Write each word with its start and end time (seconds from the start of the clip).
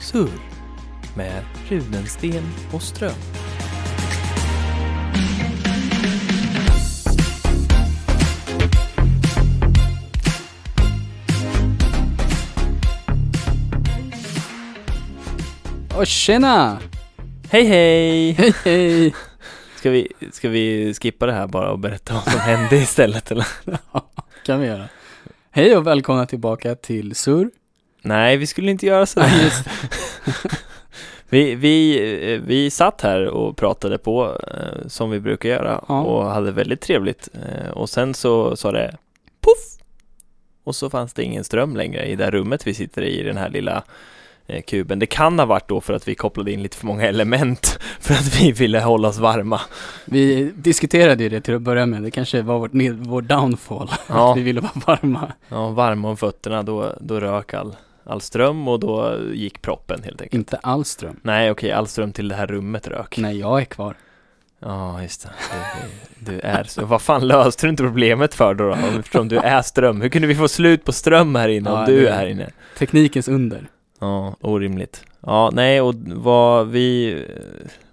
Surr 0.00 0.40
med 1.16 1.44
Rudensten 1.68 2.42
och 2.72 2.82
Ström. 2.82 3.12
Och 15.96 16.06
tjena! 16.06 16.78
Hej 17.50 17.64
hej! 17.64 18.32
Hej 18.32 18.54
hej! 18.64 19.14
Ska 19.76 19.90
vi, 19.90 20.08
ska 20.32 20.48
vi 20.48 20.94
skippa 20.94 21.26
det 21.26 21.32
här 21.32 21.46
bara 21.46 21.72
och 21.72 21.78
berätta 21.78 22.14
vad 22.14 22.22
som 22.22 22.40
hände 22.40 22.76
istället 22.76 23.30
eller? 23.30 23.46
kan 24.46 24.60
vi 24.60 24.66
göra. 24.66 24.88
Hej 25.50 25.76
och 25.76 25.86
välkomna 25.86 26.26
tillbaka 26.26 26.74
till 26.74 27.14
Sur. 27.14 27.50
Nej, 28.02 28.36
vi 28.36 28.46
skulle 28.46 28.70
inte 28.70 28.86
göra 28.86 29.06
sådär. 29.06 29.52
Vi, 31.32 31.54
vi, 31.54 31.98
eh, 32.34 32.40
vi 32.46 32.70
satt 32.70 33.00
här 33.00 33.26
och 33.26 33.56
pratade 33.56 33.98
på 33.98 34.38
eh, 34.48 34.86
som 34.88 35.10
vi 35.10 35.20
brukar 35.20 35.48
göra 35.48 35.84
Ja. 35.88 36.00
och 36.02 36.24
hade 36.26 36.52
väldigt 36.52 36.80
trevligt 36.80 37.28
eh, 37.34 37.70
och 37.70 37.90
sen 37.90 38.14
så 38.14 38.56
sa 38.56 38.72
det 38.72 38.96
poff 39.40 39.82
och 40.64 40.74
så 40.76 40.90
fanns 40.90 41.12
det 41.12 41.22
ingen 41.22 41.44
ström 41.44 41.76
längre 41.76 42.04
i 42.06 42.16
det 42.16 42.30
rummet 42.30 42.66
vi 42.66 42.74
sitter 42.74 43.02
i, 43.02 43.20
i 43.20 43.22
den 43.22 43.36
här 43.36 43.48
lilla 43.50 43.82
eh, 44.46 44.62
kuben. 44.62 44.98
Det 44.98 45.06
kan 45.06 45.38
ha 45.38 45.46
varit 45.46 45.68
då 45.68 45.80
för 45.80 45.92
att 45.92 46.08
vi 46.08 46.14
kopplade 46.14 46.52
in 46.52 46.62
lite 46.62 46.76
för 46.76 46.86
många 46.86 47.06
element 47.08 47.78
för 48.00 48.14
att 48.14 48.40
vi 48.40 48.52
ville 48.52 48.80
hålla 48.80 49.08
oss 49.08 49.18
varma. 49.18 49.60
Vi 50.04 50.52
diskuterade 50.56 51.22
ju 51.22 51.28
det 51.28 51.40
till 51.40 51.54
att 51.54 51.62
börja 51.62 51.86
med. 51.86 52.02
Det 52.02 52.10
kanske 52.10 52.42
var 52.42 52.58
vårt, 52.58 52.70
vår 52.98 53.22
downfall. 53.22 53.90
Ja. 54.08 54.30
Att 54.30 54.36
vi 54.38 54.42
ville 54.42 54.60
vara 54.60 54.72
varma. 54.86 55.32
Ja, 55.48 55.68
varma 55.68 56.08
om 56.08 56.16
fötterna, 56.16 56.62
då, 56.62 56.92
då 57.00 57.20
rök 57.20 57.54
all, 57.54 57.76
all 58.04 58.20
ström 58.20 58.68
och 58.68 58.80
då 58.80 59.18
gick 59.32 59.62
proppen 59.62 60.02
helt 60.02 60.20
enkelt. 60.22 60.34
Inte 60.34 60.56
alls 60.56 60.88
ström. 60.88 61.20
Nej, 61.22 61.50
okej, 61.50 61.72
all 61.72 61.86
ström 61.86 62.12
till 62.12 62.28
det 62.28 62.34
här 62.34 62.46
rummet 62.46 62.88
rök. 62.88 63.18
Nej, 63.18 63.38
jag 63.38 63.60
är 63.60 63.64
kvar. 63.64 63.94
Ja, 64.62 65.02
just 65.02 65.22
det. 65.22 65.30
Du, 66.18 66.32
du 66.32 66.40
är 66.40 66.64
så. 66.64 66.84
Vad 66.86 67.02
fan 67.02 67.26
löste 67.28 67.66
du 67.66 67.70
inte 67.70 67.82
problemet 67.82 68.34
för 68.34 68.54
då, 68.54 68.68
då? 68.68 68.76
Eftersom 68.98 69.28
du 69.28 69.38
är 69.38 69.62
ström. 69.62 70.00
Hur 70.00 70.08
kunde 70.08 70.28
vi 70.28 70.34
få 70.34 70.48
slut 70.48 70.84
på 70.84 70.92
ström 70.92 71.34
här 71.34 71.48
inne 71.48 71.70
om 71.70 71.78
Ja, 71.80 71.86
du 71.86 72.08
är 72.08 72.12
här 72.12 72.26
inne? 72.26 72.50
Teknikens 72.78 73.28
under. 73.28 73.68
Ja, 74.00 74.36
orimligt. 74.40 75.04
Ja, 75.20 75.50
nej, 75.52 75.80
och 75.80 75.94
vad 76.06 76.68
vi 76.68 77.24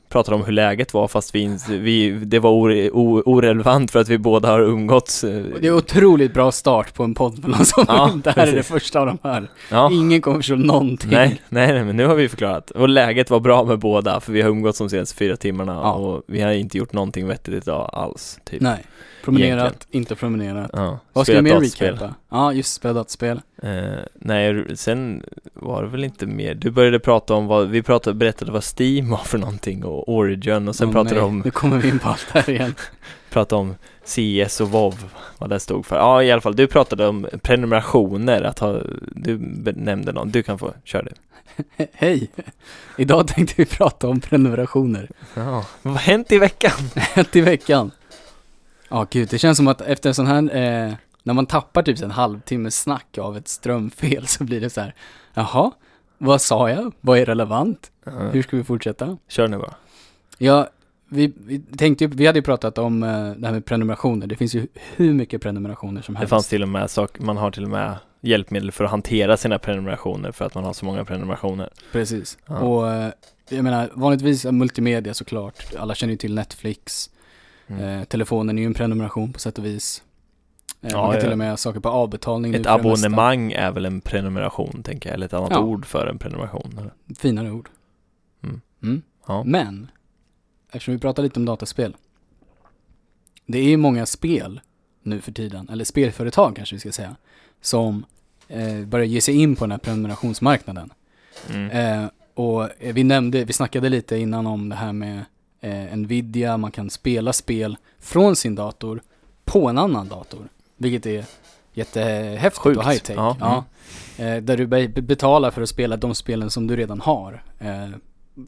pratade 0.09 0.35
om 0.35 0.43
hur 0.45 0.51
läget 0.51 0.93
var 0.93 1.07
fast 1.07 1.35
vi, 1.35 1.57
vi 1.69 2.09
det 2.11 2.39
var 2.39 2.51
ore, 2.51 2.89
o, 2.91 3.21
orelevant 3.25 3.91
för 3.91 3.99
att 3.99 4.09
vi 4.09 4.17
båda 4.17 4.49
har 4.49 4.59
umgåtts. 4.59 5.23
eh, 5.23 5.43
Det 5.61 5.67
är 5.67 5.73
otroligt 5.73 6.33
bra 6.33 6.51
start 6.51 6.93
på 6.93 7.03
en 7.03 7.13
podd 7.13 7.41
för 7.41 7.49
någon 7.49 7.65
som 7.65 7.85
Ja, 7.87 8.11
Det 8.23 8.31
här 8.31 8.41
är 8.43 8.45
det 8.45 8.51
precis. 8.51 8.71
första 8.71 8.99
av 8.99 9.05
de 9.05 9.17
här. 9.23 9.47
Ja, 9.71 9.89
Ingen 9.91 10.21
kommer 10.21 10.37
förstå 10.37 10.55
någonting. 10.55 11.11
nej, 11.11 11.41
nej, 11.49 11.73
nej, 11.73 11.83
men 11.83 11.97
nu 11.97 12.05
har 12.05 12.15
vi 12.15 12.29
förklarat. 12.29 12.71
Och 12.71 12.89
läget 12.89 13.29
var 13.29 13.39
bra 13.39 13.63
med 13.63 13.79
båda 13.79 14.19
för 14.19 14.31
vi 14.31 14.41
har 14.41 14.49
umgåtts 14.49 14.77
de 14.79 14.89
senaste 14.89 15.15
fyra 15.15 15.35
timmarna 15.37 15.73
Ja. 15.73 15.93
och 15.93 16.23
vi 16.27 16.41
har 16.41 16.51
inte 16.51 16.77
gjort 16.77 16.93
någonting 16.93 17.27
vettigt 17.27 17.53
idag 17.53 17.89
alls, 17.93 18.39
typ. 18.43 18.61
Nej. 18.61 18.83
Promenerat, 19.23 19.59
Egentligen. 19.59 19.97
inte 20.01 20.15
promenerat. 20.15 20.69
Ja, 20.73 20.99
Vad 21.13 21.25
ska 21.25 21.33
spelat 21.33 21.43
mer 21.43 21.59
recapa? 21.89 22.13
Ja, 22.31 22.53
just 22.53 22.73
spela 22.73 22.93
dataspel. 22.93 23.41
Eh, 23.63 23.99
nej, 24.13 24.77
sen 24.77 25.23
var 25.53 25.83
det 25.83 25.89
väl 25.89 26.03
inte 26.03 26.25
mer. 26.25 26.55
Du 26.55 26.71
började 26.71 26.99
prata 26.99 27.33
om 27.33 27.47
vad, 27.47 27.69
vi 27.69 27.81
pratade, 27.83 28.13
berättade 28.13 28.51
vad 28.51 28.63
Steam 28.79 29.09
var 29.09 29.17
för 29.17 29.37
någonting 29.37 29.83
och 29.83 30.09
Origin 30.09 30.67
och 30.67 30.75
sen 30.75 30.87
Åh, 30.87 30.93
pratade 30.93 31.15
nej, 31.15 31.23
om, 31.23 31.41
Nu 31.45 31.51
kommer 31.51 31.77
vi 31.77 31.89
in 31.89 31.99
på 31.99 32.09
allt 32.09 32.27
här 32.31 32.49
igen. 32.49 32.75
pratade 33.29 33.59
om 33.61 33.75
CS 34.05 34.61
och 34.61 34.71
WoW, 34.71 34.95
vad 35.37 35.49
det 35.49 35.59
stod 35.59 35.85
för. 35.85 35.95
Ja, 35.95 36.23
i 36.23 36.31
alla 36.31 36.41
fall, 36.41 36.55
du 36.55 36.67
pratade 36.67 37.07
om 37.07 37.27
prenumerationer, 37.41 38.41
att 38.41 38.59
ha, 38.59 38.81
du 39.11 39.37
nämnde 39.75 40.11
någon, 40.11 40.31
du 40.31 40.43
kan 40.43 40.59
få, 40.59 40.73
kör 40.83 41.03
du. 41.03 41.11
Hej! 41.93 42.29
Idag 42.97 43.27
tänkte 43.27 43.53
vi 43.57 43.65
prata 43.65 44.07
om 44.07 44.19
prenumerationer. 44.19 45.09
Ja, 45.33 45.65
vad 45.81 45.93
har 45.93 45.99
hänt 45.99 46.31
i 46.31 46.37
veckan? 46.37 46.71
Ett 47.15 47.35
i 47.35 47.41
veckan. 47.41 47.91
Ja, 48.89 49.07
gud, 49.09 49.27
det 49.31 49.37
känns 49.37 49.57
som 49.57 49.67
att 49.67 49.81
efter 49.81 50.09
en 50.09 50.15
sån 50.15 50.27
här, 50.27 50.55
eh, 50.55 50.93
när 51.27 51.33
man 51.33 51.45
tappar 51.45 51.83
typ 51.83 52.01
en 52.01 52.11
halvtimme 52.11 52.71
snack 52.71 53.17
av 53.17 53.37
ett 53.37 53.47
strömfel 53.47 54.27
så 54.27 54.43
blir 54.43 54.61
det 54.61 54.69
så 54.69 54.81
här, 54.81 54.95
jaha, 55.33 55.71
vad 56.17 56.41
sa 56.41 56.69
jag? 56.69 56.93
Vad 57.01 57.19
är 57.19 57.25
relevant? 57.25 57.91
Ja, 58.03 58.11
Hur 58.11 58.41
ska 58.43 58.57
vi 58.57 58.63
fortsätta? 58.63 59.17
kör 59.27 59.47
nu 59.47 59.57
bara. 59.57 59.73
Ja, 60.37 60.67
vi, 61.09 61.33
vi 61.45 61.59
tänkte 61.59 62.03
ju, 62.03 62.09
vi 62.09 62.25
hade 62.25 62.39
ju 62.39 62.43
pratat 62.43 62.77
om 62.77 63.03
eh, 63.03 63.09
det 63.09 63.47
här 63.47 63.53
med 63.53 63.65
prenumerationer. 63.65 64.27
Det 64.27 64.35
finns 64.35 64.55
ju 64.55 64.67
hur 64.95 65.13
mycket 65.13 65.41
prenumerationer 65.41 66.01
som 66.01 66.13
Det 66.13 66.19
helst. 66.19 66.29
fanns 66.29 66.47
till 66.47 66.61
och 66.63 66.69
med 66.69 66.89
sak, 66.89 67.19
man 67.19 67.37
har 67.37 67.51
till 67.51 67.63
och 67.63 67.69
med 67.69 67.95
hjälpmedel 68.21 68.71
för 68.71 68.83
att 68.83 68.91
hantera 68.91 69.37
sina 69.37 69.59
prenumerationer 69.59 70.31
för 70.31 70.45
att 70.45 70.55
man 70.55 70.63
har 70.63 70.73
så 70.73 70.85
många 70.85 71.05
prenumerationer. 71.05 71.69
Precis. 71.91 72.37
Ja. 72.45 72.59
Och 72.59 72.89
eh, 72.93 73.11
jag 73.49 73.63
menar, 73.63 73.89
vanligtvis 73.93 74.45
multimedia 74.45 75.13
såklart. 75.13 75.75
Alla 75.77 75.95
känner 75.95 76.11
ju 76.11 76.17
till 76.17 76.35
Netflix. 76.35 77.09
Mm. 77.67 77.83
Eh, 77.99 78.03
telefonen 78.03 78.57
är 78.57 78.61
ju 78.61 78.65
en 78.65 78.73
prenumeration 78.73 79.33
på 79.33 79.39
sätt 79.39 79.57
och 79.57 79.65
vis. 79.65 80.03
Eh, 80.87 80.93
Ja, 80.93 81.01
man 81.01 81.11
kan 81.11 81.15
ja. 81.15 81.21
till 81.21 81.31
och 81.31 81.37
med 81.37 81.49
ha 81.49 81.57
saker 81.57 81.79
på 81.79 81.89
avbetalning 81.89 82.55
Ett 82.55 82.65
abonnemang 82.67 83.51
är 83.51 83.71
väl 83.71 83.85
en 83.85 84.01
prenumeration, 84.01 84.83
tänker 84.83 85.09
jag, 85.09 85.13
eller 85.15 85.25
ett 85.25 85.33
annat 85.33 85.51
Ja. 85.51 85.59
ord 85.59 85.85
för 85.85 86.07
en 86.07 86.17
prenumeration. 86.17 86.75
eller? 86.79 87.15
Finare 87.15 87.51
ord. 87.51 87.69
Mm. 88.43 88.61
Mm. 88.83 89.01
Ja. 89.27 89.43
Men, 89.43 89.91
eftersom 90.71 90.93
vi 90.93 90.99
pratar 90.99 91.23
lite 91.23 91.39
om 91.39 91.45
dataspel. 91.45 91.95
Det 93.45 93.57
är 93.59 93.63
ju 93.63 93.77
många 93.77 94.05
spel 94.05 94.61
nu 95.03 95.21
för 95.21 95.31
tiden, 95.31 95.69
eller 95.69 95.83
spelföretag 95.85 96.55
kanske 96.55 96.75
vi 96.75 96.79
ska 96.79 96.91
säga, 96.91 97.15
som 97.61 98.05
eh, 98.47 98.85
börjar 98.85 99.05
ge 99.05 99.21
sig 99.21 99.35
in 99.35 99.55
på 99.55 99.63
den 99.63 99.71
här 99.71 99.77
prenumerationsmarknaden. 99.77 100.93
Mm. 101.49 101.69
Eh, 102.03 102.09
och 102.33 102.63
eh, 102.63 102.93
vi 102.93 103.03
nämnde, 103.03 103.43
vi 103.45 103.53
snackade 103.53 103.89
lite 103.89 104.17
innan 104.17 104.47
om 104.47 104.69
det 104.69 104.75
här 104.75 104.93
med 104.93 105.25
eh, 105.61 105.97
Nvidia, 105.97 106.57
man 106.57 106.71
kan 106.71 106.89
spela 106.89 107.33
spel 107.33 107.77
från 107.99 108.35
sin 108.35 108.55
dator 108.55 109.01
på 109.45 109.69
en 109.69 109.77
annan 109.77 110.07
dator. 110.07 110.47
Vilket 110.77 111.05
är 111.05 111.25
jättehäftigt 111.73 112.57
Sjukt. 112.63 112.77
och 112.77 112.83
high-tech. 112.91 113.15
Ja, 113.17 113.37
Ja. 113.39 113.65
Eh, 114.23 114.43
där 114.43 114.57
du 114.57 114.67
be- 114.67 114.87
betalar 114.87 115.51
för 115.51 115.61
att 115.61 115.69
spela 115.69 115.97
de 115.97 116.15
spelen 116.15 116.49
som 116.49 116.67
du 116.67 116.75
redan 116.75 117.01
har. 117.01 117.43
Eh, 117.59 117.89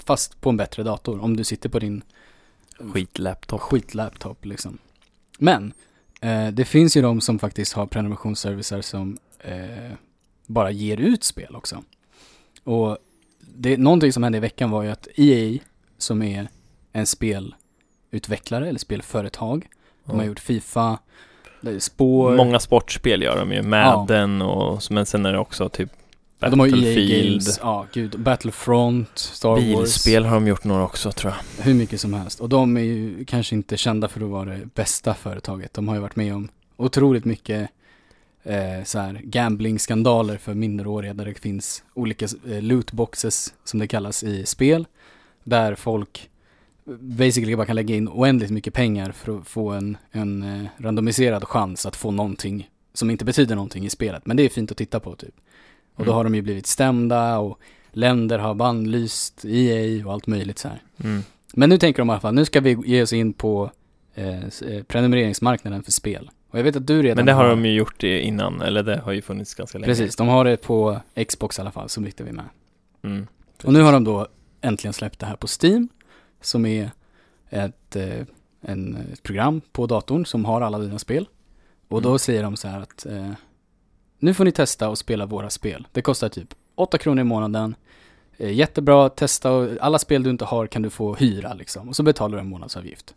fast 0.03 0.41
på 0.41 0.49
en 0.49 0.57
bättre 0.57 0.83
dator, 0.83 1.23
om 1.23 1.37
du 1.37 1.43
sitter 1.43 1.69
på 1.69 1.79
din 1.79 2.01
Skitlaptop. 2.93 3.61
skitlaptop 3.61 4.45
liksom. 4.45 4.77
Men, 5.37 5.73
eh, 6.21 6.47
det 6.47 6.65
finns 6.65 6.97
ju 6.97 7.01
de 7.01 7.21
som 7.21 7.39
faktiskt 7.39 7.73
har 7.73 7.85
prenumerationsservicer 7.85 8.81
som 8.81 9.17
eh, 9.39 9.91
bara 10.45 10.71
ger 10.71 10.97
ut 10.97 11.23
spel 11.23 11.55
också. 11.55 11.83
Och 12.63 12.97
det, 13.39 13.77
någonting 13.77 14.13
som 14.13 14.23
hände 14.23 14.37
i 14.37 14.41
veckan 14.41 14.69
var 14.69 14.83
ju 14.83 14.89
att 14.89 15.07
EA, 15.15 15.59
som 15.97 16.21
är 16.21 16.47
en 16.93 17.05
spelutvecklare 17.05 18.69
eller 18.69 18.79
spelföretag, 18.79 19.67
de 20.05 20.17
har 20.19 20.25
gjort 20.25 20.39
Fifa, 20.39 20.99
spår, 21.79 22.35
Många 22.35 22.59
sportspel 22.59 23.21
gör 23.21 23.37
de 23.37 23.51
ju, 23.51 23.61
Madden 23.61 24.41
och 24.41 24.81
men 24.89 25.05
sen 25.05 25.25
är 25.25 25.33
det 25.33 25.39
också 25.39 25.69
typ 25.69 25.89
ja, 26.39 26.49
de 26.49 26.59
EA 26.59 26.65
Battlefield, 26.65 27.31
Games, 27.31 27.59
ja 27.63 27.85
gud, 27.93 28.19
Battlefront, 28.19 29.17
Star 29.17 29.49
Wars. 29.49 29.63
bilspel 29.63 30.25
har 30.25 30.33
de 30.33 30.47
gjort 30.47 30.63
några 30.63 30.83
också 30.83 31.11
tror 31.11 31.33
jag. 31.33 31.63
Hur 31.63 31.73
mycket 31.73 32.01
som 32.01 32.13
helst. 32.13 32.39
Och 32.39 32.49
de 32.49 32.77
är 32.77 32.81
ju 32.81 33.25
kanske 33.25 33.55
inte 33.55 33.77
kända 33.77 34.07
för 34.07 34.21
att 34.21 34.29
vara 34.29 34.49
det 34.49 34.75
bästa 34.75 35.13
företaget. 35.13 35.73
De 35.73 35.87
har 35.87 35.95
ju 35.95 36.01
varit 36.01 36.15
med 36.15 36.35
om 36.35 36.49
otroligt 36.77 37.25
mycket 37.25 37.69
eh, 38.43 38.83
så 38.83 38.99
här 38.99 39.21
gambling-skandaler 39.23 40.37
för 40.37 40.53
minderåriga 40.53 41.13
där 41.13 41.25
det 41.25 41.39
finns 41.39 41.83
olika 41.93 42.25
eh, 42.25 42.61
lootboxes 42.61 43.53
som 43.63 43.79
det 43.79 43.87
kallas 43.87 44.23
i 44.23 44.45
spel. 44.45 44.87
Där 45.43 45.75
folk 45.75 46.29
basically 46.99 47.55
bara 47.55 47.65
kan 47.65 47.75
lägga 47.75 47.95
in 47.95 48.07
oändligt 48.07 48.51
mycket 48.51 48.73
pengar 48.73 49.11
för 49.11 49.37
att 49.39 49.47
få 49.47 49.69
en, 49.69 49.97
en 50.11 50.43
eh, 50.43 50.65
randomiserad 50.77 51.43
chans 51.43 51.85
att 51.85 51.95
få 51.95 52.11
någonting 52.11 52.69
som 52.93 53.09
inte 53.09 53.25
betyder 53.25 53.55
någonting 53.55 53.85
i 53.85 53.89
spelet. 53.89 54.25
Men 54.25 54.37
det 54.37 54.43
är 54.43 54.49
fint 54.49 54.71
att 54.71 54.77
titta 54.77 54.99
på 54.99 55.15
typ. 55.15 55.35
Och 55.95 56.05
då 56.05 56.11
Mm. 56.11 56.15
har 56.15 56.23
de 56.23 56.35
ju 56.35 56.41
blivit 56.41 56.67
stämda 56.67 57.37
och 57.39 57.59
länder 57.91 58.39
har 58.39 58.53
bannlyst 58.53 59.45
EA 59.45 60.05
och 60.07 60.13
allt 60.13 60.27
möjligt 60.27 60.59
så 60.59 60.67
här. 60.67 60.81
Mm. 61.03 61.21
Men 61.53 61.69
nu 61.69 61.77
tänker 61.77 62.01
de 62.01 62.09
i 62.09 62.11
alla 62.11 62.19
fall, 62.21 62.33
nu 62.33 62.45
ska 62.45 62.59
vi 62.61 62.77
ge 62.85 63.01
oss 63.03 63.13
in 63.13 63.33
på 63.33 63.71
eh, 64.15 64.43
eh, 64.43 64.83
prenumereringsmarknaden 64.87 65.83
för 65.83 65.91
spel. 65.91 66.29
Och 66.51 66.59
jag 66.59 66.63
vet 66.63 66.75
att 66.75 66.87
du 66.87 67.01
redan 67.03 67.15
Men 67.15 67.25
det 67.25 67.33
har 67.33 67.49
de 67.49 67.65
ju 67.65 67.73
gjort 67.73 68.03
innan, 68.03 68.61
eller 68.61 68.83
det 68.83 68.99
har 68.99 69.11
ju 69.11 69.21
funnits 69.21 69.53
ganska 69.55 69.77
länge. 69.77 69.91
Precis, 69.91 70.15
de 70.15 70.27
har 70.27 70.45
det 70.45 70.57
på 70.57 70.99
Xbox 71.27 71.57
i 71.57 71.61
alla 71.61 71.71
fall, 71.71 71.89
så 71.89 72.01
mycket 72.01 72.27
vi 72.27 72.31
med. 72.31 72.45
Mm. 73.03 73.27
Och 73.63 73.73
nu 73.73 73.81
har 73.81 73.91
de 73.91 74.03
då 74.03 74.27
äntligen 74.61 74.93
släppt 74.93 75.19
det 75.19 75.25
här 75.25 75.35
på 75.35 75.47
Steam, 75.61 75.89
som 76.41 76.65
är 76.65 76.91
ett, 77.49 77.95
eh, 77.95 78.25
en, 78.61 78.95
ett 79.13 79.23
program 79.23 79.61
på 79.71 79.87
datorn 79.87 80.25
som 80.25 80.45
har 80.45 80.61
alla 80.61 80.79
dina 80.79 80.99
spel. 80.99 81.27
Och 81.87 82.01
då 82.01 82.09
Mm. 82.09 82.19
säger 82.19 82.43
de 82.43 82.57
så 82.57 82.67
här 82.67 82.79
att 82.81 83.05
eh, 83.05 83.31
nu 84.19 84.33
får 84.33 84.45
ni 84.45 84.51
testa 84.51 84.89
och 84.89 84.97
spela 84.97 85.25
våra 85.25 85.49
spel. 85.49 85.87
Det 85.91 86.01
kostar 86.01 86.29
typ 86.29 86.53
8 86.75 86.97
kronor 86.97 87.21
i 87.21 87.23
månaden. 87.23 87.75
Eh, 88.37 88.51
jättebra, 88.53 89.09
testa 89.09 89.51
och 89.51 89.69
alla 89.81 89.99
spel 89.99 90.23
du 90.23 90.29
inte 90.29 90.45
har 90.45 90.67
kan 90.67 90.81
du 90.81 90.89
få 90.89 91.15
hyra 91.15 91.53
liksom. 91.53 91.89
Och 91.89 91.95
så 91.95 92.03
betalar 92.03 92.37
du 92.37 92.41
en 92.41 92.49
månadsavgift. 92.49 93.15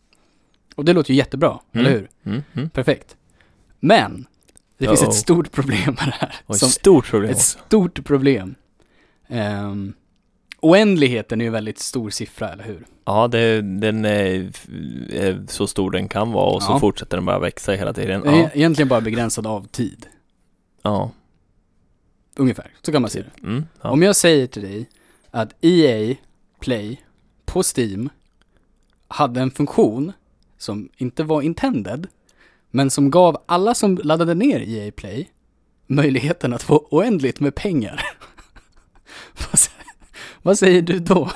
Och 0.74 0.84
det 0.84 0.92
låter 0.92 1.10
ju 1.10 1.16
jättebra, 1.16 1.60
Mm. 1.72 1.86
eller 1.86 1.96
hur? 1.98 2.08
Mm. 2.24 2.42
Mm. 2.52 2.70
Perfekt. 2.70 3.16
Men, 3.80 4.26
det 4.78 4.86
finns 4.88 5.02
Uh-oh. 5.02 5.08
ett 5.08 5.14
stort 5.14 5.52
problem 5.52 5.84
med 6.00 6.06
det 6.08 6.14
här. 6.18 6.34
Och 6.46 6.54
ett 6.54 6.60
Som 6.60 6.68
stort 6.68 7.06
problem 7.10 7.30
ett 7.30 7.36
också. 7.36 7.58
stort 7.66 8.04
problem. 8.04 8.54
Ehm, 9.28 9.94
Oändligheten 10.62 11.40
är 11.40 11.44
ju 11.44 11.46
en 11.46 11.52
väldigt 11.52 11.78
stor 11.78 12.10
siffra, 12.10 12.48
eller 12.52 12.64
hur? 12.64 12.86
Ja, 13.04 13.28
det, 13.28 13.60
den 13.62 14.04
är, 14.04 14.50
är 15.12 15.44
så 15.48 15.66
stor 15.66 15.90
den 15.90 16.08
kan 16.08 16.32
vara 16.32 16.50
och 16.54 16.62
så 16.62 16.72
Ja. 16.72 16.80
fortsätter 16.80 17.16
den 17.16 17.26
bara 17.26 17.38
växa 17.38 17.72
hela 17.72 17.92
tiden. 17.92 18.22
Ja, 18.24 18.50
Egentligen 18.54 18.88
bara 18.88 19.00
begränsad 19.00 19.46
av 19.46 19.66
tid, 19.66 20.06
ja. 20.82 21.10
ungefär. 22.36 22.70
Så 22.82 22.92
kan 22.92 23.02
man 23.02 23.10
se 23.10 23.22
det. 23.22 23.46
Mm, 23.46 23.64
ja. 23.82 23.90
Om 23.90 24.02
jag 24.02 24.16
säger 24.16 24.46
till 24.46 24.62
dig 24.62 24.88
att 25.30 25.64
EA 25.64 26.14
Play 26.60 27.00
på 27.44 27.62
Steam 27.76 28.08
hade 29.08 29.40
en 29.40 29.50
funktion 29.50 30.12
som 30.58 30.88
inte 30.96 31.22
var 31.24 31.42
intended, 31.42 32.06
men 32.70 32.90
som 32.90 33.10
gav 33.10 33.42
alla 33.46 33.74
som 33.74 33.96
laddade 34.04 34.34
ner 34.34 34.60
EA 34.60 34.92
Play 34.92 35.28
möjligheten 35.86 36.52
att 36.52 36.62
få 36.62 36.86
oändligt 36.90 37.40
med 37.40 37.54
pengar. 37.54 38.02
sä- 39.52 39.70
vad 40.42 40.58
säger 40.58 40.82
du 40.82 40.98
då? 40.98 41.30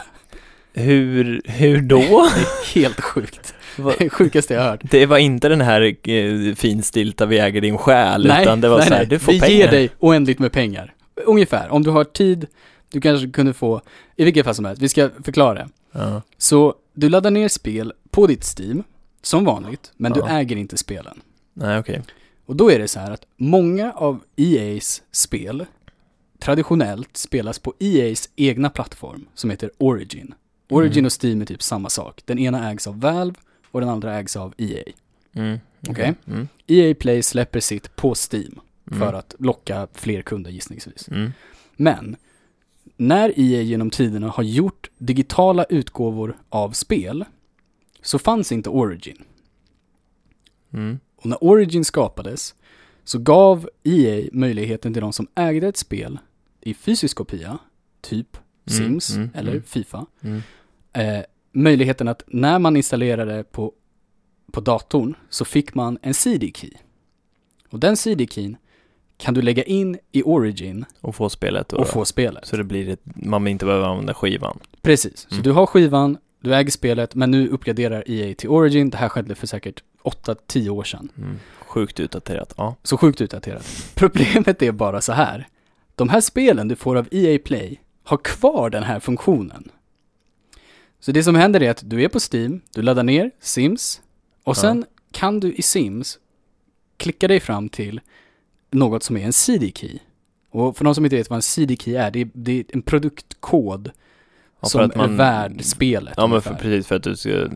Hur, 0.75 1.43
hur 1.44 1.81
då? 1.82 2.29
Helt 2.75 3.00
sjukt. 3.00 3.55
Det 3.99 4.11
sjukaste 4.11 4.55
jag 4.55 4.62
hört. 4.62 4.81
Det 4.91 5.06
var 5.06 5.19
inte 5.19 5.49
den 5.49 5.61
här 5.61 6.08
eh, 6.11 6.55
finstilta 6.55 7.26
vi 7.26 7.38
äger 7.38 7.61
din 7.61 7.79
själ, 7.79 8.26
utan 8.26 8.61
det 8.61 8.69
var 8.69 8.79
nej, 8.79 8.87
så 8.88 8.94
här, 8.94 9.00
nej. 9.00 9.08
du 9.08 9.19
får 9.19 9.32
Vi 9.32 9.41
pengar. 9.41 9.55
ger 9.56 9.70
dig 9.70 9.91
oändligt 9.99 10.38
med 10.38 10.53
pengar. 10.53 10.94
Ungefär, 11.26 11.69
om 11.69 11.82
du 11.82 11.91
har 11.91 12.05
tid, 12.05 12.47
du 12.93 13.00
kanske 13.00 13.31
kunde 13.31 13.53
få, 13.55 13.81
i 14.17 14.25
vilket 14.25 14.44
fall 14.44 14.55
som 14.55 14.64
helst, 14.64 14.82
vi 14.82 14.88
ska 14.88 15.11
förklara 15.25 15.55
det. 15.55 15.69
Ja. 15.93 16.23
Så 16.38 16.75
du 16.94 17.08
laddar 17.08 17.31
ner 17.31 17.49
spel 17.49 17.93
på 18.11 18.26
ditt 18.26 18.44
Steam, 18.58 18.82
som 19.23 19.44
vanligt, 19.44 19.93
men 19.97 20.12
Ja. 20.17 20.23
du 20.26 20.32
äger 20.32 20.56
inte 20.56 20.76
spelen. 20.76 21.20
Nej, 21.55 21.79
okej. 21.79 22.03
Och 22.47 22.56
då 22.56 22.70
är 22.73 22.79
det 22.79 22.88
så 22.88 23.00
här 23.00 23.11
att 23.11 23.23
många 23.37 23.93
av 23.93 24.20
EA's 24.37 25.00
spel 25.12 25.64
traditionellt 26.38 27.17
spelas 27.17 27.59
på 27.59 27.75
EA's 27.79 28.29
egna 28.37 28.71
plattform 28.71 29.27
som 29.35 29.50
heter 29.50 29.71
Origin. 29.79 30.35
Origin 30.69 30.99
Mm. 30.99 31.06
och 31.06 31.25
Steam 31.25 31.41
är 31.41 31.44
typ 31.47 31.62
samma 31.62 31.88
sak. 31.88 32.23
Den 32.25 32.38
ena 32.38 32.71
ägs 32.71 32.87
av 32.87 33.00
Valve 33.00 33.38
och 33.71 33.81
den 33.81 33.91
andra 33.91 34.15
ägs 34.19 34.37
av 34.37 34.55
EA. 34.59 34.85
Mm. 35.33 35.59
Okej. 35.88 36.15
Mm. 36.27 36.49
EA 36.67 36.94
Play 36.94 37.23
släpper 37.23 37.61
sitt 37.61 37.97
på 37.97 38.15
Steam 38.33 38.61
Mm. 38.91 39.00
för 39.00 39.12
att 39.12 39.35
locka 39.38 39.88
fler 39.93 40.23
kunder 40.23 40.50
gissningsvis. 40.50 41.09
Mm. 41.09 41.33
Men 41.77 42.17
när 42.97 43.32
EA 43.41 43.62
genom 43.62 43.91
tiderna 43.91 44.29
har 44.29 44.43
gjort 44.43 44.91
digitala 44.99 45.65
utgåvor 45.65 46.37
av 46.49 46.71
spel 46.71 47.25
så 48.03 48.19
fanns 48.19 48.53
inte 48.53 48.71
Origin. 48.71 49.25
Mm. 50.73 50.99
Och 51.17 51.27
när 51.27 51.44
Origin 51.44 51.85
skapades 51.85 52.55
så 53.05 53.19
gav 53.19 53.69
EA 53.85 54.29
möjligheten 54.32 54.93
till 54.93 55.03
de 55.03 55.12
som 55.12 55.27
ägde 55.35 55.69
ett 55.69 55.77
spel 55.77 56.19
i 56.67 56.75
fysisk 56.75 57.17
kopia, 57.17 57.59
typ 58.01 58.37
Mm, 58.71 58.79
Sims 58.79 59.11
mm, 59.17 59.31
eller 59.35 59.51
mm. 59.53 59.63
Fifa, 59.63 60.07
eh, 60.93 61.21
möjligheten 61.53 62.09
att 62.09 62.23
när 62.27 62.59
man 62.59 62.77
installerade 62.77 63.45
på, 63.45 63.73
på 64.53 64.61
datorn 64.61 65.15
så 65.31 65.45
fick 65.45 65.75
man 65.75 65.99
en 66.03 66.15
CD-key. 66.15 66.71
Och 67.71 67.81
den 67.81 67.97
CD-keyn 67.97 68.57
kan 69.17 69.35
du 69.35 69.43
lägga 69.43 69.63
in 69.63 69.99
i 70.13 70.23
Origin 70.23 70.85
Och 71.01 71.15
få 71.15 71.29
spelet 71.29 71.69
då. 71.69 71.77
och 71.77 71.89
få 71.89 72.05
spelet. 72.05 72.47
Så 72.47 72.57
det 72.57 72.65
blir 72.65 72.89
ett, 72.89 73.01
man 73.05 73.47
inte 73.47 73.65
behöver 73.65 73.87
använda 73.87 74.15
skivan. 74.15 74.59
Precis, 74.83 75.21
så 75.29 75.35
Mm. 75.35 75.43
du 75.43 75.53
har 75.53 75.67
skivan, 75.67 76.19
du 76.41 76.55
äger 76.55 76.71
spelet, 76.71 77.15
men 77.15 77.31
nu 77.31 77.49
uppgraderar 77.49 78.05
EA 78.11 78.35
till 78.35 78.49
Origin. 78.49 78.91
Det 78.91 78.97
här 78.97 79.09
skedde 79.09 79.35
för 79.35 79.47
säkert 79.47 79.83
8-10 80.03 80.69
år 80.69 80.85
sedan. 80.85 81.09
Mm. 81.19 81.37
Sjukt 81.61 82.01
utdaterat, 82.01 82.55
ja. 82.57 82.75
Så 82.83 82.97
sjukt 82.99 83.21
utdaterat. 83.21 83.67
Problemet 83.95 84.63
är 84.63 84.73
bara 84.73 85.01
så 85.01 85.13
här. 85.13 85.49
De 85.96 86.08
här 86.08 86.20
spelen 86.20 86.69
du 86.69 86.76
får 86.76 86.96
av 86.96 87.08
EA 87.10 87.38
Play 87.44 87.81
har 88.04 88.16
kvar 88.16 88.70
den 88.70 88.82
här 88.82 89.00
funktionen. 89.00 89.69
Så 91.00 91.12
det 91.12 91.22
som 91.22 91.34
händer 91.34 91.62
är 91.62 91.70
att 91.70 91.90
du 91.90 92.02
är 92.02 92.08
på 92.08 92.19
Steam, 92.32 92.60
du 92.75 92.82
laddar 92.82 93.02
ner 93.02 93.31
Sims 93.40 94.00
och 94.44 94.56
Ja. 94.56 94.60
sen 94.60 94.84
kan 95.12 95.40
du 95.40 95.52
i 95.52 95.62
Sims 95.62 96.19
klicka 96.96 97.28
dig 97.28 97.40
fram 97.40 97.69
till 97.69 98.00
något 98.70 99.02
som 99.02 99.16
är 99.16 99.25
en 99.26 99.32
CD-key. 99.32 99.98
Och 100.50 100.76
för 100.76 100.84
de 100.84 100.94
som 100.94 101.04
inte 101.04 101.16
vet 101.16 101.31
vad 101.31 101.37
en 101.37 101.43
CD-key 101.43 101.94
är, 101.96 102.10
det 102.10 102.20
är, 102.20 102.28
det 102.32 102.52
är 102.52 102.64
en 102.69 102.82
produktkod 102.82 103.90
ja 104.75 104.91
som 104.91 105.01
är 105.01 105.09
värd 105.17 105.65
spelet. 105.65 106.15
Ja 106.17 106.27
men 106.27 106.43
för, 106.43 106.55
precis 106.55 106.87
för 106.87 106.95
att 106.97 107.03
du 107.03 107.17
ska, 107.17 107.47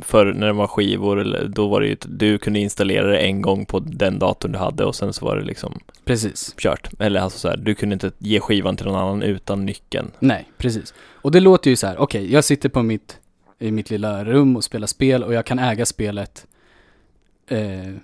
för 0.00 0.32
när 0.32 0.46
det 0.46 0.52
var 0.52 0.66
skivor 0.66 1.20
eller 1.20 1.48
då 1.48 1.68
var 1.68 1.80
det 1.80 1.86
ju, 1.86 1.96
du 2.08 2.38
kunde 2.38 2.60
installera 2.60 3.06
det 3.06 3.18
en 3.18 3.42
gång 3.42 3.66
på 3.66 3.78
den 3.78 4.18
datorn 4.18 4.52
du 4.52 4.58
hade 4.58 4.84
och 4.84 4.94
sen 4.94 5.12
så 5.12 5.24
var 5.24 5.36
det 5.36 5.44
liksom 5.44 5.78
Precis. 6.04 6.54
kört. 6.58 6.90
Eller 6.98 7.20
alltså 7.20 7.38
så 7.38 7.48
här, 7.48 7.56
du 7.56 7.74
kunde 7.74 7.92
inte 7.92 8.10
ge 8.18 8.40
skivan 8.40 8.76
till 8.76 8.86
någon 8.86 8.94
annan 9.00 9.22
utan 9.22 9.66
nyckeln. 9.66 10.10
Nej, 10.18 10.48
precis. 10.58 10.94
Och 11.12 11.30
det 11.32 11.40
låter 11.40 11.70
ju 11.70 11.76
så 11.76 11.86
här, 11.86 11.98
okej, 11.98 12.32
jag 12.32 12.44
sitter 12.44 12.68
på 12.68 12.82
mitt, 12.82 13.18
i 13.58 13.70
mitt 13.70 13.90
lilla 13.90 14.24
rum 14.24 14.56
och 14.56 14.64
spelar 14.64 14.86
spel 14.86 15.24
och 15.24 15.34
jag 15.34 15.46
kan 15.46 15.58
äga 15.58 15.86
spelet 15.86 16.46
eh, 17.48 17.94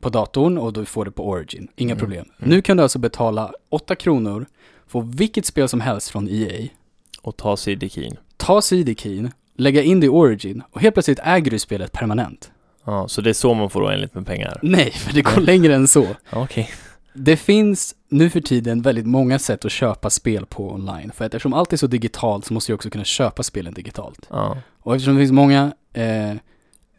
på 0.00 0.08
datorn 0.08 0.58
och 0.58 0.72
då 0.72 0.84
får 0.84 1.04
det 1.04 1.10
på 1.10 1.28
Origin. 1.28 1.68
Inga 1.76 1.92
Mm. 1.94 1.98
problem. 2.00 2.24
Mm. 2.38 2.50
Nu 2.50 2.62
kan 2.62 2.76
du 2.76 2.82
alltså 2.82 2.98
betala 2.98 3.52
8 3.68 3.94
kronor, 3.94 4.46
få 4.86 5.00
vilket 5.00 5.46
spel 5.46 5.68
som 5.68 5.80
helst 5.80 6.08
från 6.10 6.28
EA, 6.28 6.68
Och 7.22 7.36
ta 7.36 7.56
CD-keyn. 7.56 8.16
ta 8.36 8.50
ta 8.50 8.62
CD-keyn, 8.62 9.30
lägga 9.56 9.82
in 9.82 10.00
det 10.00 10.06
i 10.06 10.08
Origin 10.08 10.62
och 10.70 10.80
helt 10.80 10.94
plötsligt 10.94 11.18
äger 11.24 11.50
du 11.50 11.58
spelet 11.58 11.92
permanent. 11.92 12.50
Ja, 12.84 13.08
så 13.08 13.20
det 13.20 13.30
är 13.30 13.34
så 13.34 13.54
man 13.54 13.70
får 13.70 13.82
oändligt 13.84 14.14
med 14.14 14.26
pengar. 14.26 14.60
Nej, 14.62 14.90
för 14.90 15.12
det 15.12 15.22
går 15.22 15.40
längre 15.40 15.74
än 15.74 15.88
så. 15.88 16.06
Okej. 16.32 16.70
Det 17.12 17.36
finns 17.36 17.94
nu 18.08 18.30
för 18.30 18.40
tiden 18.40 18.82
väldigt 18.82 19.06
många 19.06 19.38
sätt 19.38 19.64
att 19.64 19.72
köpa 19.72 20.10
spel 20.10 20.46
på 20.46 20.72
online. 20.72 21.12
För 21.14 21.24
att 21.24 21.34
eftersom 21.34 21.54
allt 21.54 21.72
är 21.72 21.76
så 21.76 21.86
digitalt 21.86 22.44
så 22.44 22.54
måste 22.54 22.72
jag 22.72 22.76
också 22.76 22.90
kunna 22.90 23.04
köpa 23.04 23.42
spelen 23.42 23.74
digitalt. 23.74 24.26
Ja. 24.30 24.56
Och 24.82 24.94
eftersom 24.94 25.14
det 25.14 25.20
finns 25.20 25.32
många 25.32 25.72
eh, 25.92 26.34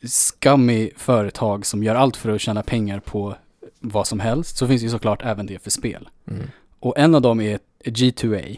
scummy 0.07 0.89
företag 0.97 1.65
som 1.65 1.83
gör 1.83 1.95
allt 1.95 2.17
för 2.17 2.29
att 2.29 2.41
tjäna 2.41 2.63
pengar 2.63 2.99
på 2.99 3.35
vad 3.79 4.07
som 4.07 4.19
helst 4.19 4.57
så 4.57 4.67
finns 4.67 4.81
det 4.81 4.85
ju 4.85 4.91
såklart 4.91 5.21
även 5.23 5.45
det 5.45 5.63
för 5.63 5.71
spel. 5.71 6.09
Mm. 6.27 6.47
Och 6.79 6.97
en 6.97 7.15
av 7.15 7.21
dem 7.21 7.41
är 7.41 7.59
G2A. 7.85 8.57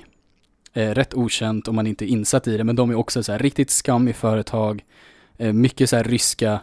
Eh, 0.73 0.89
rätt 0.91 1.13
okänt 1.13 1.67
om 1.67 1.75
man 1.75 1.87
inte 1.87 2.05
är 2.05 2.07
insatt 2.07 2.47
i 2.47 2.57
det, 2.57 2.63
men 2.63 2.75
de 2.75 2.89
är 2.89 2.95
också 2.95 3.23
så 3.23 3.31
här 3.31 3.39
riktigt 3.39 3.69
scummy 3.69 4.13
företag. 4.13 4.83
Eh, 5.37 5.53
mycket 5.53 5.89
så 5.89 5.95
här 5.95 6.03
ryska 6.03 6.59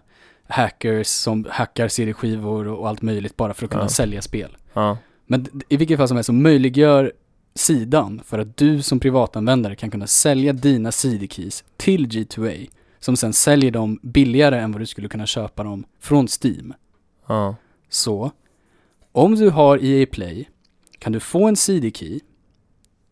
hackers 0.49 1.07
som 1.07 1.47
hackar 1.51 1.89
CD-skivor 1.89 2.69
och 2.69 2.89
allt 2.89 3.03
möjligt 3.03 3.37
bara 3.37 3.55
för 3.55 3.65
att 3.65 3.71
kunna 3.71 3.85
Ja. 3.85 3.89
sälja 3.89 4.23
spel. 4.23 4.57
Ja. 4.73 4.99
Men 5.27 5.47
i 5.69 5.77
vilket 5.77 5.99
fall 5.99 6.09
som 6.09 6.17
helst 6.17 6.27
så 6.27 6.33
möjliggör 6.33 7.13
sidan 7.55 8.21
för 8.25 8.39
att 8.39 8.57
du 8.57 8.83
som 8.83 9.01
privatanvändare 9.01 9.77
kan 9.77 9.91
kunna 9.91 10.07
sälja 10.07 10.53
dina 10.53 10.93
CD-keys 10.93 11.65
till 11.77 12.07
G2A 12.07 12.71
som 12.99 13.17
sen 13.17 13.33
säljer 13.33 13.71
dem 13.71 13.99
billigare 14.03 14.59
än 14.61 14.73
vad 14.73 14.81
du 14.81 14.87
skulle 14.87 15.09
kunna 15.09 15.27
köpa 15.27 15.65
dem 15.65 15.85
från 16.01 16.29
Steam. 16.43 16.75
Ja. 17.27 17.57
Så, 17.89 18.31
om 19.13 19.35
du 19.35 19.51
har 19.51 19.85
EA 19.85 20.07
Play 20.07 20.49
kan 20.99 21.13
du 21.13 21.21
få 21.21 21.49
en 21.49 21.57
CD-key 21.57 22.21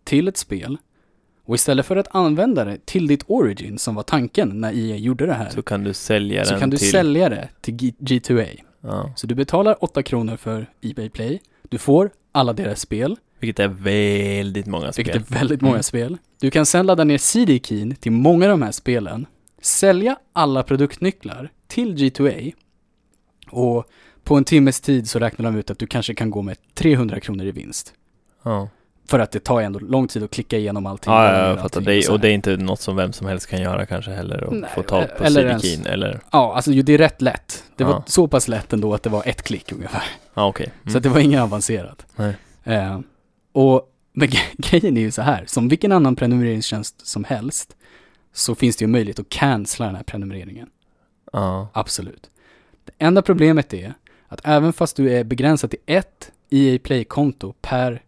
till 0.04 0.28
ett 0.28 0.36
spel 0.36 0.78
och 1.48 1.54
istället 1.54 1.86
för 1.86 1.96
att 1.96 2.14
använda 2.14 2.64
det 2.64 2.86
till 2.86 3.06
ditt 3.06 3.24
Origin 3.26 3.78
som 3.78 3.94
var 3.94 4.02
tanken 4.02 4.60
när 4.60 4.72
EA 4.72 4.96
gjorde 4.96 5.26
det 5.26 5.32
här 5.34 5.50
Så 5.50 5.62
kan 5.62 5.84
du 5.84 5.94
sälja 5.94 6.44
så 6.44 6.50
den 6.50 6.60
kan 6.60 6.70
du 6.70 6.76
till... 6.76 6.90
sälja 6.90 7.28
det 7.28 7.48
till 7.60 7.74
G- 7.74 7.94
G2A. 7.98 8.60
Ja. 8.80 9.12
Så 9.16 9.26
du 9.26 9.34
betalar 9.34 9.84
8 9.84 10.02
kronor 10.02 10.36
för 10.36 10.66
EA 10.80 11.10
Play, 11.10 11.40
du 11.68 11.78
får 11.78 12.10
alla 12.32 12.52
deras 12.52 12.80
spel 12.80 13.16
Vilket 13.38 13.58
är 13.60 13.68
väldigt 13.68 14.66
många 14.66 14.92
spel. 14.92 15.04
Vilket 15.04 15.30
är 15.30 15.34
väldigt 15.38 15.60
många 15.60 15.74
Mm. 15.74 15.82
spel. 15.82 16.16
Du 16.40 16.50
kan 16.50 16.66
sen 16.66 16.86
ladda 16.86 17.04
ner 17.04 17.18
CD-keyn 17.18 17.94
till 17.94 18.12
många 18.12 18.44
av 18.44 18.50
de 18.50 18.62
här 18.62 18.72
spelen, 18.72 19.26
sälja 19.62 20.16
alla 20.32 20.62
produktnycklar 20.62 21.50
till 21.66 21.94
G2A 21.96 22.52
och 23.50 23.84
på 24.24 24.36
en 24.36 24.44
timmes 24.44 24.80
tid 24.80 25.08
så 25.08 25.18
räknar 25.18 25.44
de 25.52 25.58
ut 25.58 25.70
att 25.70 25.78
du 25.78 25.86
kanske 25.86 26.14
kan 26.14 26.30
gå 26.30 26.42
med 26.42 26.56
300 26.74 27.20
kronor 27.20 27.46
i 27.46 27.50
vinst. 27.50 27.94
Ja, 28.42 28.68
För 29.10 29.18
att 29.18 29.30
det 29.30 29.40
tar 29.40 29.60
ändå 29.60 29.78
lång 29.78 30.08
tid 30.08 30.22
att 30.22 30.30
klicka 30.30 30.56
igenom 30.58 30.86
allting. 30.86 31.12
ja, 31.12 31.48
jag 31.48 31.60
fattar. 31.60 31.80
Det, 31.80 32.08
och 32.08 32.20
det 32.20 32.28
är 32.28 32.32
inte 32.32 32.56
något 32.56 32.80
som 32.80 32.96
vem 32.96 33.12
som 33.12 33.26
helst 33.26 33.46
kan 33.46 33.60
göra 33.62 33.86
kanske 33.86 34.10
heller 34.10 34.44
och 34.44 34.52
Nej, 34.56 34.70
få 34.74 34.82
tag 34.82 35.16
på 35.18 35.24
eller 35.24 35.46
ens- 35.46 35.62
CD-keyn 35.62 35.86
eller? 35.92 36.20
Ja, 36.32 36.54
alltså 36.54 36.70
det 36.70 36.92
är 36.92 36.98
rätt 36.98 37.22
lätt. 37.22 37.64
Det 37.76 37.84
var 37.84 37.92
Ja. 37.92 38.04
så 38.06 38.28
pass 38.28 38.48
lätt 38.48 38.72
ändå 38.72 38.94
att 38.94 39.02
det 39.02 39.10
var 39.10 39.22
ett 39.28 39.42
klick 39.42 39.72
ungefär. 39.72 40.02
Ja, 40.34 40.46
okej. 40.46 40.72
Mm. 40.82 40.92
Så 40.92 40.98
det 40.98 41.08
var 41.08 41.20
inget 41.20 41.40
avancerat. 41.40 42.06
Nej. 42.16 42.36
Eh, 42.64 43.00
och 43.52 43.82
men 44.12 44.28
gre- 44.28 44.54
grejen 44.70 44.96
är 44.96 45.00
ju 45.00 45.10
så 45.10 45.22
här, 45.22 45.44
som 45.46 45.68
vilken 45.68 45.92
annan 45.92 46.16
prenumreringstjänst 46.16 47.06
som 47.06 47.24
helst 47.24 47.76
så 48.32 48.54
finns 48.54 48.76
det 48.76 48.82
ju 48.82 48.86
möjlighet 48.88 49.18
att 49.18 49.28
cancella 49.28 49.86
den 49.86 49.96
här 49.96 50.02
prenumereringen. 50.02 50.68
Ja. 51.32 51.68
Absolut. 51.72 52.30
Det 52.84 52.92
enda 53.04 53.22
problemet 53.22 53.74
är 53.74 53.94
att 54.28 54.40
även 54.44 54.72
fast 54.72 54.96
du 54.96 55.10
är 55.12 55.24
begränsad 55.24 55.70
till 55.70 55.80
ett 55.86 56.30
EA 56.50 56.78
Play-konto 56.78 57.54
per 57.60 58.02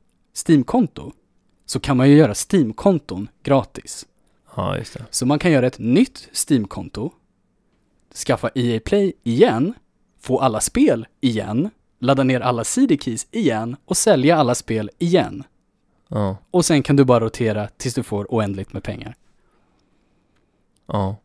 Steam-konto 0.47 1.13
så 1.67 1.81
kan 1.81 1.97
man 1.97 2.11
ju 2.11 2.17
göra 2.17 2.35
Steam-konton 2.35 3.29
gratis. 3.43 4.07
ja, 4.57 4.79
just 4.79 4.95
det. 4.95 5.05
Så 5.11 5.27
man 5.27 5.39
kan 5.39 5.51
göra 5.53 5.67
ett 5.67 5.79
nytt 5.79 6.29
Steam-konto, 6.33 7.13
skaffa 8.27 8.51
EA 8.55 8.81
Play 8.85 9.13
igen, 9.23 9.75
få 10.21 10.39
alla 10.39 10.61
spel 10.61 11.07
igen, 11.21 11.71
ladda 11.99 12.23
ner 12.23 12.41
alla 12.41 12.65
CD-keys 12.65 13.27
igen 13.31 13.77
och 13.85 13.97
sälja 13.97 14.37
alla 14.37 14.55
spel 14.55 14.91
igen. 14.99 15.45
Ja. 16.09 16.37
Och 16.51 16.65
sen 16.65 16.83
kan 16.83 16.97
du 16.97 17.05
bara 17.05 17.21
rotera 17.21 17.69
tills 17.69 17.95
du 17.95 18.03
får 18.03 18.27
oändligt 18.29 18.73
med 18.73 18.83
pengar. 18.83 19.15
Ja. 20.87 21.17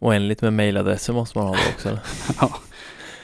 Oändligt 0.00 0.42
med 0.42 0.52
mailadresser 0.52 1.12
måste 1.12 1.38
man 1.38 1.46
ha 1.46 1.54
då 1.54 1.60
också. 1.74 1.88
eller? 1.88 2.00
ja. 2.40 2.60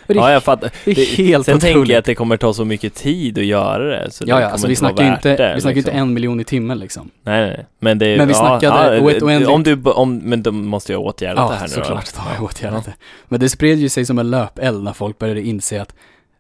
Det, 0.06 0.14
ja, 0.14 0.32
jag 0.32 0.42
fattar. 0.44 0.70
det 0.84 0.90
är 0.90 0.94
Det, 0.94 1.04
helt 1.04 1.46
sen 1.46 1.56
otroligt. 1.56 1.74
tänker 1.74 1.92
jag 1.92 1.98
att 1.98 2.04
det 2.04 2.14
kommer 2.14 2.36
ta 2.36 2.52
så 2.52 2.64
mycket 2.64 2.94
tid 2.94 3.38
att 3.38 3.44
göra 3.44 3.84
det. 3.84 4.10
Så 4.10 4.24
Ja, 4.26 4.36
det 4.36 4.42
ja, 4.42 4.48
alltså 4.48 4.66
vi 4.68 4.76
snackar 4.76 5.04
ju 5.04 5.10
inte, 5.10 5.36
det, 5.36 5.52
vi 5.54 5.60
snackar 5.60 5.74
ju 5.74 5.78
inte 5.80 5.90
liksom. 5.90 6.08
en 6.08 6.14
miljon 6.14 6.40
i 6.40 6.44
timmen 6.44 6.78
liksom. 6.78 7.10
Nej, 7.22 7.46
nej, 7.46 7.66
men 7.78 7.98
det 7.98 8.06
är 8.06 8.18
Men 8.18 8.28
vi 8.28 8.34
snackade 8.34 8.96
ja, 8.96 9.00
oändligt- 9.00 9.48
ja, 9.48 9.50
om 9.54 9.62
du, 9.62 9.82
om, 9.90 10.18
men 10.18 10.42
då 10.42 10.52
måste 10.52 10.92
jag 10.92 11.00
åtgärda 11.02 11.34
det 11.34 11.40
Ja, 11.40 11.52
här 11.52 11.62
nu 11.62 11.68
såklart. 11.68 12.14
då. 12.14 12.20
Har 12.20 12.34
jag 12.34 12.42
åtgärdat 12.44 12.84
det. 12.84 12.94
Men 13.28 13.40
det 13.40 13.48
spred 13.48 13.78
ju 13.78 13.88
sig 13.88 14.04
som 14.04 14.18
en 14.18 14.30
löpeld 14.30 14.84
när 14.84 14.92
folk 14.92 15.18
började 15.18 15.40
inse 15.42 15.82
att 15.82 15.94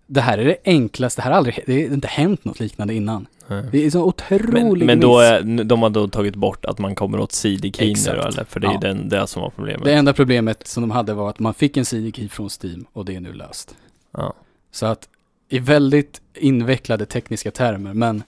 det 0.06 0.20
här 0.20 0.38
är 0.38 0.44
det 0.44 0.56
enklaste, 0.64 1.20
det 1.20 1.24
här 1.24 1.30
har 1.30 1.38
aldrig, 1.38 1.60
det 1.66 1.72
har 1.72 1.80
inte 1.94 2.08
hänt 2.08 2.44
något 2.44 2.60
liknande 2.60 2.94
innan. 2.94 3.26
Det 3.48 3.86
är 3.86 3.90
så 3.90 4.04
otrolig 4.04 4.86
Men, 4.86 4.86
men 4.86 5.00
då 5.00 5.18
är, 5.18 5.64
de 5.64 5.82
har 5.82 5.90
då 5.90 6.08
tagit 6.08 6.34
bort 6.36 6.64
att 6.64 6.78
man 6.78 6.94
kommer 6.94 7.20
åt 7.20 7.32
CD-keyn 7.32 7.96
nu 8.06 8.10
eller? 8.12 8.44
För 8.44 8.60
det 8.60 8.66
är 8.66 8.72
Ja. 8.72 8.78
den, 8.80 9.08
det 9.08 9.26
som 9.26 9.42
var 9.42 9.50
problemet. 9.50 9.84
Det 9.84 9.92
enda 9.94 10.12
problemet 10.12 10.66
som 10.66 10.80
de 10.80 10.90
hade 10.90 11.14
var 11.14 11.30
att 11.30 11.38
man 11.38 11.54
fick 11.54 11.76
en 11.76 11.84
CD-key 11.84 12.28
från 12.28 12.48
Steam 12.62 12.86
och 12.92 13.04
det 13.04 13.16
är 13.16 13.20
nu 13.20 13.32
löst. 13.32 13.76
Ja. 14.12 14.34
Så 14.70 14.86
att 14.86 15.08
i 15.48 15.58
väldigt 15.58 16.20
invecklade 16.34 17.06
tekniska 17.06 17.50
termer, 17.50 17.94
men 17.94 18.22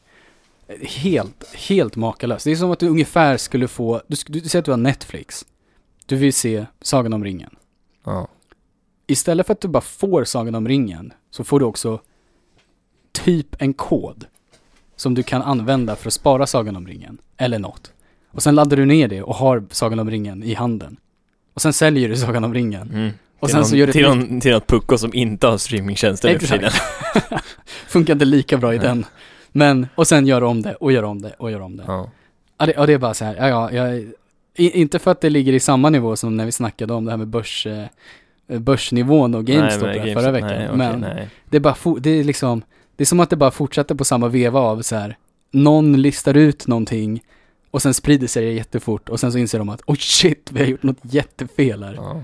helt, 0.82 1.54
helt 1.54 1.96
makalöst. 1.96 2.44
Det 2.44 2.50
är 2.50 2.56
som 2.56 2.70
att 2.70 2.78
du 2.78 2.88
ungefär 2.88 3.36
skulle 3.36 3.68
få, 3.68 4.02
du, 4.06 4.16
du, 4.26 4.40
du 4.40 4.48
säger 4.48 4.60
att 4.60 4.64
du 4.64 4.70
har 4.72 4.78
Netflix. 4.78 5.46
Du 6.06 6.16
vill 6.16 6.32
se 6.32 6.66
Sagan 6.80 7.12
om 7.12 7.24
ringen. 7.24 7.56
Ja. 8.04 8.28
Istället 9.06 9.46
för 9.46 9.52
att 9.52 9.60
du 9.60 9.68
bara 9.68 9.80
får 9.80 10.24
Sagan 10.24 10.54
om 10.54 10.68
ringen 10.68 11.12
så 11.30 11.44
får 11.44 11.60
du 11.60 11.66
också 11.66 12.00
typ 13.12 13.62
en 13.62 13.74
kod 13.74 14.26
som 15.00 15.14
du 15.14 15.22
kan 15.22 15.42
använda 15.42 15.96
för 15.96 16.08
att 16.08 16.12
spara 16.12 16.46
Sagan 16.46 16.76
om 16.76 16.86
ringen, 16.86 17.18
eller 17.36 17.58
något. 17.58 17.92
Och 18.30 18.42
sen 18.42 18.54
laddar 18.54 18.76
du 18.76 18.84
ner 18.84 19.08
det 19.08 19.22
och 19.22 19.34
har 19.34 19.64
Sagan 19.70 19.98
om 19.98 20.10
ringen 20.10 20.42
i 20.42 20.54
handen. 20.54 20.96
Och 21.54 21.62
sen 21.62 21.72
säljer 21.72 22.08
du 22.08 22.16
Sagan 22.16 22.44
om 22.44 22.54
ringen. 22.54 22.90
Mm. 22.90 23.10
Och 23.38 23.48
till 23.48 23.52
sen 23.52 23.60
någon, 23.60 23.68
så 23.68 23.76
gör 23.76 23.86
du 23.86 23.92
till, 23.92 24.02
någon, 24.02 24.40
till 24.40 24.52
något 24.52 24.66
pucko 24.66 24.98
som 24.98 25.14
inte 25.14 25.46
har 25.46 25.58
streamingtjänster 25.58 26.32
nu 26.32 26.38
för 26.38 26.46
tiden. 26.46 26.70
Funkar 27.88 28.12
inte 28.12 28.24
lika 28.24 28.56
bra 28.56 28.74
i 28.74 28.78
Nej. 28.78 28.86
den. 28.86 29.06
Men, 29.52 29.86
och 29.94 30.06
sen 30.06 30.26
gör 30.26 30.42
om 30.42 30.62
det, 30.62 30.74
och 30.74 30.92
gör 30.92 31.02
om 31.02 31.22
det, 31.22 31.34
och 31.38 31.50
gör 31.50 31.60
om 31.60 31.76
det. 31.76 31.84
Ja. 31.86 32.10
Ja, 32.58 32.66
det, 32.66 32.72
ja, 32.76 32.86
det 32.86 32.92
är 32.92 32.98
bara 32.98 33.14
så 33.14 33.24
här, 33.24 33.36
ja, 33.36 33.48
ja, 33.48 33.72
jag, 33.72 34.12
i, 34.56 34.80
inte 34.80 34.98
för 34.98 35.10
att 35.10 35.20
det 35.20 35.30
ligger 35.30 35.52
i 35.52 35.60
samma 35.60 35.90
nivå 35.90 36.16
som 36.16 36.36
när 36.36 36.44
vi 36.44 36.52
snackade 36.52 36.94
om 36.94 37.04
det 37.04 37.10
här 37.10 37.18
med 37.18 37.28
börs, 37.28 37.66
eh, 37.66 38.58
börsnivån 38.58 39.34
och 39.34 39.44
GameStop 39.44 39.82
Nej, 39.82 40.04
men 40.04 40.14
förra 40.14 40.30
veckan. 40.30 40.48
Nej, 40.48 40.66
okej, 40.66 40.78
men 40.78 41.00
nej. 41.00 41.28
det 41.50 41.56
är 41.56 41.60
bara, 41.60 41.76
det 42.00 42.10
är 42.10 42.24
liksom, 42.24 42.62
det 42.98 43.04
är 43.04 43.06
som 43.06 43.20
att 43.20 43.30
det 43.30 43.36
bara 43.36 43.50
fortsätter 43.50 43.94
på 43.94 44.04
samma 44.04 44.28
veva 44.28 44.60
av 44.60 44.82
så 44.82 44.96
här, 44.96 45.16
någon 45.50 46.02
listar 46.02 46.34
ut 46.34 46.66
någonting 46.66 47.22
och 47.70 47.82
sen 47.82 47.94
sprider 47.94 48.26
sig 48.26 48.44
det 48.44 48.52
jättefort 48.52 49.08
och 49.08 49.20
sen 49.20 49.32
så 49.32 49.38
inser 49.38 49.58
de 49.58 49.68
att 49.68 49.80
oj 49.86 49.96
shit, 49.96 50.50
vi 50.52 50.60
har 50.60 50.66
gjort 50.66 50.82
något 50.82 50.98
jättefel 51.02 51.82
här. 51.82 51.94
Ja. 51.94 52.22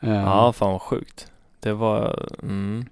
Eh, 0.00 0.14
ja, 0.14 0.52
fan 0.52 0.72
vad 0.72 0.82
sjukt. 0.82 1.26
Det 1.60 1.72
var 1.72 2.28
mm, 2.42 2.86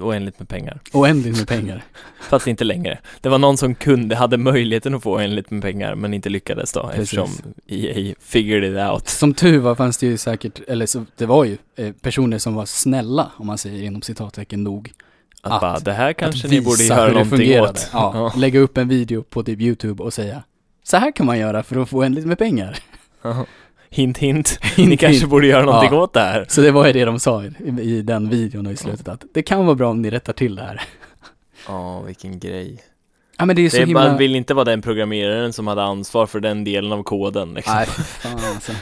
oändligt 0.00 0.38
med 0.38 0.48
pengar. 0.48 0.80
Oändligt 0.92 1.38
med 1.38 1.48
pengar. 1.48 1.84
Fast 2.20 2.46
inte 2.46 2.64
längre. 2.64 2.98
Det 3.20 3.28
var 3.28 3.38
någon 3.38 3.56
som 3.56 3.74
kunde, 3.74 4.16
hade 4.16 4.36
möjligheten 4.36 4.94
att 4.94 5.02
få 5.02 5.12
oändligt 5.12 5.50
med 5.50 5.62
pengar 5.62 5.94
men 5.94 6.14
inte 6.14 6.28
lyckades 6.28 6.72
då 6.72 6.82
Precis. 6.82 7.02
eftersom 7.02 7.52
EA 7.66 8.14
figured 8.20 8.64
it 8.64 8.90
out. 8.90 9.08
Som 9.08 9.34
tur 9.34 9.58
var 9.58 9.74
fanns 9.74 9.98
det 9.98 10.06
ju 10.06 10.16
säkert, 10.16 10.60
eller 10.68 10.86
så, 10.86 11.04
det 11.16 11.26
var 11.26 11.44
ju 11.44 11.58
eh, 11.76 11.92
personer 11.92 12.38
som 12.38 12.54
var 12.54 12.66
snälla, 12.66 13.32
om 13.36 13.46
man 13.46 13.58
säger 13.58 13.82
inom 13.82 14.02
citattecken 14.02 14.64
nog. 14.64 14.92
Att, 15.46 15.52
Att- 15.52 15.60
bara, 15.60 15.78
det 15.78 15.92
här 15.92 16.12
kanske 16.12 16.46
att 16.46 16.50
ni 16.52 16.60
borde 16.60 16.84
göra 16.84 17.00
hur 17.00 17.06
det 17.06 17.12
någonting 17.12 17.38
fungerade. 17.38 17.68
åt. 17.70 17.88
Ja, 17.92 18.32
lägga 18.36 18.60
upp 18.60 18.76
en 18.78 18.88
video 18.88 19.22
på 19.22 19.42
typ 19.42 19.60
YouTube 19.60 20.02
och 20.02 20.12
säga 20.12 20.42
så 20.82 20.96
här 20.96 21.12
kan 21.12 21.26
man 21.26 21.38
göra 21.38 21.62
för 21.62 21.82
att 21.82 21.88
få 21.88 21.98
oändligt 21.98 22.26
med 22.26 22.38
pengar. 22.38 22.78
Ja. 23.22 23.46
Hint, 23.90 24.18
hint. 24.18 24.58
Hint, 24.76 24.88
Ni 24.88 24.96
kanske 24.96 25.18
hint. 25.20 25.30
borde 25.30 25.46
göra 25.46 25.64
någonting 25.64 25.90
Ja. 25.92 26.02
åt 26.02 26.12
det 26.12 26.20
här. 26.20 26.46
Så 26.48 26.60
det 26.60 26.70
var 26.70 26.86
ju 26.86 26.92
det 26.92 27.04
de 27.04 27.18
sa 27.18 27.44
i, 27.44 27.50
i 27.82 28.02
den 28.02 28.28
videon 28.28 28.66
och 28.66 28.72
i 28.72 28.76
slutet 28.76 29.08
att 29.08 29.24
det 29.34 29.42
kan 29.42 29.64
vara 29.66 29.74
bra 29.74 29.90
om 29.90 30.02
ni 30.02 30.10
rättar 30.10 30.32
till 30.32 30.54
det 30.54 30.62
här. 30.62 30.82
Ja, 31.68 32.00
vilken 32.00 32.38
grej. 32.38 32.78
Ja 33.38 33.44
men 33.44 33.56
det 33.56 33.66
är 33.66 33.70
så 33.70 33.76
Det 33.76 33.82
är, 33.82 33.86
himla... 33.86 34.08
Man 34.08 34.18
vill 34.18 34.36
inte 34.36 34.54
vara 34.54 34.64
den 34.64 34.82
programmeraren 34.82 35.52
som 35.52 35.66
hade 35.66 35.82
ansvar 35.82 36.26
för 36.26 36.40
den 36.40 36.64
delen 36.64 36.92
av 36.92 37.02
koden 37.02 37.54
liksom. 37.54 37.74
Nej, 37.74 37.86
fan 37.86 38.40
alltså. 38.54 38.72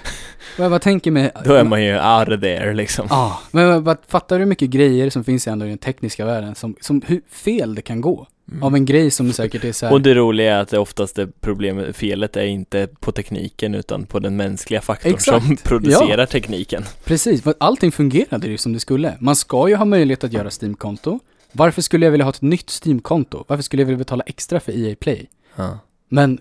Vad 0.59 0.65
jag 0.65 0.71
bara 0.73 0.81
tänker 0.81 1.11
med... 1.11 1.31
Då 1.45 1.55
är 1.55 1.65
man 1.65 1.85
ju 1.85 1.95
out 1.95 2.29
of 2.29 2.41
there 2.41 2.75
liksom. 2.75 3.07
Ja, 3.11 3.41
men 3.51 3.65
jag 3.65 3.83
bara, 3.83 3.97
fattar 4.09 4.37
du 4.37 4.41
hur 4.41 4.49
mycket 4.49 4.71
grejer 4.71 5.11
som 5.11 5.25
finns 5.25 5.49
ändå 5.49 5.67
i 5.67 5.69
den 5.69 5.79
tekniska 5.79 6.25
världen 6.25 6.55
som, 6.55 6.77
som 6.81 7.03
hur 7.07 7.21
fel 7.31 7.75
det 7.75 7.83
kan 7.83 8.01
gå? 8.01 8.27
Mm. 8.53 8.63
Av 8.63 8.75
en 8.75 8.85
grej 8.85 9.11
som 9.11 9.33
säkert 9.33 9.65
är 9.65 9.73
så 9.73 9.87
här, 9.87 9.93
Och 9.93 10.01
det 10.01 10.15
roliga 10.15 10.57
är 10.57 10.61
att 10.61 10.69
det 10.69 10.79
oftast 10.79 11.19
är 11.19 11.29
problemet, 11.41 11.97
felet 11.97 12.37
är 12.37 12.45
inte 12.45 12.89
på 13.01 13.13
tekniken 13.13 13.75
utan 13.75 14.07
på 14.07 14.19
den 14.19 14.37
mänskliga 14.37 14.81
faktorn 14.81 15.15
Exakt. 15.15 15.47
som 15.47 15.57
producerar 15.57 16.27
tekniken. 16.27 16.85
Precis, 17.05 17.43
för 17.43 17.55
allting 17.61 17.93
fungerade 17.93 18.47
ju 18.47 18.59
som 18.59 18.73
det 18.73 18.81
skulle. 18.81 19.15
Man 19.21 19.37
ska 19.37 19.69
ju 19.69 19.77
ha 19.77 19.85
möjlighet 19.85 20.25
att 20.25 20.33
göra 20.33 20.51
Steam-konto. 20.51 21.21
Varför 21.57 21.83
skulle 21.83 22.07
jag 22.07 22.11
vilja 22.11 22.25
ha 22.25 22.31
ett 22.31 22.43
nytt 22.43 22.71
Steam-konto? 22.85 23.45
Varför 23.49 23.63
skulle 23.63 23.83
jag 23.83 23.87
vilja 23.87 23.99
betala 23.99 24.25
extra 24.27 24.61
för 24.61 24.73
EA 24.73 24.97
Play? 25.01 25.29
Ja. 25.57 25.79
Men 26.09 26.41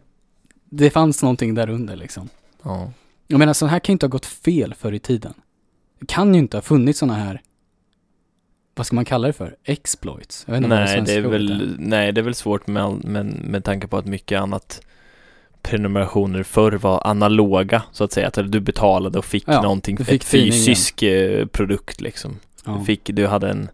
det 0.70 0.90
fanns 0.90 1.22
någonting 1.22 1.56
där 1.56 1.70
under 1.70 1.96
liksom. 1.96 2.30
ja. 2.64 2.92
Jag 3.28 3.40
menar, 3.40 3.54
så 3.54 3.66
här 3.66 3.80
kan 3.80 3.94
ju 3.94 3.96
inte 3.96 4.06
ha 4.06 4.10
gått 4.10 4.26
fel 4.26 4.74
förr 4.74 4.92
i 4.92 5.00
tiden. 5.00 5.34
Det 6.00 6.06
kan 6.06 6.34
ju 6.34 6.40
inte 6.40 6.58
ha 6.58 6.62
funnits 6.62 7.00
sådana 7.00 7.20
här, 7.20 7.42
vad 8.76 8.86
ska 8.86 8.96
man 8.96 9.06
kalla 9.06 9.28
det 9.28 9.34
för? 9.34 9.56
Exploits? 9.64 10.44
Jag 10.48 10.54
vet 10.54 10.64
inte 10.64 10.76
Nej, 10.76 11.02
det 11.06 11.14
är 11.14 11.22
väl, 11.22 11.76
nej, 11.80 12.12
det 12.12 12.22
är 12.22 12.24
väl 12.24 12.36
svårt 12.36 12.68
med, 12.68 13.06
men 13.06 13.28
med 13.28 13.64
tanke 13.64 13.88
på 13.88 13.98
att 13.98 14.06
mycket 14.06 14.42
annat 14.42 14.82
prenumerationer 15.62 16.44
förr 16.44 16.72
var 16.72 17.08
analoga 17.08 17.84
så 17.92 18.04
att 18.04 18.12
säga, 18.12 18.28
att 18.28 18.52
du 18.52 18.60
betalade 18.60 19.18
och 19.18 19.26
fick 19.26 19.44
Ja, 19.48 19.62
någonting, 19.62 19.96
du 19.96 20.06
fick 20.06 20.22
ett 20.22 20.28
fysisk 20.28 21.04
eh, 21.04 21.46
produkt 21.46 22.02
liksom. 22.02 22.40
Ja. 22.66 22.72
Du, 22.80 22.86
fick, 22.86 23.10
du 23.14 23.28
hade 23.28 23.50
en 23.50 23.70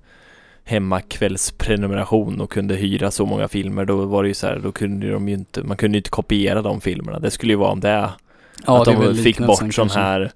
hemmakvällsprenumeration 0.69 2.41
och 2.41 2.51
kunde 2.51 2.75
hyra 2.75 3.11
så 3.11 3.25
många 3.25 3.47
filmer, 3.47 3.85
då 3.85 4.05
var 4.05 4.23
det 4.23 4.27
ju 4.27 4.33
så 4.33 4.47
här, 4.47 4.59
då 4.63 4.71
kunde 4.71 5.11
de 5.11 5.27
ju 5.29 5.33
inte, 5.33 5.63
man 5.63 5.77
kunde 5.77 5.95
ju 5.95 5.99
inte 5.99 6.09
kopiera 6.09 6.61
de 6.61 6.81
filmerna. 6.81 7.19
Det 7.19 7.31
skulle 7.31 7.53
ju 7.53 7.57
vara 7.57 7.71
om 7.71 7.79
det, 7.79 8.09
ja, 8.65 8.79
att 8.79 8.85
det 8.85 8.93
de 8.93 9.15
fick 9.15 9.39
bort 9.39 9.73
sån 9.73 9.89
här, 9.89 10.31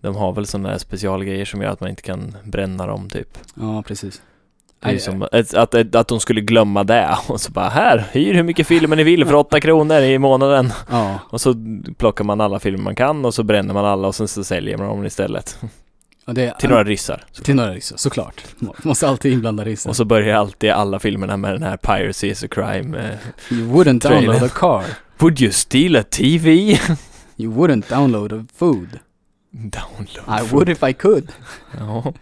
de 0.00 0.16
har 0.16 0.32
väl 0.32 0.46
sådana 0.46 0.68
här 0.68 0.78
specialgrejer 0.78 1.44
som 1.44 1.62
gör 1.62 1.70
att 1.70 1.80
man 1.80 1.90
inte 1.90 2.02
kan 2.02 2.36
bränna 2.44 2.86
dem 2.86 3.08
typ. 3.08 3.38
Ja, 3.54 3.82
precis. 3.82 4.22
Det 4.82 4.98
som, 4.98 5.22
att, 5.22 5.54
att, 5.54 5.94
att 5.94 6.08
de 6.08 6.20
skulle 6.20 6.40
glömma 6.40 6.84
det 6.84 7.16
och 7.28 7.40
så 7.40 7.52
bara 7.52 7.68
här, 7.68 8.04
hyr 8.12 8.34
hur 8.34 8.42
mycket 8.42 8.66
filmer 8.66 8.96
ni 8.96 9.04
vill 9.04 9.24
för 9.24 9.34
åtta 9.34 9.60
kronor 9.60 10.00
i 10.00 10.18
månaden. 10.18 10.72
Ja, 10.90 11.18
Och 11.30 11.40
så 11.40 11.54
plockar 11.96 12.24
man 12.24 12.40
alla 12.40 12.58
filmer 12.58 12.84
man 12.84 12.94
kan 12.94 13.24
och 13.24 13.34
så 13.34 13.42
bränner 13.42 13.74
man 13.74 13.84
alla 13.84 14.08
och 14.08 14.14
sen 14.14 14.28
så 14.28 14.44
säljer 14.44 14.76
man 14.76 14.86
dem 14.86 15.06
istället. 15.06 15.58
Det, 16.34 16.54
Till 16.58 16.68
några 16.68 16.84
ryssar. 16.84 17.24
till 17.42 17.54
några 17.54 17.72
ryssar, 17.74 17.96
såklart. 17.96 18.44
Må- 18.58 18.74
Måste 18.84 19.08
alltid 19.08 19.32
inblanda 19.32 19.64
ryssar. 19.64 19.90
Och 19.90 19.96
så 19.96 20.04
börjar 20.04 20.36
alltid 20.36 20.70
alla 20.70 20.98
filmerna 20.98 21.36
med 21.36 21.52
den 21.54 21.62
här 21.62 21.76
Piracy 21.76 22.28
is 22.28 22.44
a 22.44 22.48
crime. 22.50 22.98
eh, 22.98 23.58
You 23.58 23.72
wouldn't 23.74 24.00
Trailer. 24.00 24.26
download 24.26 24.42
a 24.42 24.52
car. 24.54 24.84
Would 25.18 25.40
you 25.40 25.52
steal 25.52 25.96
a 25.96 26.02
TV? 26.10 26.78
You 27.36 27.52
wouldn't 27.54 27.88
download 27.88 28.32
a 28.32 28.44
food. 28.56 28.98
Download. 29.50 30.40
I 30.40 30.52
would 30.54 30.68
if 30.68 30.82
I 30.82 30.92
could. 30.92 31.32
Ja. 31.78 32.12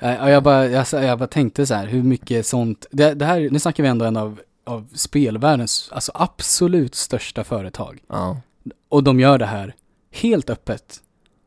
Och 0.00 0.30
jag, 0.30 0.42
bara, 0.42 0.66
jag, 0.66 0.86
jag 0.92 1.18
bara 1.18 1.26
tänkte 1.26 1.66
så 1.66 1.74
här, 1.74 1.86
hur 1.86 2.02
mycket 2.02 2.46
sånt, 2.46 2.86
det, 2.90 3.14
det 3.14 3.24
här, 3.24 3.48
nu 3.50 3.58
snackar 3.58 3.82
vi 3.82 3.88
ändå 3.88 4.04
en 4.04 4.16
av, 4.16 4.40
av 4.64 4.86
spelvärldens, 4.94 5.88
alltså 5.92 6.12
absolut 6.14 6.94
största 6.94 7.44
företag. 7.44 7.98
ja. 8.08 8.40
Och 8.88 9.02
de 9.04 9.20
gör 9.20 9.38
det 9.38 9.46
här 9.46 9.74
helt 10.12 10.50
öppet. 10.50 10.82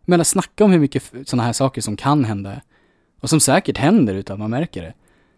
Jag 0.09 0.11
menar, 0.11 0.23
snacka 0.23 0.63
om 0.65 0.71
hur 0.71 0.79
mycket 0.79 1.11
sådana 1.25 1.43
här 1.43 1.53
saker 1.53 1.81
som 1.81 1.95
kan 1.97 2.25
hända. 2.25 2.61
Och 3.21 3.29
som 3.29 3.39
säkert 3.39 3.77
händer 3.77 4.13
utan 4.15 4.33
att 4.33 4.39
man 4.39 4.49
märker 4.49 4.81
det. 4.81 4.93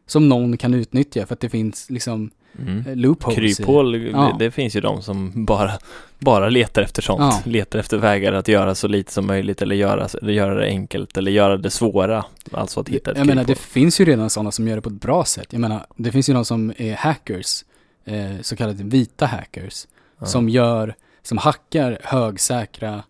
Som 0.08 0.30
någon 0.30 0.58
kan 0.58 0.74
utnyttja 0.74 1.26
för 1.26 1.34
att 1.34 1.40
det 1.40 1.50
finns 1.50 1.90
liksom 1.90 2.32
Mm. 2.60 2.84
eh, 2.88 2.96
loopholes 2.96 3.36
Kryphål, 3.58 3.96
Ja. 4.12 4.36
det, 4.40 4.46
det 4.46 4.52
finns 4.52 4.76
ju 4.76 4.82
de 4.82 5.02
som 5.02 5.46
bara, 5.46 5.72
bara 6.20 6.50
letar 6.50 6.82
efter 6.82 7.02
sånt. 7.02 7.20
Ja. 7.46 7.52
Letar 7.52 7.80
efter 7.80 7.98
vägar 7.98 8.34
att 8.34 8.48
göra 8.48 8.76
så 8.76 8.88
lite 8.88 9.12
som 9.14 9.28
möjligt 9.28 9.62
eller 9.62 9.76
göra, 9.76 10.08
eller 10.22 10.34
göra 10.34 10.56
det 10.56 10.66
enkelt 10.66 11.18
eller 11.18 11.32
göra 11.32 11.58
det 11.58 11.70
svåra. 11.70 12.26
Alltså 12.52 12.80
att 12.80 12.90
hitta 12.90 13.12
ett 13.12 13.18
Jag 13.18 13.28
menar, 13.28 13.42
det 13.44 13.48
kryphål. 13.48 13.64
finns 13.72 14.02
ju 14.02 14.06
redan 14.06 14.30
sådana 14.30 14.52
som 14.52 14.68
gör 14.68 14.76
det 14.76 14.82
på 14.82 14.90
ett 14.90 15.02
bra 15.02 15.26
sätt. 15.26 15.48
Jag 15.50 15.60
menar, 15.60 15.86
det 15.96 16.12
finns 16.12 16.30
ju 16.30 16.34
de 16.34 16.46
som 16.46 16.74
är 16.78 16.96
hackers, 16.96 17.64
eh, 18.06 18.42
så 18.42 18.56
kallade 18.56 18.84
vita 18.84 19.26
hackers, 19.26 19.88
Ja. 20.20 20.26
som 20.26 20.50
gör, 20.50 20.96
som 21.24 21.38
hackar 21.38 22.00
högsäkra 22.04 23.04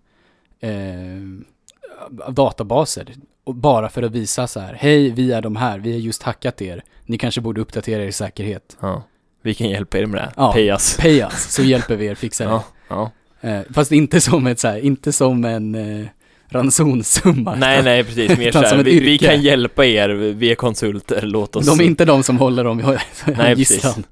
eh, 0.61 2.31
databaser. 2.31 3.13
Bara 3.45 3.89
för 3.89 4.03
att 4.03 4.11
visa 4.11 4.47
så 4.47 4.59
här, 4.59 4.73
hej, 4.73 5.09
vi 5.11 5.31
är 5.31 5.41
de 5.41 5.55
här, 5.55 5.79
vi 5.79 5.91
har 5.91 5.99
just 5.99 6.23
hackat 6.23 6.61
er, 6.61 6.83
ni 7.05 7.17
kanske 7.17 7.41
borde 7.41 7.61
uppdatera 7.61 8.03
er 8.03 8.11
säkerhet. 8.11 8.77
Ja. 8.79 9.03
Vi 9.43 9.53
kan 9.53 9.69
hjälpa 9.69 9.97
er 9.97 10.05
med 10.05 10.21
det. 10.21 10.31
Ja. 10.35 10.53
Pay 10.53 10.69
us. 10.69 10.97
Pay 10.97 11.19
us, 11.19 11.53
så 11.53 11.63
hjälper 11.63 11.95
vi 11.95 12.05
er 12.05 12.15
fixa 12.15 12.43
det. 12.43 12.49
Ja. 12.49 12.63
Ja. 12.89 13.11
Eh, 13.49 13.61
fast 13.73 13.91
inte 13.91 14.21
som 14.21 14.47
ett 14.47 14.59
så 14.59 14.67
här, 14.67 14.77
inte 14.77 15.11
som 15.13 15.45
en 15.45 15.75
eh, 15.75 16.05
ransonsumma. 16.49 17.55
Nej, 17.55 17.83
nej, 17.83 18.03
precis. 18.03 18.37
Mer 18.37 18.51
så 18.51 18.59
här, 18.59 18.83
vi, 18.83 18.99
vi 18.99 19.17
kan 19.17 19.41
hjälpa 19.41 19.85
er, 19.85 20.09
vi 20.09 20.51
är 20.51 20.55
konsulter, 20.55 21.21
låt 21.21 21.55
oss... 21.55 21.65
De 21.65 21.79
är 21.79 21.83
inte 21.83 22.05
de 22.05 22.23
som 22.23 22.37
håller 22.37 22.63
dem 22.63 22.79
i 22.79 22.83
Nej, 23.37 23.55
gisslan. 23.57 23.93
precis. 23.93 24.05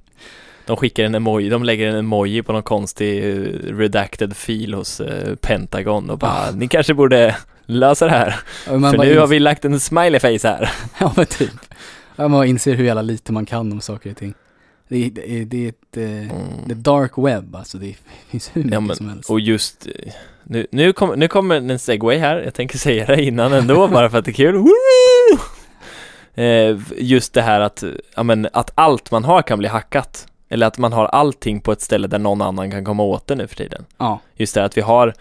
De 0.70 0.78
skickar 0.78 1.04
en 1.04 1.16
emoji, 1.16 1.50
de 1.50 1.64
lägger 1.64 1.88
en 1.90 1.96
emoji 1.96 2.42
på 2.44 2.52
någon 2.54 2.64
konstig 2.64 3.18
eh, 3.24 3.34
redacted 3.78 4.36
fil 4.38 4.74
hos 4.74 5.00
eh, 5.02 5.36
Pentagon 5.36 6.10
och 6.10 6.18
bara 6.18 6.32
Ah. 6.32 6.52
ni 6.52 6.68
kanske 6.68 6.94
borde 6.94 7.36
lösa 7.66 8.06
det 8.06 8.12
här. 8.12 8.40
För 8.66 8.98
nu 8.98 9.18
har 9.20 9.28
vi 9.28 9.40
lagt 9.40 9.66
en 9.66 9.80
smiley 9.80 10.20
face 10.20 10.48
här. 10.48 10.72
Ja 11.00 11.14
men 11.16 11.26
typ. 11.26 11.52
Ja, 12.16 12.28
man 12.28 12.46
inser 12.48 12.74
hur 12.76 12.86
jävla 12.86 13.02
lite 13.02 13.32
man 13.34 13.46
kan 13.46 13.72
om 13.72 13.82
saker 13.82 14.12
och 14.12 14.18
ting. 14.18 14.34
Det 14.88 15.06
är, 15.06 15.10
det 15.10 15.46
det 15.46 15.66
är 15.66 15.70
ett, 15.70 15.98
eh, 15.98 16.38
det 16.66 16.74
är 16.74 16.76
dark 16.76 17.12
web 17.18 17.56
alltså, 17.56 17.78
det 17.78 17.96
finns 18.30 18.50
hur 18.54 18.62
mycket 18.64 18.74
Ja, 18.74 18.80
men- 18.80 18.96
som 18.96 19.10
helst. 19.10 19.30
Och 19.30 19.40
just 19.40 19.88
nu, 20.44 20.68
nu, 20.72 20.94
kom, 20.94 21.20
nu 21.20 21.28
kommer 21.28 21.56
en 21.56 21.80
segway 21.80 22.18
här, 22.18 22.38
jag 22.38 22.54
tänker 22.54 22.78
säga 22.78 23.06
det 23.06 23.24
innan 23.24 23.54
ändå 23.54 23.88
bara 23.94 24.10
för 24.10 24.18
att 24.18 24.26
det 24.26 24.32
är 24.32 24.34
kul. 24.34 24.56
Woo! 24.56 24.70
Just 26.98 27.34
det 27.34 27.42
här 27.42 27.62
att, 27.62 27.84
ja, 28.16 28.24
men, 28.24 28.48
att 28.54 28.72
allt 28.76 29.12
man 29.12 29.24
har 29.24 29.42
kan 29.42 29.60
bli 29.60 29.68
hackat. 29.68 30.26
Eller 30.50 30.68
att 30.68 30.78
man 30.78 30.94
har 30.94 31.06
allting 31.06 31.62
på 31.62 31.72
ett 31.72 31.82
ställe 31.82 32.08
där 32.08 32.20
någon 32.20 32.42
annan 32.42 32.72
kan 32.72 32.86
komma 32.86 33.04
åt 33.04 33.28
det 33.28 33.36
nu 33.36 33.48
för 33.48 33.56
tiden. 33.56 33.86
Ja, 33.98 34.20
Just 34.36 34.56
det 34.56 34.64
att 34.64 34.78
vi 34.78 34.82
har 34.82 35.14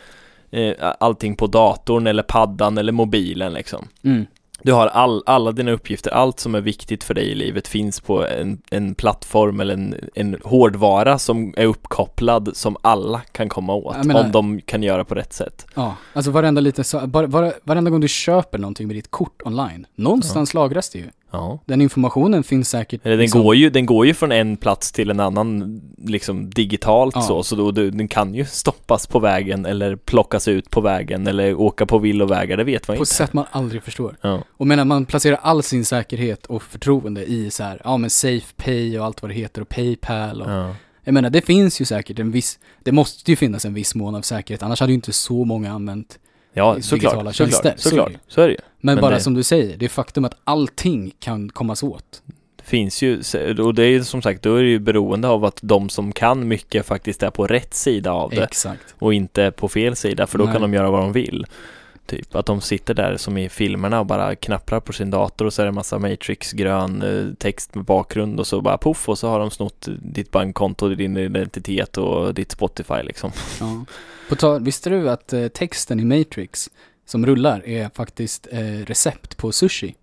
eh, 0.50 0.73
allting 1.00 1.37
på 1.37 1.47
datorn 1.47 2.06
eller 2.06 2.23
paddan 2.23 2.78
eller 2.78 2.92
mobilen 2.92 3.52
liksom. 3.52 3.88
mm. 4.02 4.26
Du 4.62 4.73
har 4.73 4.87
all, 4.87 5.23
alla 5.26 5.52
dina 5.52 5.70
uppgifter, 5.70 6.11
allt 6.11 6.40
som 6.40 6.54
är 6.54 6.61
viktigt 6.61 7.04
för 7.04 7.14
dig 7.14 7.25
i 7.25 7.35
livet 7.35 7.68
finns 7.68 8.00
på 8.00 8.26
en, 8.26 8.62
en 8.70 8.94
plattform 8.94 9.61
eller 9.61 9.75
en, 9.75 9.94
en 10.14 10.37
hårdvara 10.44 11.18
som 11.18 11.54
är 11.56 11.66
uppkopplad 11.66 12.56
som 12.56 12.76
alla 12.82 13.20
kan 13.32 13.49
komma 13.49 13.75
åt 13.75 14.04
menar- 14.04 14.25
om 14.25 14.32
de 14.32 14.61
kan 14.61 14.82
göra 14.82 15.04
på 15.04 15.14
rätt 15.14 15.32
sätt. 15.32 15.66
ja. 15.75 15.97
Alltså 16.12 16.30
varenda 16.30 16.61
liten 16.61 16.85
så, 16.85 17.06
bara, 17.06 17.26
bara, 17.26 17.52
varenda 17.64 17.90
gång 17.90 18.00
du 18.00 18.08
köper 18.08 18.58
någonting 18.58 18.87
med 18.87 18.97
ditt 18.97 19.11
kort 19.11 19.42
online, 19.44 19.87
någonstans 19.94 20.54
lagras 20.54 20.90
det 20.90 20.99
ju. 20.99 21.08
Ja. 21.30 21.58
Den 21.66 21.80
informationen 21.80 22.44
finns 22.44 22.68
säkert. 22.70 23.00
Eller 23.04 23.16
den, 23.16 23.20
liksom- 23.23 23.42
går 23.42 23.56
ju, 23.56 23.70
den 23.70 23.87
går 23.87 24.06
ju 24.06 24.14
från 24.14 24.32
en 24.32 24.56
plats 24.56 24.92
till 24.92 25.11
en 25.11 25.20
annan 25.20 25.80
liksom 26.04 26.50
digitalt 26.50 27.14
Ja. 27.14 27.23
så, 27.23 27.42
så 27.42 27.56
då, 27.56 27.70
du, 27.70 27.90
den 27.90 28.08
kan 28.08 28.35
ju 28.35 28.44
stoppas 28.44 29.06
på 29.06 29.18
vägen 29.18 29.66
eller 29.66 29.97
plockas 29.97 30.49
ut 30.49 30.70
på 30.70 30.80
vägen 30.80 31.26
eller 31.26 31.54
åka 31.54 31.87
på 31.87 31.99
villovägar, 31.99 32.56
det 32.56 32.64
vet 32.64 32.88
man 32.88 32.97
På 32.97 33.02
inte. 33.02 33.14
sätt 33.14 33.32
man 33.32 33.44
aldrig 33.50 33.82
förstår. 33.82 34.16
Ja. 34.20 34.42
Och 34.56 34.66
menar 34.66 34.85
man 34.85 35.06
placerar 35.06 35.38
all 35.42 35.62
sin 35.62 35.85
säkerhet 35.85 36.47
och 36.47 36.62
förtroende 36.62 37.25
i 37.25 37.50
så 37.50 37.62
här, 37.62 37.80
ja 37.85 37.97
men 37.97 38.11
SafePay 38.11 38.99
och 38.99 39.04
allt 39.06 39.23
vad 39.23 39.30
det 39.30 39.35
heter 39.35 39.62
och 39.62 39.68
Paypal 39.68 40.42
och 40.42 40.50
Ja. 40.50 40.75
Jag 41.04 41.14
menar 41.14 41.30
det 41.30 41.40
finns 41.40 41.80
ju 41.80 41.85
säkert 41.85 42.18
en 42.18 42.30
viss, 42.30 42.58
det 42.85 42.92
måste 42.92 43.30
ju 43.30 43.37
finnas 43.37 43.64
en 43.64 43.75
viss 43.75 43.94
mån 43.94 44.14
av 44.14 44.23
säkerhet, 44.23 44.62
annars 44.62 44.80
hade 44.80 44.92
ju 44.92 44.94
inte 44.94 45.12
så 45.12 45.44
många 45.44 45.73
använt. 45.73 46.18
Ja, 46.59 46.75
digitala 46.75 47.33
såklart, 47.33 47.35
tjänster, 47.35 47.75
såklart, 47.77 48.07
såklart, 48.07 48.23
så 48.29 48.41
är 48.41 48.47
det 48.47 48.53
ju. 48.53 48.59
Men, 48.81 48.95
Men 48.95 49.03
bara 49.03 49.15
det- 49.15 49.21
som 49.21 49.35
du 49.35 49.43
säger, 49.43 49.77
det 49.77 49.85
är 49.85 49.88
faktum 49.88 50.25
att 50.25 50.37
allting 50.45 51.12
kan 51.21 51.49
kommas 51.49 51.83
åt. 51.83 52.23
Det 52.57 52.65
finns 52.65 53.03
ju, 53.03 53.21
och 53.59 53.75
det 53.75 53.83
är 53.83 53.88
ju 53.88 54.05
som 54.05 54.23
sagt, 54.23 54.43
då 54.43 54.55
är 54.55 54.62
det 54.62 54.69
ju 54.69 54.79
beroende 54.79 55.29
av 55.29 55.45
att 55.45 55.59
de 55.62 55.88
som 55.88 56.12
kan 56.12 56.49
mycket 56.49 56.87
faktiskt 56.87 57.23
är 57.23 57.31
på 57.31 57.47
rätt 57.47 57.75
sida 57.75 58.12
av 58.12 58.31
det 58.31 58.45
Exakt. 58.45 58.95
och 58.99 59.15
inte 59.15 59.50
på 59.50 59.69
fel 59.69 59.97
sida, 59.97 60.27
för 60.27 60.38
då 60.38 60.45
Nej. 60.45 60.53
kan 60.53 60.62
de 60.62 60.75
göra 60.75 60.91
vad 60.91 61.00
de 61.00 61.12
vill. 61.12 61.47
Typ 62.09 62.35
att 62.35 62.47
de 62.47 62.61
sitter 62.61 62.95
där 62.95 63.17
som 63.17 63.38
i 63.38 63.49
filmerna 63.49 64.00
och 64.00 64.07
bara 64.07 64.35
knapprar 64.35 64.81
på 64.81 64.93
sin 64.93 65.11
dator 65.11 65.45
och 65.47 65.53
så 65.53 65.62
är 65.62 65.67
det 65.67 65.69
en 65.71 65.75
massa 65.75 65.99
Matrix-grön 65.99 67.03
eh, 67.03 67.35
text 67.38 67.75
med 67.75 67.85
bakgrund 67.85 68.41
och 68.41 68.47
så 68.47 68.61
bara 68.61 68.79
poff 68.79 69.09
och 69.09 69.19
så 69.19 69.29
har 69.29 69.38
de 69.41 69.50
snott 69.50 69.88
ditt 70.03 70.31
bankkonto, 70.31 70.88
din 70.88 71.17
identitet 71.17 71.99
och 71.99 72.35
ditt 72.35 72.53
Spotify 72.53 73.03
liksom. 73.05 73.31
Ja. 73.61 73.85
På 74.29 74.37
tal, 74.37 74.62
visste 74.65 74.91
du 74.91 75.11
att 75.11 75.33
eh, 75.33 75.49
texten 75.49 76.00
i 76.00 76.05
Matrix 76.05 76.71
som 77.07 77.27
rullar 77.27 77.67
är 77.67 77.91
faktiskt 77.95 78.47
eh, 78.50 78.61
recept 78.87 79.37
på 79.37 79.53
sushi? 79.53 79.95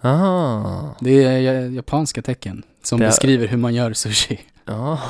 Ah, 0.00 0.94
Det 1.00 1.24
är 1.24 1.38
ja- 1.38 1.66
japanska 1.70 2.22
tecken 2.22 2.62
som 2.82 3.00
Det- 3.00 3.06
beskriver 3.06 3.46
hur 3.46 3.56
man 3.58 3.74
gör 3.74 3.92
sushi. 3.92 4.40
ja, 4.64 5.00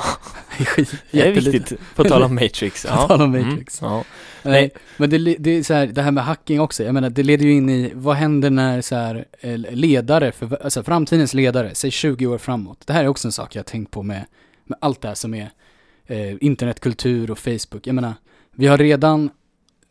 Det 1.11 1.21
är 1.27 1.31
viktigt. 1.31 1.79
På 1.95 2.03
tal 2.03 2.23
om 2.23 2.35
Matrix. 2.35 2.85
På 2.89 3.07
tal 3.07 3.21
om 3.21 3.31
Matrix. 3.31 3.81
Mm, 3.81 3.93
ja. 3.93 4.03
Nej, 4.43 4.71
men 4.97 5.09
det, 5.09 5.17
det 5.17 5.49
är 5.51 5.63
så 5.63 5.73
här, 5.73 5.87
det 5.87 6.01
här 6.01 6.11
med 6.11 6.23
hacking 6.25 6.61
också, 6.61 6.83
jag 6.83 6.93
menar 6.93 7.09
det 7.09 7.23
leder 7.23 7.45
ju 7.45 7.51
in 7.51 7.69
i, 7.69 7.91
vad 7.95 8.15
händer 8.15 8.49
när 8.49 8.81
så 8.81 8.95
här, 8.95 9.25
eh, 9.39 9.57
ledare, 9.57 10.31
för, 10.31 10.63
alltså 10.63 10.83
framtidens 10.83 11.33
ledare, 11.33 11.75
säg 11.75 11.91
20 11.91 12.27
år 12.27 12.37
framåt. 12.37 12.81
Det 12.87 12.93
här 12.93 13.03
är 13.03 13.07
också 13.07 13.27
en 13.27 13.31
sak 13.31 13.55
jag 13.55 13.59
har 13.59 13.63
tänkt 13.65 13.91
på 13.91 14.03
med, 14.03 14.25
med 14.65 14.77
allt 14.81 15.01
det 15.01 15.07
här 15.07 15.15
som 15.15 15.33
är 15.33 15.49
eh, 16.07 16.35
internetkultur 16.41 17.31
och 17.31 17.39
Facebook. 17.39 17.87
Jag 17.87 17.95
menar, 17.95 18.13
vi 18.55 18.67
har 18.67 18.77
redan 18.77 19.29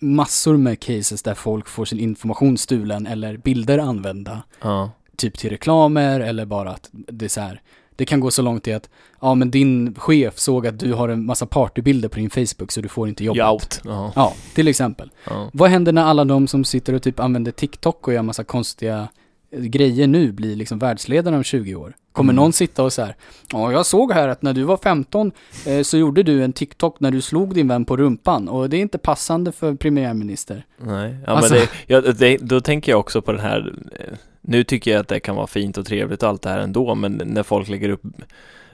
massor 0.01 0.57
med 0.57 0.81
cases 0.81 1.23
där 1.23 1.35
folk 1.35 1.69
får 1.69 1.85
sin 1.85 1.99
information 2.01 2.59
stulen 2.59 3.07
eller 3.07 3.37
bilder 3.37 3.79
använda, 3.79 4.43
ja. 4.63 4.91
Typ 5.19 5.39
till 5.39 5.51
reklamer 5.51 6.21
eller 6.21 6.45
bara 6.47 6.71
att 6.71 6.89
det 6.93 7.25
är 7.25 7.29
så 7.29 7.41
här, 7.41 7.61
det 7.97 8.05
kan 8.05 8.21
gå 8.21 8.31
så 8.31 8.43
långt 8.43 8.69
i 8.69 8.73
att, 8.73 8.89
ja 9.21 9.35
men 9.35 9.51
din 9.51 9.95
chef 9.95 10.39
såg 10.39 10.67
att 10.67 10.79
du 10.79 10.93
har 10.93 11.09
en 11.09 11.27
massa 11.27 11.47
partybilder 11.47 12.09
på 12.09 12.17
din 12.17 12.31
Facebook 12.31 12.73
så 12.73 12.81
du 12.81 12.89
får 12.89 13.09
inte 13.09 13.25
jobbet. 13.25 13.47
Out. 13.47 13.81
Ja. 13.85 14.13
Ja, 14.17 14.35
till 14.55 14.69
exempel. 14.69 15.11
Ja. 15.31 15.51
Vad 15.53 15.71
händer 15.71 15.93
när 15.93 16.05
alla 16.05 16.25
de 16.25 16.49
som 16.49 16.65
sitter 16.65 16.93
och 16.93 17.03
typ 17.03 17.21
använder 17.21 17.53
TikTok 17.53 18.09
och 18.09 18.15
gör 18.15 18.23
massa 18.23 18.45
konstiga 18.45 19.09
eh, 19.53 19.61
grejer 19.61 20.07
nu 20.07 20.33
blir 20.33 20.57
liksom 20.57 20.79
världsledare 20.79 21.37
om 21.37 21.43
20 21.45 21.75
år? 21.75 21.95
Kommer 22.13 22.33
Mm. 22.33 22.43
någon 22.43 22.53
sitta 22.53 22.83
och 22.83 22.93
så 22.93 23.03
här, 23.03 23.17
ja 23.53 23.73
jag 23.73 23.87
såg 23.87 24.13
här 24.13 24.29
att 24.29 24.43
när 24.43 24.53
du 24.55 24.63
var 24.63 24.77
15 24.77 25.33
eh, 25.67 25.83
så 25.83 25.97
gjorde 25.99 26.23
du 26.23 26.45
en 26.45 26.53
TikTok 26.53 27.01
när 27.01 27.11
du 27.11 27.21
slog 27.21 27.55
din 27.55 27.69
vän 27.69 27.85
på 27.85 27.97
rumpan 27.97 28.49
och 28.49 28.71
det 28.71 28.77
är 28.77 28.81
inte 28.81 28.99
passande 28.99 29.53
för 29.53 29.75
premiärminister. 29.75 30.67
Nej, 30.83 31.17
ja, 31.27 31.33
Alltså- 31.33 31.55
men 31.55 31.63
det, 31.63 31.69
ja, 31.95 32.01
det, 32.01 32.37
då 32.37 32.61
tänker 32.61 32.93
jag 32.93 33.01
också 33.01 33.23
på 33.23 33.33
den 33.33 33.41
här 33.41 33.75
eh, 34.01 34.17
Nu 34.49 34.65
tycker 34.65 34.91
jag 34.91 35.01
att 35.01 35.09
det 35.09 35.21
kan 35.21 35.37
vara 35.37 35.47
fint 35.47 35.79
och 35.79 35.87
trevligt 35.87 36.23
och 36.23 36.29
allt 36.29 36.43
det 36.43 36.51
här 36.51 36.59
ändå 36.59 36.95
Men 36.95 37.23
när 37.25 37.43
folk 37.43 37.69
lägger 37.69 37.89
upp 37.89 38.03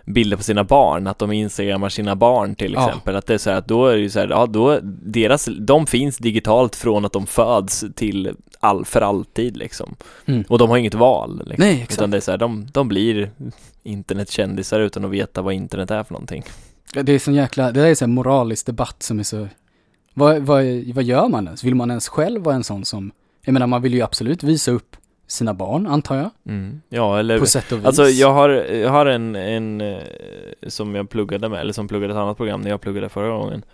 bilder 0.07 0.37
på 0.37 0.43
sina 0.43 0.65
barn, 0.65 1.07
att 1.07 1.19
de 1.19 1.33
instagrammar 1.33 1.89
sina 1.89 2.17
barn 2.17 2.55
till 2.55 2.73
Ja. 2.73 2.89
exempel 2.89 3.17
Att 3.17 3.27
det 3.27 3.35
är 3.35 3.39
så 3.39 3.51
här, 3.51 3.57
att 3.57 3.69
då 3.69 3.87
är 3.87 3.95
det 3.95 4.01
ju 4.01 4.11
så 4.11 4.19
här, 4.21 4.29
ja 4.29 4.47
då 4.47 4.79
deras, 5.03 5.49
de 5.61 5.87
finns 5.87 6.19
digitalt 6.19 6.77
från 6.77 7.05
att 7.05 7.13
de 7.13 7.27
föds 7.27 7.85
till 7.95 8.35
all, 8.61 8.85
för 8.85 9.01
alltid 9.01 9.57
liksom 9.57 9.95
Mm. 10.27 10.45
Och 10.49 10.59
de 10.59 10.71
har 10.71 10.77
inget 10.77 10.95
val 10.95 11.43
liksom. 11.47 11.65
Nej, 11.67 11.75
exakt. 11.75 11.93
Utan 11.93 12.11
det 12.11 12.17
är 12.17 12.21
så 12.21 12.31
här, 12.31 12.39
de, 12.39 12.67
de 12.73 12.89
blir 12.89 13.31
internetkändisar 13.83 14.81
utan 14.81 15.05
att 15.05 15.11
veta 15.11 15.43
vad 15.43 15.55
internet 15.55 15.91
är 15.91 16.03
för 16.03 16.13
någonting 16.13 16.45
Ja, 16.95 17.03
Det 17.03 17.13
är 17.13 17.19
sån 17.19 17.35
jäkla, 17.35 17.73
det 17.73 17.81
där 17.81 17.87
är 17.89 17.95
så 17.95 18.05
här 18.05 18.13
moralisk 18.13 18.67
debatt 18.67 19.03
som 19.03 19.19
är 19.19 19.23
så, 19.23 19.49
vad, 20.15 20.43
vad, 20.43 20.65
vad 20.95 21.05
gör 21.05 21.29
man 21.29 21.47
ens? 21.47 21.65
Vill 21.65 21.75
man 21.75 21.91
ens 21.91 22.09
själv 22.09 22.43
vara 22.43 22.55
en 22.55 22.65
sån 22.65 22.85
som, 22.85 23.13
jag 23.45 23.53
menar 23.53 23.67
man 23.67 23.83
vill 23.83 23.95
ju 23.95 24.03
absolut 24.03 24.43
visa 24.43 24.71
upp 24.71 24.97
sina 25.27 25.55
barn 25.55 25.87
antar 25.87 26.17
jag, 26.17 26.31
mm. 26.47 26.81
Ja, 26.89 27.19
eller 27.19 27.39
på 27.39 27.47
sätt 27.47 27.73
och 27.73 27.79
vis. 27.79 27.87
Alltså 27.87 28.09
jag 28.09 28.33
har, 28.33 28.49
jag 28.51 28.91
har 28.91 29.07
en, 29.07 29.37
en 29.37 29.81
eh, 29.81 29.99
som 30.67 30.95
jag 30.95 31.11
pluggade 31.11 31.49
med, 31.49 31.61
eller 31.61 31.73
som 31.73 31.89
pluggade 31.89 32.13
ett 32.13 32.19
annat 32.19 32.37
program 32.37 32.61
när 32.61 32.71
jag 32.71 32.81
pluggade 32.81 33.09
förra 33.09 33.29
gången 33.29 33.65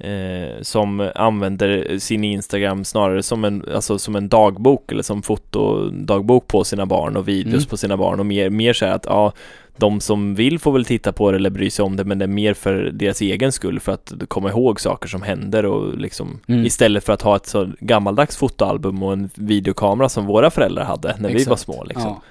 eh, 0.00 0.62
Som 0.62 1.10
använder 1.14 1.98
sin 1.98 2.24
Instagram 2.24 2.84
snarare 2.84 3.22
som 3.22 3.44
en, 3.44 3.64
alltså 3.74 3.98
som 3.98 4.16
en 4.16 4.28
dagbok 4.28 4.92
eller 4.92 5.02
som 5.02 5.22
fotodagbok 5.22 6.46
på 6.46 6.64
sina 6.64 6.86
barn 6.86 7.16
och 7.16 7.28
videos 7.28 7.54
Mm. 7.64 7.68
på 7.68 7.76
sina 7.76 7.96
barn 7.96 8.20
och 8.20 8.26
mer, 8.26 8.50
mer 8.50 8.72
så 8.72 8.84
här 8.86 8.92
att 8.92 9.06
ja 9.06 9.32
de 9.76 10.00
som 10.00 10.34
vill 10.34 10.58
får 10.58 10.72
väl 10.72 10.84
titta 10.84 11.12
på 11.12 11.30
det 11.30 11.36
eller 11.36 11.50
bry 11.50 11.70
sig 11.70 11.82
om 11.82 11.96
det 11.96 12.04
men 12.04 12.18
det 12.18 12.24
är 12.24 12.28
mer 12.28 12.54
för 12.54 12.74
deras 12.92 13.20
egen 13.20 13.52
skull 13.52 13.80
för 13.80 13.92
att 13.92 14.12
komma 14.28 14.50
ihåg 14.50 14.80
saker 14.80 15.08
som 15.08 15.22
händer 15.22 15.66
och 15.66 15.98
liksom 15.98 16.40
Mm. 16.48 16.66
istället 16.66 17.04
för 17.04 17.12
att 17.12 17.22
ha 17.22 17.36
ett 17.36 17.46
så 17.46 17.68
gammaldags 17.80 18.36
fotoalbum 18.36 19.02
och 19.02 19.12
en 19.12 19.30
videokamera 19.34 20.08
som 20.08 20.26
våra 20.26 20.50
föräldrar 20.50 20.84
hade 20.84 21.16
när 21.18 21.28
vi 21.28 21.34
var 21.34 21.40
Exakt. 21.40 21.60
små 21.60 21.84
liksom. 21.84 22.06
Ja. 22.08 22.22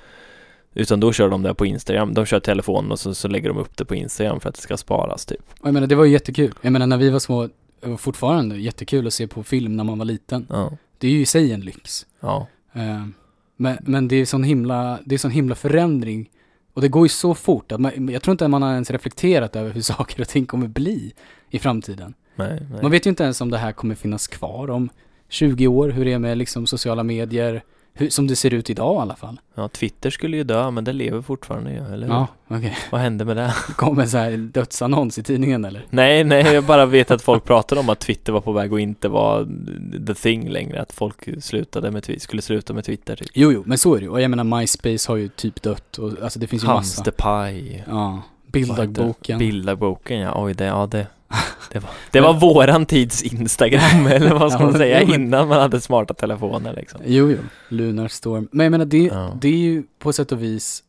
Utan 0.73 0.99
då 0.99 1.13
kör 1.13 1.29
de 1.29 1.43
det 1.43 1.53
på 1.53 1.65
Instagram, 1.65 2.13
de 2.13 2.25
kör 2.25 2.39
telefonen 2.39 2.91
och 2.91 2.99
så, 2.99 3.13
så 3.13 3.27
lägger 3.27 3.49
de 3.49 3.57
upp 3.57 3.77
det 3.77 3.85
på 3.85 3.95
Instagram 3.95 4.39
för 4.39 4.49
att 4.49 4.55
det 4.55 4.61
ska 4.61 4.77
sparas 4.77 5.25
typ. 5.25 5.41
Och 5.61 5.67
jag 5.67 5.73
menar 5.73 5.87
det 5.87 5.95
var 5.95 6.05
ju 6.05 6.11
jättekul. 6.11 6.53
Jag 6.61 6.73
menar 6.73 6.87
när 6.87 6.97
vi 6.97 7.09
var 7.09 7.19
små, 7.19 7.49
var 7.81 7.97
fortfarande 7.97 8.57
jättekul 8.57 9.07
att 9.07 9.13
se 9.13 9.27
på 9.27 9.43
film 9.43 9.77
när 9.77 9.83
man 9.83 9.97
var 9.97 10.05
liten. 10.05 10.47
Ja, 10.49 10.71
Det 10.97 11.07
är 11.07 11.11
ju 11.11 11.21
i 11.21 11.25
sig 11.25 11.51
en 11.51 11.61
lyx. 11.61 12.05
ja, 12.19 12.47
Eh, 12.73 13.05
Men, 13.55 13.77
men 13.81 14.07
det 14.07 14.15
är 14.15 14.25
sån 14.25 14.43
himla, 14.43 14.99
det 15.05 15.15
är 15.15 15.19
sån 15.19 15.31
himla 15.31 15.55
förändring. 15.55 16.29
Och 16.73 16.81
det 16.81 16.87
går 16.87 17.05
ju 17.05 17.09
så 17.09 17.35
fort 17.35 17.71
att 17.71 17.79
man, 17.81 18.09
jag 18.09 18.21
tror 18.21 18.31
inte 18.31 18.47
man 18.47 18.61
har 18.61 18.73
ens 18.73 18.91
reflekterat 18.91 19.55
över 19.55 19.71
hur 19.71 19.81
saker 19.95 20.21
och 20.21 20.27
ting 20.27 20.45
kommer 20.45 20.67
bli 20.67 21.13
i 21.49 21.59
framtiden. 21.59 22.13
nej, 22.35 22.67
nej. 22.71 22.81
Man 22.81 22.91
vet 22.91 23.05
ju 23.05 23.09
inte 23.09 23.23
ens 23.23 23.41
om 23.41 23.51
det 23.51 23.57
här 23.57 23.71
kommer 23.71 23.95
finnas 23.95 24.27
kvar 24.27 24.69
om 24.69 24.89
20 25.29 25.67
år, 25.67 25.89
hur 25.89 26.05
det 26.05 26.13
är 26.13 26.19
med 26.19 26.37
liksom 26.37 26.67
sociala 26.67 27.03
medier, 27.03 27.63
hur, 27.99 28.09
som 28.09 28.27
det 28.27 28.35
ser 28.35 28.53
ut 28.53 28.69
idag 28.69 28.95
i 28.95 29.01
alla 29.01 29.15
fall. 29.15 29.39
Ja, 29.55 29.67
Twitter 29.67 30.09
skulle 30.09 30.37
ju 30.37 30.43
dö, 30.43 30.71
men 30.71 30.83
det 30.83 30.93
lever 30.93 31.21
fortfarande 31.21 31.71
ju, 31.71 31.93
eller 31.93 32.07
hur? 32.07 32.13
Ja, 32.13 32.27
okej. 32.47 32.77
Vad 32.91 33.01
hände 33.01 33.25
med 33.25 33.37
det? 33.37 33.53
Kommer 33.75 34.05
så 34.05 34.17
här 34.17 34.31
en 34.31 34.51
dödsannons 34.51 35.17
i 35.17 35.23
tidningen 35.23 35.65
eller? 35.65 35.85
nej, 35.89 36.23
nej, 36.23 36.53
jag 36.53 36.63
bara 36.63 36.85
vet 36.85 37.11
att 37.11 37.21
folk 37.21 37.43
pratade 37.43 37.81
om 37.81 37.89
att 37.89 37.99
Twitter 37.99 38.33
var 38.33 38.41
på 38.41 38.51
väg 38.51 38.73
att 38.73 38.79
inte 38.79 39.07
vara 39.07 39.47
the 40.07 40.13
thing 40.13 40.49
längre, 40.49 40.81
att 40.81 40.91
folk 40.91 41.43
slutade 41.43 41.91
med 41.91 42.03
Twitter, 42.03 42.21
skulle 42.21 42.41
sluta 42.41 42.73
med 42.73 42.85
Twitter 42.85 43.15
typ. 43.15 43.29
Jo, 43.33 43.51
jo, 43.51 43.63
men 43.65 43.77
så 43.77 43.95
är 43.95 43.99
det 43.99 44.03
ju. 44.03 44.09
Och 44.09 44.21
jag 44.21 44.31
menar 44.31 44.59
MySpace 44.59 45.11
har 45.11 45.15
ju 45.15 45.27
typ 45.27 45.61
dött 45.61 45.97
och 45.97 46.11
alltså 46.23 46.39
det 46.39 46.47
finns 46.47 46.63
ju 46.63 46.67
massa. 46.67 46.75
Hamsterpaj. 46.75 47.83
Ja, 47.87 48.21
bildagboken. 48.47 49.39
Bildagboken 49.39 50.19
ja, 50.19 50.43
oj 50.43 50.53
det, 50.53 50.65
ja 50.65 50.87
det 50.91 51.07
Det 51.71 51.79
var, 51.79 51.89
det 52.11 52.21
var 52.21 52.33
våran 52.33 52.85
tids 52.85 53.23
Instagram 53.23 54.07
eller 54.11 54.33
vad 54.33 54.51
ska 54.51 54.63
man 54.63 54.73
säga 54.77 55.01
innan 55.01 55.47
man 55.47 55.59
hade 55.59 55.81
smarta 55.81 56.13
telefoner 56.13 56.73
liksom 56.73 57.01
Jo, 57.05 57.31
jo, 57.31 57.37
Lunar 57.69 58.07
Storm. 58.07 58.47
Men 58.51 58.63
jag 58.63 58.71
menar, 58.71 58.85
det, 58.85 58.97
Ja. 59.03 59.37
det 59.41 59.47
är 59.47 59.57
ju 59.57 59.83
på 59.99 60.13
sätt 60.13 60.31
och 60.31 60.43
vis 60.43 60.83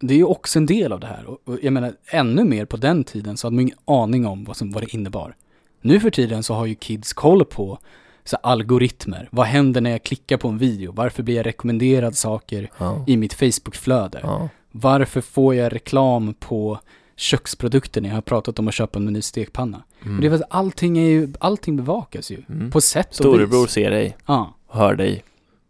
det 0.00 0.14
är 0.14 0.18
ju 0.18 0.24
också 0.24 0.58
en 0.58 0.66
del 0.66 0.92
av 0.92 1.00
det 1.00 1.06
här. 1.06 1.24
Och, 1.26 1.58
jag 1.62 1.72
menar, 1.72 1.92
ännu 2.10 2.44
mer 2.44 2.64
på 2.64 2.76
den 2.76 3.04
tiden 3.04 3.36
så 3.36 3.46
hade 3.46 3.54
man 3.54 3.62
ingen 3.62 3.78
aning 3.84 4.26
om 4.26 4.44
vad, 4.44 4.56
som, 4.56 4.72
vad 4.72 4.82
det 4.82 4.94
innebar. 4.94 5.34
Nu 5.80 6.00
för 6.00 6.10
tiden 6.10 6.42
så 6.42 6.54
har 6.54 6.66
ju 6.66 6.74
kids 6.74 7.12
koll 7.12 7.44
på 7.44 7.78
så 8.24 8.36
algoritmer. 8.36 9.28
Vad 9.32 9.46
händer 9.46 9.80
när 9.80 9.90
jag 9.90 10.02
klickar 10.02 10.36
på 10.36 10.48
en 10.48 10.58
video? 10.58 10.92
Varför 10.92 11.22
blir 11.22 11.36
jag 11.36 11.46
rekommenderad 11.46 12.16
saker 12.16 12.70
Ja. 12.78 13.04
i 13.06 13.16
mitt 13.16 13.34
Facebook-flöde? 13.34 14.20
Ja. 14.22 14.48
Varför 14.72 15.20
får 15.20 15.54
jag 15.54 15.74
reklam 15.74 16.34
på 16.34 16.78
köksprodukter 17.16 18.00
när 18.00 18.08
jag 18.08 18.16
har 18.16 18.22
pratat 18.22 18.58
om 18.58 18.68
att 18.68 18.74
köpa 18.74 18.98
en 18.98 19.04
ny 19.04 19.22
stekpanna? 19.22 19.82
Mm. 20.04 20.20
Det 20.20 20.26
är 20.26 20.30
för 20.30 20.36
att 20.36 20.50
allting 20.50 20.98
är 20.98 21.08
ju, 21.08 21.32
allting 21.40 21.76
bevakas 21.76 22.30
ju. 22.30 22.42
Mm. 22.48 22.70
På 22.70 22.80
sätt 22.80 23.08
och 23.08 23.14
Storebror 23.14 23.62
vis. 23.62 23.70
ser 23.70 23.90
dig, 23.90 24.16
Ja, 24.26 24.54
hör 24.68 24.94
dig, 24.94 25.24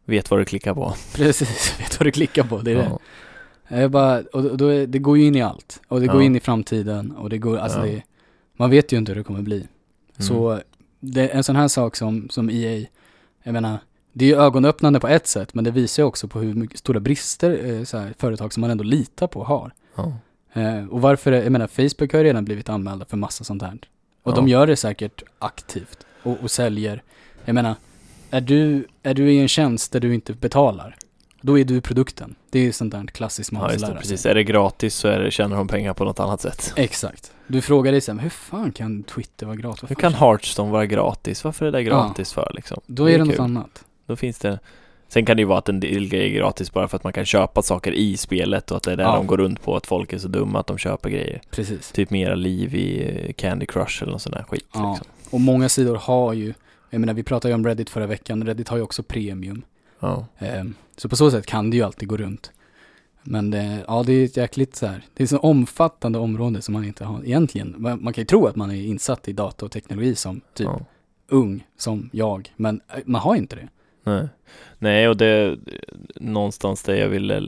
vet 0.05 0.31
vad 0.31 0.41
du 0.41 0.45
klickar 0.45 0.75
på. 0.75 0.95
precis. 1.15 1.81
Vet 1.81 2.01
vad 2.01 2.07
du 2.07 2.11
klickar 2.11 2.45
på, 2.45 2.59
det 2.59 2.71
är 2.71 2.75
det. 2.77 2.91
Ja. 3.69 3.77
Jag 3.81 3.91
bara, 3.91 4.23
och 4.33 4.57
då- 4.57 4.67
är, 4.69 4.87
det 4.87 4.99
går 4.99 5.19
ju 5.19 5.25
in 5.25 5.37
i 5.37 5.43
allt. 5.43 5.81
Och 5.89 6.01
det 6.01 6.07
går 6.07 6.17
Ja. 6.21 6.23
in 6.27 6.37
i 6.37 6.41
framtiden 6.41 7.11
och 7.13 7.31
det 7.31 7.39
går, 7.39 7.57
alltså 7.59 7.79
Ja. 7.79 7.85
det, 7.93 8.03
man 8.57 8.71
vet 8.71 8.93
ju 8.93 8.97
inte 8.99 9.13
hur 9.13 9.17
det 9.19 9.25
kommer 9.25 9.43
bli. 9.43 9.57
Mm. 9.57 9.69
Så 10.19 10.61
det, 11.01 11.29
en 11.29 11.45
sån 11.45 11.57
här 11.57 11.69
sak 11.69 11.97
som, 11.97 12.29
som 12.31 12.51
EA, 12.51 12.87
jag 13.43 13.53
menar, 13.53 13.79
det 14.13 14.25
är 14.25 14.29
ju 14.29 14.37
ögonöppnande 14.37 15.01
på 15.01 15.09
ett 15.09 15.27
sätt, 15.27 15.55
men 15.55 15.65
det 15.65 15.71
visar 15.71 16.03
ju 16.03 16.07
också 16.07 16.29
på 16.29 16.39
hur 16.41 16.55
mycket 16.55 16.79
stora 16.79 17.01
brister 17.01 17.51
eh, 17.51 17.99
här, 18.01 18.15
företag 18.19 18.53
som 18.53 18.61
man 18.61 18.71
ändå 18.71 18.85
litar 18.85 19.27
på 19.27 19.45
har. 19.45 19.73
Ja. 19.97 20.13
Eh, 20.57 20.87
och 20.87 21.01
varför, 21.01 21.31
det- 21.31 21.43
jag 21.43 21.53
menar, 21.53 21.67
Facebook 21.67 22.13
har 22.13 22.19
ju 22.19 22.25
redan 22.25 22.45
blivit 22.45 22.69
anmälda 22.69 23.05
för 23.05 23.17
massa 23.17 23.45
sånt 23.45 23.63
här. 23.63 23.79
Och 24.23 24.33
Ja. 24.33 24.37
de 24.37 24.49
gör 24.49 24.67
det 24.67 24.77
säkert 24.77 25.23
aktivt 25.39 26.07
och, 26.23 26.37
och 26.43 26.51
säljer. 26.51 27.03
Jag 27.45 27.55
menar, 27.55 27.75
är 28.31 28.41
du, 28.41 28.87
är 29.03 29.15
du 29.15 29.33
i 29.33 29.39
en 29.39 29.49
tjänst 29.49 29.93
där 29.93 30.01
du 30.01 30.15
inte 30.15 30.33
betalar, 30.33 30.97
då 31.41 31.59
är 31.59 31.65
du 31.65 31.81
produkten. 31.81 32.35
Det 32.51 32.59
är 32.59 32.63
ju 32.63 32.73
sånt 32.73 32.93
där 32.93 33.07
klassiskt 33.07 33.53
man 33.53 33.63
Ja, 33.81 33.87
det, 33.89 33.95
precis. 33.95 34.27
Är 34.27 34.35
det 34.35 34.45
gratis 34.45 34.95
så 34.95 35.09
är 35.09 35.19
det, 35.21 35.31
tjänar 35.31 35.57
de 35.57 35.69
pengar 35.69 35.95
på 35.95 36.05
något 36.05 36.21
annat 36.21 36.41
sätt. 36.41 36.73
Exakt. 36.77 37.33
Du 37.47 37.61
frågar 37.61 37.93
dig 37.93 38.01
sen, 38.01 38.19
hur 38.19 38.31
fan 38.31 38.73
kan 38.73 39.03
Twitter 39.03 39.47
vara 39.47 39.57
gratis? 39.57 39.91
Hur 39.91 39.95
kan 39.95 40.15
Hearthstone 40.15 40.73
vara 40.73 40.87
gratis? 40.87 41.45
Varför 41.45 41.67
är 41.67 41.73
det 41.73 41.83
gratis 41.83 42.33
för 42.33 42.53
liksom? 42.55 42.81
Då 42.87 43.11
är 43.11 43.19
det 43.19 43.25
något 43.25 43.35
kul. 43.37 43.41
annat. 43.45 43.85
Då 44.07 44.17
finns 44.17 44.39
det 44.39 44.59
Sen 45.09 45.27
kan 45.27 45.37
det 45.37 45.41
ju 45.41 45.47
vara 45.47 45.59
att 45.59 45.69
en 45.69 45.81
del 45.81 46.09
grejer 46.09 46.25
är 46.25 46.39
gratis 46.39 46.73
bara 46.73 46.89
för 46.89 46.97
att 46.97 47.05
man 47.05 47.13
kan 47.13 47.25
köpa 47.25 47.63
saker 47.63 47.93
i 47.93 48.17
spelet 48.17 48.71
och 48.71 48.77
att 48.77 48.83
det 48.83 48.93
är 48.93 48.97
där 48.97 49.05
Ja. 49.05 49.17
de 49.17 49.27
går 49.27 49.37
runt 49.39 49.63
på 49.63 49.77
att 49.77 49.87
folk 49.87 50.13
är 50.13 50.19
så 50.19 50.29
dumma 50.29 50.61
att 50.61 50.67
de 50.67 50.79
köper 50.79 51.11
grejer. 51.11 51.41
Precis. 51.51 51.93
Typ 51.93 52.11
mera 52.11 52.35
liv 52.35 52.75
i 52.75 53.05
eh, 53.27 53.33
Candy 53.33 53.67
Crush 53.67 54.03
eller 54.03 54.11
någon 54.11 54.21
sån 54.21 54.33
där 54.33 54.43
skit 54.43 54.67
Ja. 54.75 54.91
liksom. 54.99 55.07
Och 55.31 55.41
många 55.41 55.69
sidor 55.69 55.95
har 55.97 56.33
ju, 56.33 56.55
jag 56.91 57.01
menar 57.01 57.15
vi 57.15 57.23
pratade 57.23 57.53
ju 57.53 57.55
om 57.55 57.67
Reddit 57.67 57.91
förra 57.91 58.07
veckan, 58.07 58.47
Reddit 58.47 58.69
har 58.69 58.77
ju 58.77 58.83
också 58.83 59.03
premium. 59.03 59.63
Ja. 60.01 60.27
Ehm, 60.39 60.75
så 60.97 61.09
på 61.09 61.17
så 61.17 61.31
sätt 61.31 61.47
kan 61.47 61.71
det 61.71 61.77
ju 61.77 61.83
alltid 61.83 62.09
gå 62.09 62.17
runt. 62.17 62.51
Men 63.23 63.51
det, 63.51 63.85
ja, 63.89 64.03
det 64.07 64.13
är 64.13 64.25
ett 64.25 64.37
jäkligt 64.37 64.77
så 64.77 64.87
här, 64.87 65.03
det 65.15 65.23
är 65.23 65.27
så 65.27 65.39
omfattande 65.39 66.19
område 66.19 66.63
som 66.63 66.73
man 66.73 66.85
inte 66.85 67.05
har 67.05 67.25
egentligen. 67.25 67.75
Man, 67.79 68.05
man 68.05 68.13
kan 68.13 68.23
ju 68.23 68.27
tro 68.27 68.47
att 68.47 68.57
man 68.57 68.71
är 68.71 68.83
insatt 68.87 69.29
i 69.29 69.33
data 69.33 69.65
och 69.65 69.73
teknologi 69.73 70.15
som 70.15 70.41
typ 70.55 70.67
ja. 70.67 70.81
ung, 71.29 71.67
som 71.79 72.11
jag, 72.13 72.53
men 72.57 72.81
eh, 72.95 73.01
man 73.07 73.21
har 73.21 73.35
inte 73.37 73.57
det. 73.57 73.69
Nej. 74.07 74.29
Nej, 74.79 75.09
och 75.09 75.17
det 75.17 75.57
någonstans 76.15 76.83
där 76.83 76.95
jag 76.95 77.09
ville, 77.09 77.43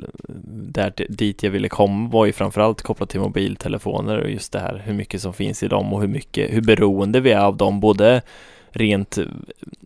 där, 0.73 0.93
dit 1.09 1.43
jag 1.43 1.51
ville 1.51 1.69
komma 1.69 2.09
var 2.09 2.27
ju 2.27 2.33
framförallt 2.33 2.83
kopplat 2.83 3.09
till 3.09 3.21
mobiltelefoner 3.21 4.19
och 4.19 4.31
just 4.31 4.53
det 4.53 4.61
här 4.61 4.83
hur 4.85 4.95
mycket 4.95 5.23
som 5.23 5.33
finns 5.33 5.63
i 5.63 5.69
dem 5.69 5.93
och 5.93 6.01
hur 6.01 6.09
mycket, 6.09 6.55
hur 6.55 6.61
beroende 6.61 7.21
vi 7.21 7.31
är 7.31 7.41
av 7.41 7.57
dem, 7.57 7.81
både 7.81 8.23
rent, 8.73 9.19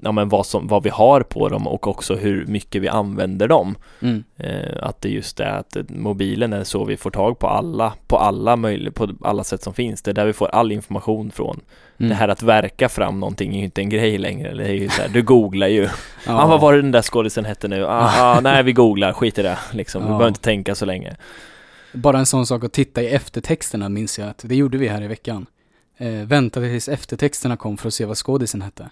ja 0.02 0.12
men 0.12 0.28
vad 0.28 0.46
som, 0.46 0.68
vad 0.68 0.82
vi 0.82 0.90
har 0.90 1.20
på 1.20 1.48
dem 1.48 1.66
och 1.68 1.86
också 1.86 2.14
hur 2.14 2.46
mycket 2.46 2.82
vi 2.82 2.88
använder 2.88 3.48
dem. 3.48 3.74
Mm. 4.00 4.24
Eh, 4.36 4.76
att 4.82 5.00
det 5.00 5.08
just 5.08 5.40
är 5.40 5.44
att 5.50 5.76
eh, 5.76 5.82
mobilen 5.88 6.52
är 6.52 6.64
så 6.64 6.84
vi 6.84 6.96
får 6.96 7.10
tag 7.10 7.38
på 7.38 7.46
alla, 7.48 7.92
på 8.06 8.16
alla 8.16 8.56
möjliga, 8.56 8.92
på 8.92 9.08
alla 9.24 9.44
sätt 9.44 9.62
som 9.62 9.74
finns. 9.74 10.02
Det 10.02 10.10
är 10.10 10.14
där 10.14 10.26
vi 10.26 10.32
får 10.32 10.46
all 10.48 10.72
information 10.72 11.30
från. 11.30 11.60
Mm. 11.98 12.08
Det 12.08 12.14
här 12.14 12.28
att 12.28 12.42
verka 12.42 12.88
fram 12.88 13.20
någonting 13.20 13.54
är 13.54 13.58
ju 13.58 13.64
inte 13.64 13.80
en 13.80 13.88
grej 13.88 14.18
längre. 14.18 14.54
Det 14.54 14.64
är 14.64 14.72
ju 14.72 14.88
så 14.88 15.02
här, 15.02 15.08
du 15.08 15.22
googlar 15.22 15.66
ju. 15.68 15.82
ja. 16.26 16.42
Ah, 16.42 16.46
vad 16.46 16.60
var 16.60 16.72
det 16.72 16.82
den 16.82 16.92
där 16.92 17.02
skådisen 17.02 17.44
hette 17.44 17.68
nu? 17.68 17.86
Ah, 17.86 18.36
ah, 18.36 18.40
nej, 18.40 18.62
vi 18.62 18.72
googlar, 18.72 19.12
skit 19.12 19.38
i 19.38 19.42
det. 19.42 19.58
Liksom. 19.72 20.02
Vi 20.02 20.06
Ja. 20.06 20.10
behöver 20.10 20.28
inte 20.28 20.40
tänka 20.40 20.74
så 20.74 20.84
länge. 20.84 21.16
Bara 21.94 22.18
en 22.18 22.26
sån 22.26 22.46
sak 22.46 22.64
att 22.64 22.72
titta 22.72 23.02
i 23.02 23.08
eftertexterna 23.08 23.88
minns 23.88 24.18
jag 24.18 24.28
att 24.28 24.44
det 24.46 24.54
gjorde 24.56 24.78
vi 24.78 24.88
här 24.88 25.02
i 25.02 25.06
veckan. 25.08 25.46
Eh, 26.02 26.26
väntade 26.26 26.68
tills 26.68 26.88
eftertexterna 26.88 27.56
kom 27.56 27.76
för 27.76 27.88
att 27.88 27.94
se 27.94 28.04
vad 28.04 28.16
skådisen 28.16 28.62
hette. 28.62 28.90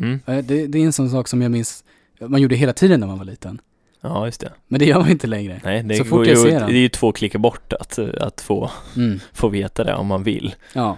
Mm. 0.00 0.20
Eh, 0.26 0.36
det, 0.38 0.66
det 0.66 0.78
är 0.78 0.84
en 0.84 0.92
sån 0.92 1.10
sak 1.10 1.28
som 1.28 1.42
jag 1.42 1.50
minns, 1.50 1.84
man 2.20 2.40
gjorde 2.40 2.54
hela 2.56 2.72
tiden 2.72 3.00
när 3.00 3.06
man 3.06 3.18
var 3.18 3.24
liten. 3.24 3.60
Ja, 4.00 4.26
just 4.26 4.40
det. 4.40 4.52
Men 4.68 4.78
det 4.78 4.86
gör 4.86 5.00
man 5.00 5.10
inte 5.10 5.26
längre. 5.26 5.60
Nej, 5.64 5.82
det, 5.82 5.96
Så 5.96 6.02
går 6.02 6.10
fort 6.10 6.26
ju, 6.26 6.30
jag 6.30 6.38
ser 6.38 6.50
det 6.50 6.58
den. 6.58 6.68
är 6.68 6.72
ju 6.72 6.88
två 6.88 7.12
klickar 7.12 7.38
bort 7.38 7.72
att, 7.72 7.98
att 7.98 8.40
få, 8.40 8.70
Mm. 8.96 9.20
få 9.32 9.48
veta 9.48 9.84
det 9.84 9.94
om 9.94 10.06
man 10.06 10.22
vill. 10.22 10.54
Ja. 10.72 10.96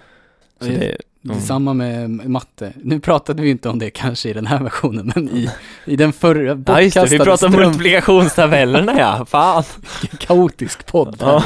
Så 0.60 0.64
Det- 0.66 0.72
det, 0.72 0.96
Det 1.22 1.28
är 1.30 1.32
Mm. 1.34 1.44
samma 1.44 1.74
med 1.74 2.10
matte. 2.10 2.72
Nu 2.82 3.00
pratade 3.00 3.42
vi 3.42 3.50
inte 3.50 3.68
om 3.68 3.78
det 3.78 3.90
kanske 3.90 4.28
i 4.28 4.32
den 4.32 4.46
här 4.46 4.62
versionen, 4.62 5.12
men 5.14 5.28
i, 5.28 5.50
i 5.84 5.96
den 5.96 6.12
förra 6.12 6.62
ja, 6.66 6.80
just 6.82 6.94
det. 6.94 7.06
Vi 7.06 7.18
bortkastade 7.18 7.24
pratar 7.24 7.46
om 7.46 7.52
ström- 7.52 7.64
multiplikationstabellerna 7.66 8.98
ja. 8.98 9.24
Fan. 9.24 9.64
kaotisk 10.18 10.86
podd. 10.86 11.16
Ja. 11.20 11.44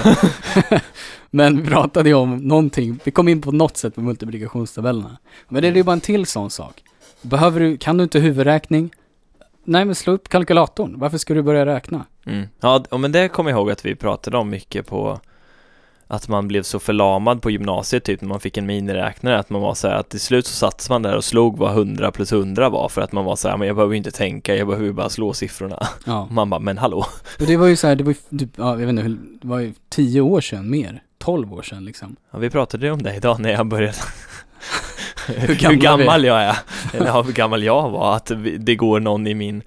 Men 1.35 1.63
vi 1.63 1.69
pratade 1.69 2.09
ju 2.09 2.15
om 2.15 2.37
någonting, 2.37 2.99
vi 3.05 3.11
kom 3.11 3.29
in 3.29 3.41
på 3.41 3.53
något 3.53 3.77
sätt 3.77 3.97
med 3.97 4.05
multiplikationstabellerna. 4.05 5.19
Men 5.49 5.63
det 5.63 5.69
är 5.69 5.73
ju 5.75 5.83
bara 5.83 5.93
en 5.93 6.01
till 6.01 6.27
sån 6.27 6.51
sak. 6.51 6.83
Behöver 7.23 7.61
du, 7.61 7.77
kan 7.77 7.97
du 7.97 8.03
inte 8.05 8.19
huvudräkning? 8.19 8.91
Nej 9.65 9.85
men 9.85 9.95
slå 9.95 10.13
upp 10.13 10.29
kalkylatorn, 10.29 10.99
varför 10.99 11.19
ska 11.19 11.35
du 11.35 11.43
börja 11.43 11.67
räkna? 11.67 12.05
Mm. 12.27 12.49
Ja, 12.61 12.85
men 12.99 13.13
det 13.13 13.29
kommer 13.29 13.51
jag 13.51 13.59
ihåg 13.59 13.71
att 13.71 13.87
vi 13.87 13.95
pratade 13.95 14.37
om 14.39 14.51
mycket 14.51 14.87
på 14.87 15.21
att 16.07 16.29
man 16.29 16.49
blev 16.49 16.63
så 16.63 16.79
förlamad 16.79 17.43
på 17.43 17.51
gymnasiet 17.51 18.05
typ 18.05 18.21
när 18.21 18.29
man 18.29 18.41
fick 18.41 18.57
en 18.57 18.67
miniräknare 18.67 19.39
att 19.39 19.51
man 19.51 19.61
var 19.63 19.75
så 19.75 19.89
här 19.89 19.95
att 19.95 20.09
till 20.09 20.21
slut 20.21 20.47
så 20.47 20.53
satt 20.57 20.87
man 20.91 21.03
där 21.03 21.17
och 21.17 21.25
slog 21.25 21.59
vad 21.59 21.71
100 21.73 22.11
plus 22.13 22.33
100 22.33 22.69
var 22.69 22.89
för 22.89 23.01
att 23.03 23.13
man 23.13 23.25
var 23.25 23.37
så 23.37 23.49
här 23.49 23.57
men 23.57 23.67
jag 23.67 23.77
behöver 23.77 23.95
inte 23.95 24.11
tänka, 24.11 24.57
jag 24.57 24.69
behöver 24.69 24.93
bara 24.93 25.09
slå 25.09 25.33
siffrorna. 25.33 25.87
Ja, 26.07 26.29
Man 26.31 26.51
bara 26.51 26.61
men 26.61 26.79
hallå. 26.79 26.99
och 27.41 27.47
det 27.47 27.57
var 27.57 27.67
ju 27.67 27.77
så 27.77 27.87
här, 27.87 27.97
det 27.97 28.05
var 28.05 28.13
ju 28.31 28.39
typ, 28.39 28.51
ja, 28.57 28.71
jag 28.71 28.87
vet 28.87 28.89
inte, 28.89 29.03
det 29.43 29.49
var 29.49 29.59
ju 29.59 29.73
tio 29.89 30.21
år 30.21 30.41
sedan 30.41 30.71
mer. 30.71 31.03
12 31.23 31.53
år 31.53 31.63
sedan 31.63 31.85
liksom. 31.85 32.17
Ja, 32.31 32.39
vi 32.39 32.51
pratade 32.51 32.87
ju 32.87 32.93
om 32.93 33.03
det 33.03 33.17
idag 33.17 33.41
när 33.41 33.51
jag 33.51 33.67
började 33.67 33.99
hur 35.27 35.55
gammal, 35.55 36.23
vi 36.23 36.29
är. 36.29 36.33
jag 36.33 36.43
är. 36.43 36.57
Eller 36.93 37.23
hur 37.23 37.33
gammal 37.33 37.63
jag 37.63 37.91
var. 37.91 38.17
Att 38.17 38.33
det 38.59 38.75
går 38.75 39.01
någon 39.01 39.27
i 39.27 39.35
min 39.35 39.63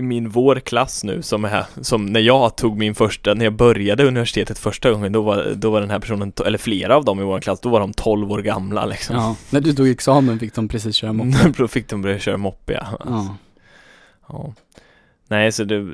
i 0.00 0.02
min 0.02 0.28
vår 0.28 0.56
klass 0.56 1.04
nu 1.04 1.22
som 1.22 1.44
är, 1.44 1.64
som 1.80 2.06
när 2.06 2.20
jag 2.20 2.56
tog 2.56 2.78
min 2.78 2.94
första, 2.94 3.34
när 3.34 3.44
jag 3.44 3.52
började 3.52 4.04
universitetet 4.04 4.58
första 4.58 4.90
gången, 4.90 5.12
då 5.12 5.22
var, 5.22 5.52
då 5.54 5.70
var 5.70 5.80
den 5.80 5.90
här 5.90 5.98
personen, 5.98 6.32
eller 6.46 6.58
flera 6.58 6.96
av 6.96 7.04
dem 7.04 7.20
i 7.20 7.22
vår 7.24 7.40
klass, 7.40 7.60
då 7.60 7.68
var 7.68 7.80
de 7.80 7.92
12 7.92 8.32
år 8.32 8.38
gamla 8.38 8.86
liksom. 8.86 9.16
Ja, 9.16 9.36
när 9.50 9.60
du 9.60 9.72
tog 9.72 9.88
examen 9.88 10.38
fick 10.38 10.54
de 10.54 10.68
precis 10.68 10.96
köra 10.96 11.12
moppe. 11.12 11.52
då 11.56 11.68
fick 11.68 11.88
de 11.88 12.02
börja 12.02 12.18
köra 12.18 12.36
moppe, 12.36 12.72
ja. 12.72 12.98
Ja. 13.04 13.36
ja. 14.28 14.54
Nej, 15.30 15.52
så 15.52 15.64
det, 15.64 15.86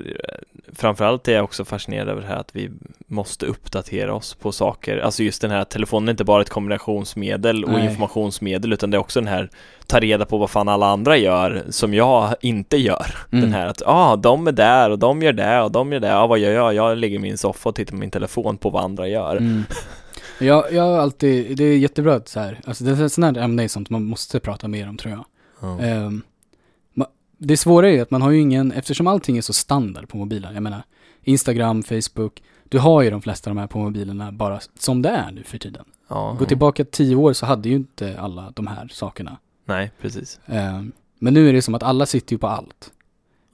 framförallt 0.72 1.28
är 1.28 1.32
jag 1.34 1.44
också 1.44 1.64
fascinerad 1.64 2.08
över 2.08 2.20
det 2.20 2.26
här 2.26 2.36
att 2.36 2.56
vi 2.56 2.70
måste 3.06 3.46
uppdatera 3.46 4.14
oss 4.14 4.34
på 4.34 4.52
saker. 4.52 4.98
Alltså 4.98 5.22
just 5.22 5.42
den 5.42 5.50
här 5.50 5.64
telefonen 5.64 6.08
är 6.08 6.12
inte 6.12 6.24
bara 6.24 6.42
ett 6.42 6.50
kombinationsmedel 6.50 7.64
och 7.64 7.72
Nej. 7.72 7.84
informationsmedel 7.84 8.72
utan 8.72 8.90
det 8.90 8.96
är 8.96 8.98
också 8.98 9.20
den 9.20 9.28
här 9.28 9.50
ta 9.86 10.00
reda 10.00 10.24
på 10.24 10.38
vad 10.38 10.50
fan 10.50 10.68
alla 10.68 10.86
andra 10.86 11.16
gör 11.16 11.62
som 11.70 11.94
jag 11.94 12.34
inte 12.40 12.76
gör. 12.76 13.06
Mm. 13.32 13.42
Den 13.44 13.52
här 13.52 13.66
att, 13.66 13.82
ah, 13.86 14.16
de 14.16 14.46
är 14.46 14.52
där 14.52 14.90
och 14.90 14.98
de 14.98 15.22
gör 15.22 15.32
det 15.32 15.60
och 15.60 15.72
de 15.72 15.92
gör 15.92 16.00
det. 16.00 16.16
Ah, 16.16 16.26
vad 16.26 16.38
gör 16.38 16.52
jag? 16.52 16.74
Jag 16.74 16.98
ligger 16.98 17.16
i 17.16 17.18
min 17.22 17.38
soffa 17.38 17.68
och 17.68 17.74
tittar 17.74 17.92
på 17.92 17.98
min 17.98 18.10
telefon 18.10 18.58
på 18.58 18.70
vad 18.70 18.84
andra 18.84 19.08
gör. 19.08 19.36
Mm. 19.36 19.64
Jag, 20.38 20.72
jag 20.72 20.82
har 20.82 20.98
alltid, 20.98 21.56
det 21.56 21.64
är 21.64 21.76
jättebra 21.78 22.14
att 22.14 22.28
så 22.28 22.40
här, 22.40 22.60
alltså 22.64 22.84
det 22.84 22.90
är 22.90 23.08
sådana 23.08 23.40
här 23.40 23.44
ämnen 23.44 23.64
är 23.64 23.68
sånt 23.68 23.90
man 23.90 24.04
måste 24.04 24.40
prata 24.40 24.68
mer 24.68 24.88
om 24.88 24.96
tror 24.96 25.14
jag. 25.14 25.24
Ja. 25.60 25.80
Ehm, 25.80 26.22
ma- 26.22 26.22
det 27.38 27.56
svåra 27.56 27.88
är 27.88 27.92
ju 27.92 28.00
att 28.00 28.10
man 28.10 28.22
har 28.22 28.30
ju 28.30 28.40
ingen, 28.40 28.72
eftersom 28.72 29.06
allting 29.06 29.36
är 29.36 29.42
så 29.42 29.52
standard 29.52 30.08
på 30.08 30.16
mobilen, 30.16 30.54
jag 30.54 30.62
menar 30.62 30.82
Instagram, 31.22 31.82
Facebook, 31.82 32.42
du 32.68 32.78
har 32.78 33.02
ju 33.02 33.10
de 33.10 33.22
flesta 33.22 33.50
av 33.50 33.56
de 33.56 33.60
här 33.60 33.66
på 33.66 33.78
mobilerna 33.78 34.32
bara 34.32 34.60
som 34.78 35.02
det 35.02 35.08
är 35.08 35.30
nu 35.30 35.42
för 35.42 35.58
tiden. 35.58 35.84
Ja, 36.08 36.36
Gå 36.38 36.44
tillbaka 36.44 36.84
tio 36.84 37.16
år 37.16 37.32
så 37.32 37.46
hade 37.46 37.68
ju 37.68 37.74
inte 37.74 38.20
alla 38.20 38.52
de 38.54 38.66
här 38.66 38.88
sakerna. 38.92 39.38
Nej, 39.64 39.90
precis. 40.00 40.40
Ehm, 40.46 40.92
men 41.18 41.34
nu 41.34 41.48
är 41.48 41.52
det 41.52 41.62
som 41.62 41.74
att 41.74 41.82
alla 41.82 42.06
sitter 42.06 42.32
ju 42.32 42.38
på 42.38 42.46
allt. 42.46 42.92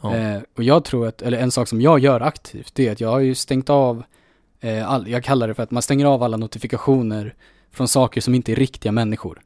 Ja. 0.03 0.17
Eh, 0.17 0.43
och 0.57 0.63
jag 0.63 0.85
tror 0.85 1.07
att, 1.07 1.23
eller 1.23 1.39
en 1.39 1.51
sak 1.51 1.69
som 1.69 1.81
jag 1.81 1.99
gör 1.99 2.21
aktivt, 2.21 2.75
det 2.75 2.89
är 2.89 2.93
att 2.93 3.01
jag 3.01 3.11
har 3.11 3.21
ju 3.21 3.35
stängt 3.35 3.71
av, 3.71 4.03
eh, 4.61 4.91
all, 4.91 5.09
jag 5.09 5.25
kallar 5.25 5.49
det 5.49 5.55
för 5.55 5.63
att 5.63 5.71
man 5.71 5.83
stänger 5.83 6.07
av 6.07 6.23
alla 6.23 6.37
notifikationer 6.37 7.35
från 7.71 7.89
saker 7.89 8.21
som 8.21 8.35
inte 8.35 8.53
är 8.53 8.57
riktiga 8.57 8.93
människor. 8.93 9.43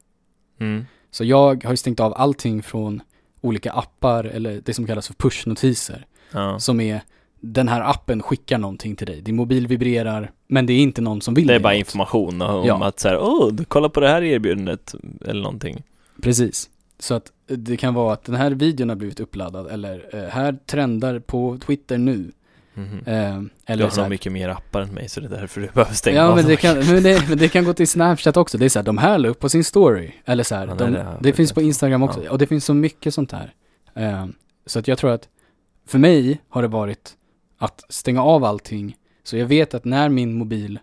Mm. 0.60 0.86
Så 1.10 1.24
jag 1.24 1.64
har 1.64 1.70
ju 1.70 1.76
stängt 1.76 2.00
av 2.00 2.14
allting 2.16 2.62
från 2.62 3.02
olika 3.40 3.72
appar 3.72 4.24
eller 4.24 4.60
det 4.64 4.74
som 4.74 4.86
kallas 4.86 5.06
för 5.06 5.14
pushnotiser. 5.14 6.06
Ja. 6.32 6.58
Som 6.58 6.80
är, 6.80 7.00
den 7.40 7.68
här 7.68 7.80
appen 7.80 8.22
skickar 8.22 8.58
någonting 8.58 8.96
till 8.96 9.06
dig. 9.06 9.20
Din 9.20 9.36
mobil 9.36 9.66
vibrerar, 9.66 10.30
men 10.46 10.66
det 10.66 10.72
är 10.72 10.78
inte 10.80 11.00
någon 11.00 11.20
som 11.20 11.34
vill 11.34 11.46
Det 11.46 11.54
är 11.54 11.58
bara 11.60 11.72
något. 11.72 11.78
information 11.78 12.42
om 12.42 12.66
Ja. 12.66 12.84
att 12.86 13.00
så 13.00 13.08
här, 13.08 13.18
åh, 13.18 13.50
kolla 13.68 13.88
på 13.88 14.00
det 14.00 14.08
här 14.08 14.22
erbjudandet 14.22 14.94
eller 15.26 15.42
någonting. 15.42 15.82
Precis. 16.22 16.70
Så 16.98 17.14
att 17.14 17.32
det 17.46 17.76
kan 17.76 17.94
vara 17.94 18.12
att 18.12 18.24
den 18.24 18.34
här 18.34 18.50
videon 18.50 18.88
har 18.88 18.96
blivit 18.96 19.20
uppladdad 19.20 19.66
eller 19.66 20.04
eh, 20.16 20.22
här 20.28 20.58
trendar 20.66 21.18
på 21.18 21.58
Twitter 21.66 21.98
nu. 21.98 22.32
Mhm. 22.76 22.98
Eh, 23.06 23.40
Du 23.40 23.50
eller 23.66 23.84
har 23.84 23.90
så 23.90 24.00
nog 24.00 24.10
mycket 24.10 24.32
mer 24.32 24.48
appar 24.48 24.80
än 24.80 24.94
mig 24.94 25.08
så 25.08 25.20
det 25.20 25.26
är 25.26 25.30
därför 25.40 25.60
du 25.60 25.66
behöver 25.74 25.94
stänga 25.94 26.16
Ja 26.16 26.24
av 26.24 26.36
men 26.36 26.44
det, 26.46 26.56
kan, 26.56 26.76
men, 26.78 27.02
det, 27.02 27.28
men 27.28 27.38
det 27.38 27.48
kan 27.48 27.64
gå 27.64 27.72
till 27.72 27.88
Snapchat 27.88 28.36
också, 28.36 28.58
det 28.58 28.64
är 28.64 28.68
så 28.68 28.78
här, 28.78 28.84
de 28.84 28.98
här 28.98 29.18
la 29.18 29.28
upp 29.28 29.40
på 29.40 29.48
sin 29.48 29.64
story, 29.64 30.10
eller 30.24 30.44
så 30.44 30.54
här, 30.54 30.66
Ja, 30.66 30.74
nej, 30.74 30.78
de, 30.78 30.92
det 30.92 30.98
det, 30.98 31.04
har 31.04 31.18
jag 31.26 31.36
finns 31.36 31.52
på. 31.52 31.62
Instagram 31.62 32.02
också, 32.02 32.24
Ja. 32.24 32.30
och 32.30 32.38
det 32.38 32.46
finns 32.46 32.64
så 32.64 32.74
mycket 32.74 33.14
sånt 33.14 33.32
här. 33.32 33.54
Eh, 33.94 34.26
så 34.66 34.78
att 34.78 34.88
jag 34.88 34.98
tror 34.98 35.10
att, 35.12 35.28
för 35.86 35.98
mig 35.98 36.40
har 36.48 36.62
det 36.62 36.68
varit 36.68 37.12
att 37.58 37.84
stänga 37.88 38.22
av 38.22 38.44
allting, 38.44 38.96
så 39.24 39.36
jag 39.36 39.46
vet 39.46 39.74
att 39.74 39.84
när 39.84 40.08
min 40.08 40.34
mobil 40.34 40.78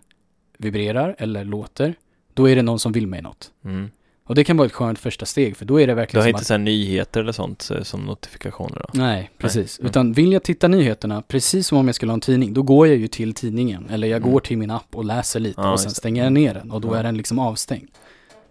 vibrerar 0.58 1.14
eller 1.18 1.44
låter, 1.44 1.94
då 2.34 2.48
är 2.48 2.56
det 2.56 2.62
någon 2.62 2.78
som 2.78 2.92
vill 2.92 3.06
mig 3.06 3.22
något. 3.22 3.50
Mm. 3.64 3.90
Och 4.26 4.34
det 4.34 4.44
kan 4.44 4.56
vara 4.56 4.66
ett 4.66 4.72
skönt 4.72 4.98
första 4.98 5.26
steg, 5.26 5.56
för 5.56 5.64
då 5.64 5.80
är 5.80 5.86
det 5.86 5.92
Du 5.92 5.94
verkligen 5.94 6.22
har 6.24 6.32
som 6.32 6.38
inte 6.40 6.54
att, 6.54 6.60
nyheter 6.60 7.20
eller 7.20 7.32
sånt 7.32 7.62
så- 7.62 7.84
som 7.84 8.00
notifikationer 8.00 8.76
då? 8.78 8.98
Nej, 9.00 9.30
precis. 9.38 9.78
Mm. 9.78 9.88
Utan 9.90 10.12
vill 10.12 10.32
jag 10.32 10.42
titta 10.42 10.68
nyheterna, 10.68 11.22
precis 11.22 11.66
som 11.66 11.78
om 11.78 11.86
jag 11.88 11.94
skulle 11.94 12.12
ha 12.12 12.14
en 12.14 12.20
tidning, 12.20 12.54
då 12.54 12.62
går 12.62 12.86
jag 12.86 12.96
ju 12.96 13.08
till 13.08 13.34
tidningen. 13.34 13.86
Eller 13.90 14.08
jag 14.08 14.16
Mm. 14.16 14.32
går 14.32 14.40
till 14.40 14.58
min 14.58 14.70
app 14.70 14.86
och 14.96 15.04
läser 15.04 15.40
lite 15.40 15.60
Ja, 15.60 15.72
och 15.72 15.80
sen 15.80 15.90
stänger 15.90 16.24
jag 16.24 16.32
ner 16.32 16.54
den 16.54 16.70
och 16.70 16.80
då 16.80 16.88
Ja. 16.88 16.96
är 16.98 17.02
den 17.02 17.16
liksom 17.16 17.38
avstängd. 17.38 17.88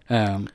Ehm, 0.07 0.47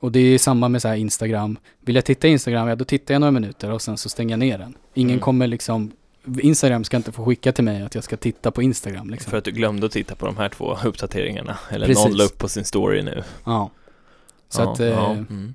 och 0.00 0.12
det 0.12 0.20
är 0.20 0.38
samma 0.38 0.68
med 0.68 0.82
så 0.82 0.88
här 0.88 0.96
Instagram. 0.96 1.58
Vill 1.80 1.94
jag 1.94 2.04
titta 2.04 2.28
Instagram, 2.28 2.68
ja 2.68 2.76
då 2.76 2.84
tittar 2.84 3.14
jag 3.14 3.20
några 3.20 3.30
minuter 3.32 3.70
och 3.70 3.82
sen 3.82 3.96
så 3.96 4.08
stänger 4.08 4.32
jag 4.32 4.38
ner 4.38 4.58
den. 4.58 4.74
Ingen 4.94 5.10
Mm. 5.10 5.20
kommer 5.20 5.46
liksom, 5.46 5.92
Instagram 6.40 6.84
ska 6.84 6.96
inte 6.96 7.12
få 7.12 7.24
skicka 7.24 7.52
till 7.52 7.64
mig 7.64 7.82
att 7.82 7.94
jag 7.94 8.04
ska 8.04 8.16
titta 8.16 8.50
på 8.50 8.62
Instagram 8.62 9.10
liksom. 9.10 9.30
För 9.30 9.38
att 9.38 9.44
du 9.44 9.50
glömde 9.50 9.86
att 9.86 9.92
titta 9.92 10.14
på 10.14 10.26
de 10.26 10.36
här 10.36 10.48
två 10.48 10.76
uppdateringarna. 10.84 11.58
Eller 11.70 11.86
Precis. 11.86 12.04
någon 12.04 12.16
la 12.16 12.24
upp 12.24 12.38
på 12.38 12.48
sin 12.48 12.64
story 12.64 13.02
nu. 13.02 13.22
Ja. 13.44 13.70
Så 14.48 14.62
ja, 14.62 14.72
att, 14.72 14.80
eh, 14.80 14.86
ja, 14.86 15.10
mm. 15.10 15.54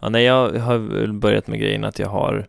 ja, 0.00 0.08
nej, 0.08 0.24
jag 0.24 0.52
har 0.52 0.78
väl 0.78 1.12
börjat 1.12 1.46
med 1.46 1.60
grejen 1.60 1.84
att 1.84 1.98
jag 1.98 2.08
har 2.08 2.46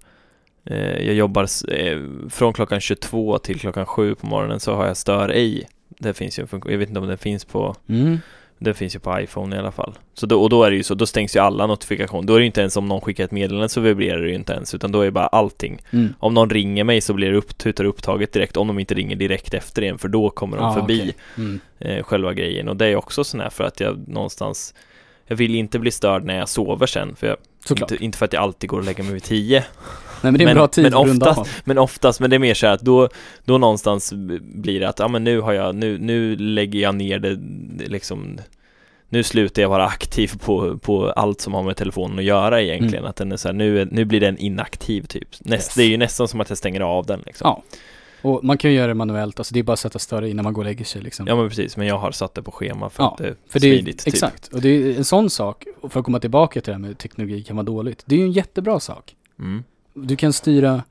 eh, 0.65 1.05
Jag 1.05 1.15
jobbar 1.15 1.47
eh, 1.73 1.99
från 2.29 2.53
klockan 2.53 2.79
22 2.79 3.37
till 3.37 3.59
klockan 3.59 3.85
7 3.85 4.15
på 4.15 4.27
morgonen 4.27 4.59
så 4.59 4.75
har 4.75 4.87
jag 4.87 4.97
stör 4.97 5.29
ej. 5.29 5.69
Det 5.87 6.13
finns 6.13 6.39
ju 6.39 6.41
en 6.41 6.47
funktion, 6.47 6.71
jag 6.71 6.79
vet 6.79 6.89
inte 6.89 6.99
om 6.99 7.07
det 7.07 7.17
finns 7.17 7.45
på 7.45 7.75
mm, 7.89 8.17
Det 8.59 8.73
finns 8.73 8.95
ju 8.95 8.99
på 8.99 9.19
iPhone 9.19 9.55
i 9.55 9.59
alla 9.59 9.71
fall. 9.71 9.93
Så 10.13 10.25
då, 10.25 10.41
och 10.41 10.49
då 10.49 10.63
är 10.63 10.71
det 10.71 10.77
ju 10.77 10.83
så, 10.83 10.95
då 10.95 11.05
stängs 11.05 11.35
ju 11.35 11.39
alla 11.39 11.67
notifikationer. 11.67 12.27
Då 12.27 12.33
är 12.33 12.37
det 12.37 12.43
ju 12.43 12.45
inte 12.45 12.61
ens 12.61 12.77
om 12.77 12.87
någon 12.87 13.01
skickar 13.01 13.23
ett 13.23 13.31
meddelande 13.31 13.69
så 13.69 13.81
vibrerar 13.81 14.21
det 14.21 14.27
ju 14.29 14.35
inte 14.35 14.53
ens, 14.53 14.75
utan 14.75 14.91
då 14.91 15.01
är 15.01 15.05
det 15.05 15.11
bara 15.11 15.27
allting. 15.27 15.81
mm. 15.91 16.13
Om 16.19 16.33
någon 16.33 16.49
ringer 16.49 16.83
mig 16.83 17.01
så 17.01 17.13
blir 17.13 17.31
det 17.31 17.37
upp, 17.37 17.57
tutar 17.57 17.83
upptaget 17.83 18.33
direkt, 18.33 18.57
om 18.57 18.67
de 18.67 18.79
inte 18.79 18.93
ringer 18.93 19.15
direkt 19.15 19.53
efter 19.53 19.81
igen, 19.81 19.97
för 19.97 20.07
då 20.07 20.29
kommer 20.29 20.57
de 20.57 20.63
Ja, 20.65 20.73
förbi 20.73 20.99
okej. 21.01 21.15
Mm. 21.37 21.59
eh, 21.79 22.03
själva 22.03 22.33
grejen. 22.33 22.67
Och 22.69 22.75
det 22.77 22.85
är 22.85 22.95
också 22.95 23.23
sån 23.23 23.39
här 23.39 23.49
för 23.49 23.63
att 23.63 23.79
jag 23.79 24.07
någonstans 24.07 24.73
jag 25.29 25.35
vill 25.35 25.55
inte 25.55 25.79
bli 25.79 25.91
störd 25.91 26.23
när 26.25 26.37
jag 26.37 26.49
sover 26.49 26.85
sen, 26.85 27.15
för 27.15 27.27
jag, 27.27 27.37
Såklart. 27.65 27.91
inte, 27.91 28.03
inte 28.05 28.17
för 28.17 28.25
att 28.25 28.33
jag 28.33 28.43
alltid 28.43 28.69
går 28.69 28.77
och 28.77 28.85
lägger 28.85 29.03
mig 29.03 29.13
vid 29.13 29.23
tio, 29.23 29.59
Nej 30.21 30.31
men 30.31 30.33
det 30.33 30.39
är 30.39 30.41
en 30.41 30.45
men- 30.45 30.55
bra 30.55 30.67
tid 30.67 30.83
men 30.83 30.93
oftast- 30.93 31.49
men 31.63 31.77
oftast, 31.77 32.19
men 32.19 32.29
det 32.29 32.35
är 32.35 32.39
mer 32.39 32.53
så 32.53 32.67
här 32.67 32.73
att 32.73 32.81
då, 32.81 33.09
då 33.45 33.57
någonstans 33.57 34.13
blir 34.41 34.79
det 34.79 34.89
att, 34.89 34.99
ja 34.99 35.07
men 35.07 35.23
nu 35.23 35.39
har 35.41 35.53
jag, 35.53 35.75
nu, 35.75 35.97
nu 35.97 36.35
lägger 36.35 36.79
jag 36.79 36.95
ner 36.95 37.19
det, 37.19 37.39
liksom 37.87 38.39
nu 39.11 39.23
slutar 39.23 39.61
jag 39.61 39.69
vara 39.69 39.85
aktiv 39.85 40.31
på, 40.45 40.77
på 40.77 41.11
allt 41.11 41.41
som 41.41 41.53
har 41.53 41.63
med 41.63 41.77
telefonen 41.77 42.19
att 42.19 42.25
göra 42.25 42.61
egentligen. 42.61 42.95
Mm. 43.03 43.09
Att 43.09 43.15
den 43.15 43.31
är 43.31 43.37
så 43.37 43.47
här, 43.47 43.53
nu, 43.55 43.87
nu 43.91 44.05
blir 44.05 44.19
den 44.19 44.37
inaktiv 44.37 45.01
typ. 45.01 45.27
Näst, 45.39 45.67
Yes. 45.69 45.75
Det 45.75 45.83
är 45.83 45.87
ju 45.87 45.97
nästan 45.97 46.27
som 46.27 46.41
att 46.41 46.49
jag 46.49 46.57
stänger 46.57 46.81
av 46.81 47.05
den 47.05 47.21
liksom. 47.25 47.45
Ja. 47.47 47.63
Och 48.21 48.43
man 48.43 48.57
kan 48.57 48.71
ju 48.71 48.77
göra 48.77 48.87
det 48.87 48.93
manuellt, 48.93 49.39
alltså 49.39 49.53
det 49.53 49.59
är 49.59 49.63
bara 49.63 49.73
att 49.73 49.79
sätta 49.79 49.99
större 49.99 50.29
innan 50.29 50.43
man 50.43 50.53
går 50.53 50.61
och 50.61 50.65
lägger 50.65 50.85
sig 50.85 51.01
liksom. 51.01 51.27
Ja 51.27 51.35
men 51.35 51.49
precis, 51.49 51.77
men 51.77 51.87
jag 51.87 51.97
har 51.97 52.11
satt 52.11 52.33
det 52.33 52.41
på 52.43 52.51
schema 52.51 52.89
för 52.89 53.03
Ja, 53.03 53.11
att 53.11 53.17
det 53.17 53.27
är 53.27 53.35
För 53.47 53.59
det 53.59 53.67
är, 53.67 53.73
smidigt. 53.75 53.99
Typ. 53.99 54.13
exakt, 54.13 54.47
och 54.47 54.61
det 54.61 54.69
är 54.69 54.97
en 54.97 55.05
sån 55.05 55.29
sak, 55.29 55.65
för 55.89 55.99
att 55.99 56.05
komma 56.05 56.19
tillbaka 56.19 56.61
till 56.61 56.71
det 56.71 56.73
här 56.73 56.79
med 56.79 56.97
teknologi 56.97 57.43
kan 57.43 57.55
vara 57.55 57.65
dåligt, 57.65 58.03
det 58.05 58.15
är 58.15 58.19
ju 58.19 58.25
en 58.25 58.31
jättebra 58.31 58.79
sak. 58.79 59.15
Mm. 59.39 59.63
Du 59.93 60.15
kan 60.15 60.33
styra, 60.33 60.83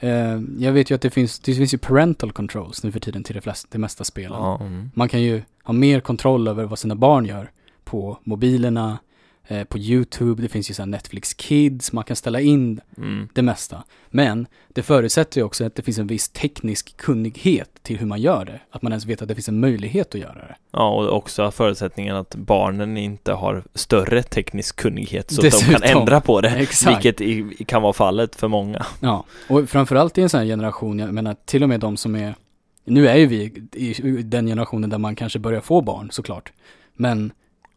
eh, 0.00 0.40
jag 0.58 0.72
vet 0.72 0.90
ju 0.90 0.94
att 0.94 1.02
det 1.02 1.10
finns, 1.10 1.38
det 1.38 1.54
finns 1.54 1.74
ju 1.74 1.78
parental 1.78 2.32
controls 2.32 2.82
nu 2.82 2.92
för 2.92 3.00
tiden 3.00 3.24
till 3.24 3.34
de 3.34 3.40
flesta, 3.40 3.68
det 3.70 3.78
mesta 3.78 4.04
spelen. 4.04 4.42
Mm. 4.60 4.90
Man 4.94 5.08
kan 5.08 5.22
ju 5.22 5.42
ha 5.62 5.72
mer 5.72 6.00
kontroll 6.00 6.48
över 6.48 6.64
vad 6.64 6.78
sina 6.78 6.94
barn 6.94 7.26
gör 7.26 7.50
på 7.84 8.18
mobilerna, 8.24 8.98
eh, 9.50 9.64
på 9.64 9.78
YouTube, 9.78 10.42
det 10.42 10.48
finns 10.48 10.70
ju 10.70 10.74
så 10.74 10.84
Netflix 10.84 11.34
Kids, 11.34 11.92
man 11.92 12.04
kan 12.04 12.16
ställa 12.16 12.40
in 12.40 12.80
Mm. 12.96 13.28
det 13.34 13.42
mesta. 13.42 13.84
Men 14.10 14.46
det 14.68 14.82
förutsätter 14.82 15.40
ju 15.40 15.44
också 15.44 15.64
att 15.64 15.74
det 15.74 15.82
finns 15.82 15.98
en 15.98 16.06
viss 16.06 16.28
teknisk 16.28 16.96
kunnighet 16.96 17.70
till 17.82 17.98
hur 17.98 18.06
man 18.06 18.20
gör 18.20 18.44
det. 18.44 18.60
Att 18.70 18.82
man 18.82 18.92
ens 18.92 19.04
vet 19.06 19.22
att 19.22 19.28
det 19.28 19.34
finns 19.34 19.48
en 19.48 19.60
möjlighet 19.60 20.14
att 20.14 20.20
göra 20.20 20.34
det. 20.34 20.56
Ja, 20.70 20.88
och 20.88 21.16
också 21.16 21.50
förutsättningen 21.50 22.16
att 22.16 22.34
barnen 22.34 22.96
inte 22.96 23.32
har 23.32 23.62
större 23.74 24.22
teknisk 24.22 24.76
kunnighet 24.76 25.30
så 25.30 25.34
att 25.40 25.42
de 25.42 25.48
Dessutom. 25.50 25.80
kan 25.80 25.98
ändra 25.98 26.20
på 26.20 26.40
det. 26.40 26.50
Exakt. 26.50 26.96
Vilket 27.04 27.20
i, 27.20 27.64
kan 27.64 27.82
vara 27.82 27.92
fallet 27.92 28.36
för 28.36 28.48
många. 28.48 28.86
Ja, 29.00 29.24
och 29.48 29.68
framförallt 29.68 30.18
i 30.18 30.22
en 30.22 30.28
sån 30.28 30.40
här 30.40 30.46
generation, 30.46 30.98
jag 30.98 31.14
menar 31.14 31.36
till 31.44 31.62
och 31.62 31.68
med 31.68 31.80
de 31.80 31.96
som 31.96 32.14
är, 32.16 32.34
nu 32.84 33.08
är 33.08 33.16
ju 33.16 33.26
vi 33.26 33.42
i 33.74 34.22
den 34.22 34.46
generationen 34.46 34.90
där 34.90 34.98
man 34.98 35.16
kanske 35.16 35.38
börjar 35.38 35.60
få 35.60 35.80
barn 35.80 36.08
såklart, 36.12 36.52
men 36.94 37.32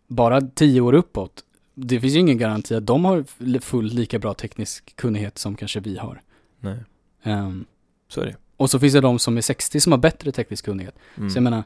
bara 0.08 0.42
tio 0.42 0.82
år 0.82 0.94
uppåt, 0.94 1.44
det 1.76 2.00
finns 2.00 2.14
ju 2.16 2.20
ingen 2.20 2.38
garanti 2.38 2.76
att 2.76 2.86
de 2.86 3.06
har 3.06 3.60
fullt 3.60 3.94
lika 3.94 4.20
bra 4.20 4.34
teknisk 4.34 4.96
kunnighet 4.96 5.38
som 5.38 5.56
kanske 5.56 5.80
vi 5.80 5.98
har. 5.98 6.22
Nej, 6.60 6.78
Ehm, 7.24 7.66
så 8.08 8.22
är 8.22 8.26
det. 8.26 8.36
och 8.58 8.70
så 8.70 8.80
finns 8.80 8.94
det 8.94 9.02
de 9.02 9.20
som 9.20 9.38
är 9.38 9.42
60 9.42 9.80
som 9.80 9.92
har 9.92 10.00
bättre 10.00 10.32
teknisk 10.32 10.66
kunnighet. 10.66 10.96
Mm. 11.18 11.30
Så 11.30 11.38
jag 11.38 11.44
menar, 11.44 11.64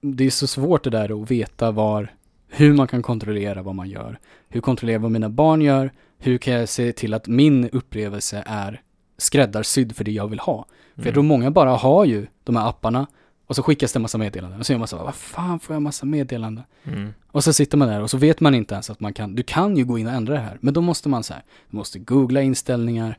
det 0.00 0.26
är 0.26 0.30
så 0.30 0.46
svårt 0.46 0.84
det 0.84 0.90
där 0.90 1.22
att 1.22 1.30
veta 1.30 1.70
var, 1.70 2.14
hur 2.48 2.72
man 2.74 2.86
kan 2.86 3.02
kontrollera 3.02 3.62
vad 3.62 3.74
man 3.74 3.88
gör. 3.90 4.18
Hur 4.48 4.60
kontrollerar 4.60 4.94
jag 4.94 5.00
vad 5.00 5.10
mina 5.10 5.28
barn 5.28 5.62
gör? 5.62 5.90
Hur 6.18 6.38
kan 6.38 6.54
jag 6.54 6.68
se 6.68 6.92
till 6.92 7.14
att 7.14 7.26
min 7.28 7.68
upplevelse 7.70 8.42
är 8.46 8.82
skräddarsydd 9.18 9.96
för 9.96 10.04
det 10.04 10.12
jag 10.12 10.28
vill 10.28 10.38
ha? 10.38 10.64
För 10.94 11.00
jag 11.02 11.06
Mm. 11.06 11.14
tror 11.14 11.22
många 11.22 11.50
bara 11.50 11.70
har 11.70 12.04
ju 12.04 12.26
de 12.44 12.56
här 12.56 12.68
apparna 12.68 13.06
och 13.50 13.56
så 13.56 13.62
skickas 13.62 13.92
det 13.92 13.96
en 13.98 14.02
massa 14.02 14.18
meddelanden 14.18 14.60
och 14.60 14.66
så 14.66 14.72
är 14.72 14.78
man 14.78 14.88
så 14.88 14.96
vad 14.96 15.14
fan 15.14 15.60
får 15.60 15.74
jag 15.74 15.82
massa 15.82 16.06
meddelanden? 16.06 16.64
Mm. 16.84 17.14
Och 17.30 17.44
så 17.44 17.52
sitter 17.52 17.78
man 17.78 17.88
där 17.88 18.02
och 18.02 18.10
så 18.10 18.16
vet 18.16 18.40
man 18.40 18.54
inte 18.54 18.74
ens 18.74 18.90
att 18.90 19.00
man 19.00 19.12
kan, 19.12 19.34
du 19.34 19.42
kan 19.42 19.76
ju 19.76 19.84
gå 19.84 19.98
in 19.98 20.06
och 20.06 20.12
ändra 20.12 20.34
det 20.34 20.40
här, 20.40 20.58
men 20.60 20.74
då 20.74 20.80
måste 20.80 21.08
man 21.08 21.22
så 21.22 21.32
här, 21.34 21.42
du 21.70 21.76
måste 21.76 21.98
googla 21.98 22.42
inställningar, 22.42 23.18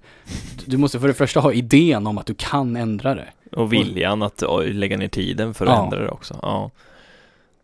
du 0.65 0.77
måste 0.77 0.99
för 0.99 1.07
det 1.07 1.13
första 1.13 1.39
ha 1.39 1.53
idén 1.53 2.07
om 2.07 2.17
att 2.17 2.25
du 2.25 2.33
kan 2.37 2.75
ändra 2.75 3.15
det. 3.15 3.27
Och 3.51 3.73
viljan 3.73 4.21
att 4.21 4.43
oj, 4.43 4.73
lägga 4.73 4.97
ner 4.97 5.07
tiden 5.07 5.53
för 5.53 5.65
att 5.65 5.71
Ja. 5.71 5.83
ändra 5.83 5.99
det 5.99 6.09
också. 6.09 6.39
Ja. 6.41 6.71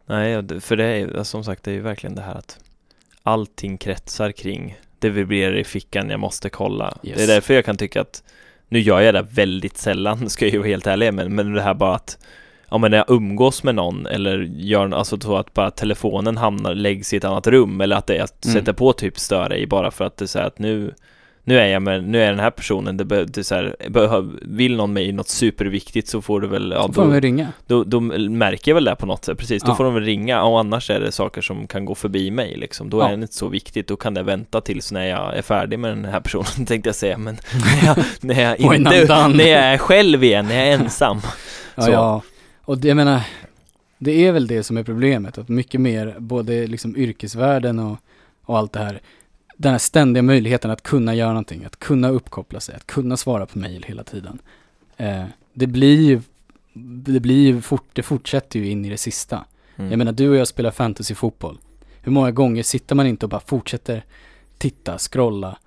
Nej, 0.06 0.38
och 0.38 0.64
för 0.64 0.76
det 0.76 0.86
är 0.86 1.24
som 1.24 1.44
sagt, 1.44 1.64
det 1.64 1.72
är 1.72 1.76
ju 1.76 1.82
verkligen 1.82 2.16
det 2.16 2.22
här 2.22 2.36
att 2.36 2.60
allting 3.24 3.78
kretsar 3.78 4.32
kring 4.32 4.78
det 5.00 5.10
vibrerar 5.10 5.56
i 5.56 5.64
fickan, 5.64 6.10
jag 6.10 6.20
måste 6.20 6.50
kolla. 6.50 6.98
Yes. 7.04 7.18
Det 7.18 7.24
är 7.24 7.28
därför 7.28 7.54
jag 7.54 7.66
kan 7.66 7.78
tycka 7.78 8.02
att 8.02 8.24
nu 8.70 8.80
gör 8.80 9.02
jag 9.02 9.14
det 9.14 9.28
väldigt 9.32 9.78
sällan, 9.78 10.30
ska 10.30 10.46
jag 10.46 10.54
ju 10.54 10.58
vara 10.60 10.68
helt 10.68 10.88
ärlig 10.88 11.14
med, 11.14 11.32
men 11.32 11.54
det 11.54 11.62
här 11.62 11.74
bara 11.74 11.96
att 11.96 12.18
Ja 12.70 12.78
men 12.78 12.92
när 12.92 12.98
jag 12.98 13.06
umgås 13.10 13.64
med 13.64 13.76
någon 13.76 14.06
eller 14.08 14.40
gör 14.58 14.94
alltså 14.94 15.20
så 15.20 15.38
att 15.38 15.54
bara 15.54 15.72
telefonen 15.72 16.38
hamnar, 16.38 16.76
läggs 16.76 17.14
i 17.14 17.18
ett 17.18 17.24
annat 17.24 17.48
rum 17.48 17.82
eller 17.82 17.96
att 17.96 18.08
det 18.08 18.16
är 18.18 18.24
att 18.24 18.46
Mm. 18.46 18.54
sätta 18.60 18.74
på 18.74 18.94
typ 18.94 19.20
störa 19.20 19.58
i 19.58 19.68
bara 19.68 19.92
för 19.92 20.06
att 20.06 20.18
det 20.18 20.26
är 20.26 20.28
så 20.28 20.40
här 20.40 20.46
att 20.48 20.60
nu 20.60 20.94
nu 21.44 21.60
är 21.60 21.68
jag 21.68 21.82
med, 21.82 22.04
nu 22.04 22.22
är 22.24 22.30
den 22.30 22.40
här 22.40 22.50
personen, 22.52 22.98
det, 22.98 23.06
be, 23.06 23.26
det 23.26 23.44
så 23.44 23.56
här, 23.56 23.76
behöv, 23.90 24.40
vill 24.42 24.76
någon 24.76 24.94
mig 24.94 25.12
något 25.12 25.30
superviktigt 25.30 26.08
så 26.08 26.22
får 26.22 26.42
du 26.42 26.48
väl, 26.48 26.72
ja 26.76 26.88
Så 26.88 26.94
får 26.94 27.02
de 27.02 27.08
då, 27.08 27.14
väl 27.14 27.22
ringa. 27.22 27.48
då, 27.68 27.84
då 27.84 28.00
märker 28.00 28.72
jag 28.72 28.76
väl 28.76 28.84
det 28.84 28.96
på 28.96 29.06
något 29.06 29.26
sätt, 29.26 29.38
precis, 29.38 29.64
då 29.64 29.72
Ja. 29.72 29.76
får 29.76 29.84
de 29.84 29.94
väl 29.94 30.04
ringa 30.04 30.44
och 30.44 30.60
annars 30.60 30.90
är 30.90 31.00
det 31.00 31.12
saker 31.12 31.42
som 31.42 31.68
kan 31.68 31.86
gå 31.86 31.96
förbi 31.96 32.32
mig 32.32 32.56
liksom, 32.58 32.90
då 32.90 33.00
Ja. 33.00 33.06
är 33.06 33.18
det 33.18 33.22
inte 33.22 33.34
så 33.34 33.48
viktigt, 33.48 33.88
då 33.88 33.96
kan 33.96 34.14
det 34.14 34.24
vänta 34.24 34.62
tills 34.62 34.92
när 34.92 35.06
jag 35.06 35.38
är 35.38 35.42
färdig 35.42 35.80
med 35.80 35.92
den 35.92 36.06
här 36.06 36.20
personen 36.20 36.66
tänkte 36.68 36.90
jag 36.90 36.96
säga, 36.96 37.18
men 37.18 37.38
när 37.72 37.86
jag, 37.86 37.98
när 38.22 38.42
jag 38.42 38.60
inte, 38.60 39.28
när 39.28 39.48
jag 39.48 39.64
är 39.64 39.78
själv 39.78 40.24
igen, 40.24 40.46
när 40.48 40.56
jag 40.56 40.68
är 40.68 40.72
ensam 40.74 41.18
Ja, 41.76 41.82
Så. 41.84 41.92
ja. 41.92 42.22
Och 42.68 42.78
det, 42.78 42.88
jag 42.88 42.98
menar, 42.98 43.22
det 43.98 44.26
är 44.26 44.32
väl 44.32 44.48
det 44.48 44.64
som 44.64 44.78
är 44.78 44.84
problemet, 44.84 45.38
att 45.38 45.50
mycket 45.50 45.82
mer, 45.82 46.16
både 46.20 46.68
liksom 46.68 46.98
yrkesvärlden 46.98 47.80
och, 47.80 47.98
och 48.44 48.58
allt 48.58 48.74
det 48.74 48.80
här, 48.80 49.02
den 49.58 49.72
här 49.72 49.80
ständiga 49.80 50.22
möjligheten 50.24 50.72
att 50.72 50.84
kunna 50.84 51.16
göra 51.16 51.30
någonting, 51.30 51.64
att 51.66 51.80
kunna 51.80 52.10
uppkoppla 52.10 52.60
sig, 52.60 52.76
att 52.76 52.88
kunna 52.88 53.18
svara 53.18 53.46
på 53.46 53.60
mejl 53.60 53.84
hela 53.88 54.04
tiden. 54.04 54.40
Eh, 54.98 55.24
det 55.54 55.68
blir 55.68 56.02
ju, 56.02 56.22
det 57.04 57.20
blir 57.20 57.48
ju 57.48 57.62
fort, 57.62 57.86
det 57.94 58.04
fortsätter 58.04 58.60
ju 58.60 58.70
in 58.70 58.86
i 58.86 58.90
det 58.90 58.98
sista. 58.98 59.46
Mm. 59.76 59.92
Jag 59.92 59.98
menar, 59.98 60.12
du 60.12 60.30
och 60.30 60.36
jag 60.36 60.48
spelar 60.48 60.72
fantasyfotboll. 60.72 61.58
Hur 62.02 62.12
många 62.12 62.32
gånger 62.32 62.64
sitter 62.64 62.96
man 62.96 63.08
inte 63.08 63.26
och 63.26 63.30
bara 63.30 63.42
fortsätter 63.46 64.04
titta, 64.58 64.98
scrolla, 64.98 65.58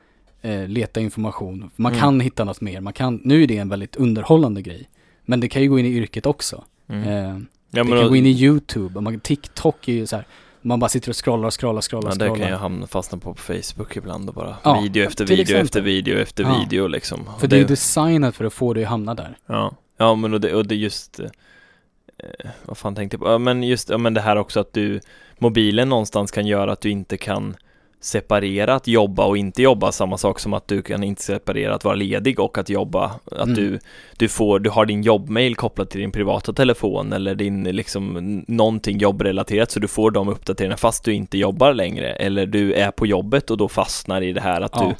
eh, 0.42 0.68
leta 0.68 1.00
information. 1.00 1.70
Man 1.76 1.92
Mm. 1.92 2.00
kan 2.00 2.20
hitta 2.20 2.44
något 2.44 2.60
mer, 2.60 2.80
man 2.80 2.92
kan, 2.92 3.20
nu 3.24 3.42
är 3.42 3.46
det 3.46 3.56
en 3.58 3.68
väldigt 3.68 3.96
underhållande 3.96 4.62
grej. 4.62 4.88
Men 5.24 5.40
det 5.40 5.48
kan 5.48 5.62
ju 5.62 5.68
gå 5.68 5.78
in 5.78 5.86
i 5.86 5.88
yrket 5.88 6.26
också. 6.26 6.64
Mm. 6.90 7.08
Eh, 7.08 7.40
Ja, 7.72 7.84
det 7.84 7.90
kan 7.90 7.98
då- 8.02 8.08
gå 8.08 8.16
in 8.16 8.26
i 8.26 8.30
YouTube, 8.30 8.96
och 8.96 9.02
man, 9.02 9.20
TikTok 9.20 9.88
är 9.88 9.92
ju 9.92 10.06
så 10.06 10.16
här, 10.16 10.24
man 10.62 10.80
bara 10.80 10.88
sitter 10.88 11.10
och 11.10 11.24
scrollar, 11.24 11.50
scrollar, 11.50 11.80
scrollar, 11.80 12.08
Ja, 12.10 12.14
scrollar. 12.14 12.36
kan 12.36 12.48
jag 12.48 12.58
hamna, 12.58 12.86
fastna 12.86 13.18
på 13.18 13.34
på 13.34 13.40
Facebook 13.40 13.96
ibland 13.96 14.28
och 14.28 14.34
bara 14.34 14.56
Ja, 14.62 14.80
video 14.80 15.04
efter 15.06 15.26
video 15.26 15.42
exempel. 15.42 15.64
efter 15.64 15.80
video 15.80 16.18
efter 16.18 16.44
Ja. 16.44 16.60
video 16.64 16.86
liksom. 16.86 17.24
För 17.24 17.42
Och 17.42 17.48
det 17.48 17.56
är 17.56 17.60
ju 17.60 17.66
designat 17.66 18.36
för 18.36 18.44
att 18.44 18.52
få 18.52 18.74
dig 18.74 18.84
att 18.84 18.90
hamna 18.90 19.14
där. 19.14 19.36
Ja, 19.46 19.74
ja 19.96 20.14
men 20.14 20.34
och 20.34 20.40
det, 20.40 20.54
och 20.54 20.66
det 20.66 20.74
just 20.74 21.20
eh, 21.20 22.50
Vad 22.64 22.78
fan 22.78 22.94
tänkte 22.94 23.14
jag 23.14 23.20
på? 23.22 23.28
Ja 23.30 23.38
men 23.38 23.62
just, 23.62 23.88
ja 23.90 23.98
men 23.98 24.14
det 24.14 24.20
här 24.20 24.36
också 24.36 24.60
att 24.60 24.72
du 24.72 25.00
Mobilen 25.38 25.88
någonstans 25.88 26.30
kan 26.30 26.46
göra 26.46 26.72
att 26.72 26.80
du 26.80 26.90
inte 26.90 27.16
kan 27.16 27.56
separera 28.00 28.74
att 28.74 28.86
jobba 28.86 29.24
och 29.24 29.36
inte 29.36 29.62
jobba, 29.62 29.92
samma 29.92 30.18
sak 30.18 30.40
som 30.40 30.54
att 30.54 30.68
du 30.68 30.82
kan 30.82 31.02
inte 31.04 31.22
separera 31.22 31.74
att 31.74 31.84
vara 31.84 31.94
ledig 31.94 32.40
och 32.40 32.58
att 32.58 32.68
jobba. 32.68 33.04
Att 33.24 33.42
Mm. 33.42 33.54
du, 33.54 33.78
du 34.16 34.28
får, 34.28 34.58
du 34.58 34.70
har 34.70 34.86
din 34.86 35.02
jobbmail 35.02 35.56
kopplad 35.56 35.90
till 35.90 36.00
din 36.00 36.12
privata 36.12 36.52
telefon 36.52 37.12
eller 37.12 37.34
din 37.34 37.62
liksom 37.64 38.44
någonting 38.48 38.98
jobbrelaterat 38.98 39.70
så 39.70 39.80
du 39.80 39.88
får 39.88 40.10
de 40.10 40.28
uppdateringarna 40.28 40.76
fast 40.76 41.04
du 41.04 41.12
inte 41.14 41.38
jobbar 41.38 41.74
längre. 41.74 42.12
Eller 42.12 42.46
du 42.46 42.72
är 42.72 42.90
på 42.90 43.06
jobbet 43.06 43.50
och 43.50 43.56
då 43.56 43.68
fastnar 43.68 44.20
i 44.22 44.32
det 44.32 44.40
här 44.40 44.60
att 44.60 44.72
Ja. 44.74 44.88
du 44.88 44.94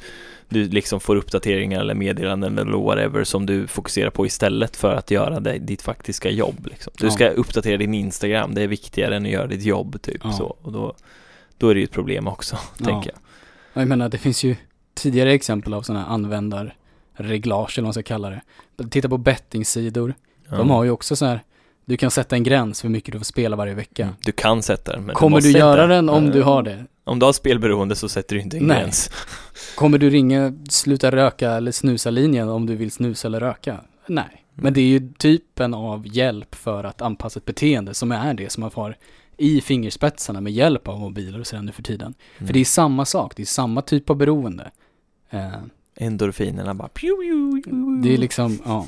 du 0.53 0.67
liksom 0.67 0.99
får 0.99 1.15
uppdateringar 1.15 1.79
eller 1.81 1.93
meddelanden 1.93 2.57
eller 2.57 2.71
whatever 2.77 3.23
som 3.23 3.45
du 3.45 3.67
fokuserar 3.67 4.09
på 4.09 4.25
istället 4.25 4.75
för 4.75 4.95
att 4.95 5.11
göra 5.11 5.39
det, 5.39 5.57
ditt 5.57 5.81
faktiska 5.81 6.29
jobb. 6.29 6.67
Liksom. 6.71 6.93
Du 6.99 7.05
Ja. 7.05 7.11
ska 7.11 7.29
uppdatera 7.29 7.77
din 7.77 7.93
Instagram, 7.93 8.53
det 8.55 8.61
är 8.61 8.67
viktigare 8.67 9.15
än 9.15 9.25
att 9.25 9.31
göra 9.31 9.47
ditt 9.47 9.63
jobb 9.63 10.01
typ 10.01 10.21
Ja. 10.23 10.31
så. 10.31 10.55
Och 10.61 10.71
då, 10.71 10.93
då 11.61 11.69
är 11.69 11.73
det 11.73 11.79
ju 11.79 11.83
ett 11.83 11.91
problem 11.91 12.27
också, 12.27 12.57
Ja. 12.77 12.85
tänker 12.85 13.11
jag. 13.11 13.81
Jag 13.81 13.87
menar, 13.87 14.09
det 14.09 14.17
finns 14.17 14.43
ju 14.43 14.55
tidigare 14.93 15.31
exempel 15.33 15.73
av 15.73 15.81
sådana 15.81 16.05
här 16.05 16.13
användarreglage 16.13 17.77
eller 17.77 17.83
vad 17.83 17.87
man 17.87 17.93
ska 17.93 18.03
kalla 18.03 18.29
det. 18.29 18.41
Titta 18.89 19.09
på 19.09 19.17
bettingsidor. 19.17 20.13
Ja. 20.49 20.57
De 20.57 20.69
har 20.69 20.83
ju 20.83 20.89
också 20.91 21.15
så 21.15 21.25
här, 21.25 21.41
du 21.85 21.97
kan 21.97 22.11
sätta 22.11 22.35
en 22.35 22.43
gräns 22.43 22.81
för 22.81 22.87
hur 22.87 22.93
mycket 22.93 23.11
du 23.11 23.19
får 23.19 23.25
spela 23.25 23.55
varje 23.55 23.73
vecka. 23.73 24.03
Mm. 24.03 24.15
Du 24.25 24.31
kan 24.31 24.63
sätta 24.63 24.91
den, 24.91 25.03
men 25.03 25.15
Kommer 25.15 25.37
måste 25.37 25.49
du 25.51 25.59
göra 25.59 25.87
den 25.87 26.09
om 26.09 26.25
Eh, 26.25 26.31
du 26.31 26.41
har 26.41 26.63
det? 26.63 26.85
Om 27.03 27.19
du 27.19 27.25
har 27.25 27.33
spelberoende 27.33 27.95
så 27.95 28.09
sätter 28.09 28.35
du 28.35 28.41
inte 28.41 28.57
en 28.57 28.67
Nej. 28.67 28.81
gräns. 28.81 29.09
Kommer 29.75 29.97
du 29.97 30.09
ringa 30.09 30.53
sluta 30.69 31.11
röka 31.11 31.51
eller 31.51 31.71
snusa 31.71 32.09
linjen 32.09 32.49
om 32.49 32.65
du 32.65 32.75
vill 32.75 32.91
snusa 32.91 33.27
eller 33.27 33.39
röka? 33.39 33.81
Nej. 34.07 34.45
Men 34.53 34.73
det 34.73 34.81
är 34.81 34.85
ju 34.85 35.13
typen 35.17 35.73
av 35.73 36.03
hjälp 36.07 36.55
för 36.55 36.83
att 36.83 37.01
anpassa 37.01 37.39
ett 37.39 37.45
beteende 37.45 37.93
som 37.93 38.11
är 38.11 38.33
det 38.33 38.51
som 38.51 38.61
man 38.61 38.71
får 38.71 38.95
i 39.41 39.61
fingerspetsarna 39.61 40.41
med 40.41 40.53
hjälp 40.53 40.87
av 40.87 40.99
mobiler 40.99 41.39
och 41.39 41.47
sådär 41.47 41.63
nu 41.63 41.71
för 41.71 41.83
tiden. 41.83 42.13
Mm. 42.37 42.47
För 42.47 42.53
det 42.53 42.59
är 42.59 42.65
samma 42.65 43.05
sak, 43.05 43.35
det 43.35 43.41
är 43.41 43.45
samma 43.45 43.81
typ 43.81 44.09
av 44.09 44.15
beroende. 44.15 44.71
Eh, 45.29 45.49
Endorfinerna 45.95 46.73
bara 46.73 46.87
pew, 46.87 47.15
pew, 47.23 47.61
pew. 47.61 48.01
Det 48.09 48.13
är 48.13 48.17
liksom, 48.17 48.59
ja. 48.65 48.85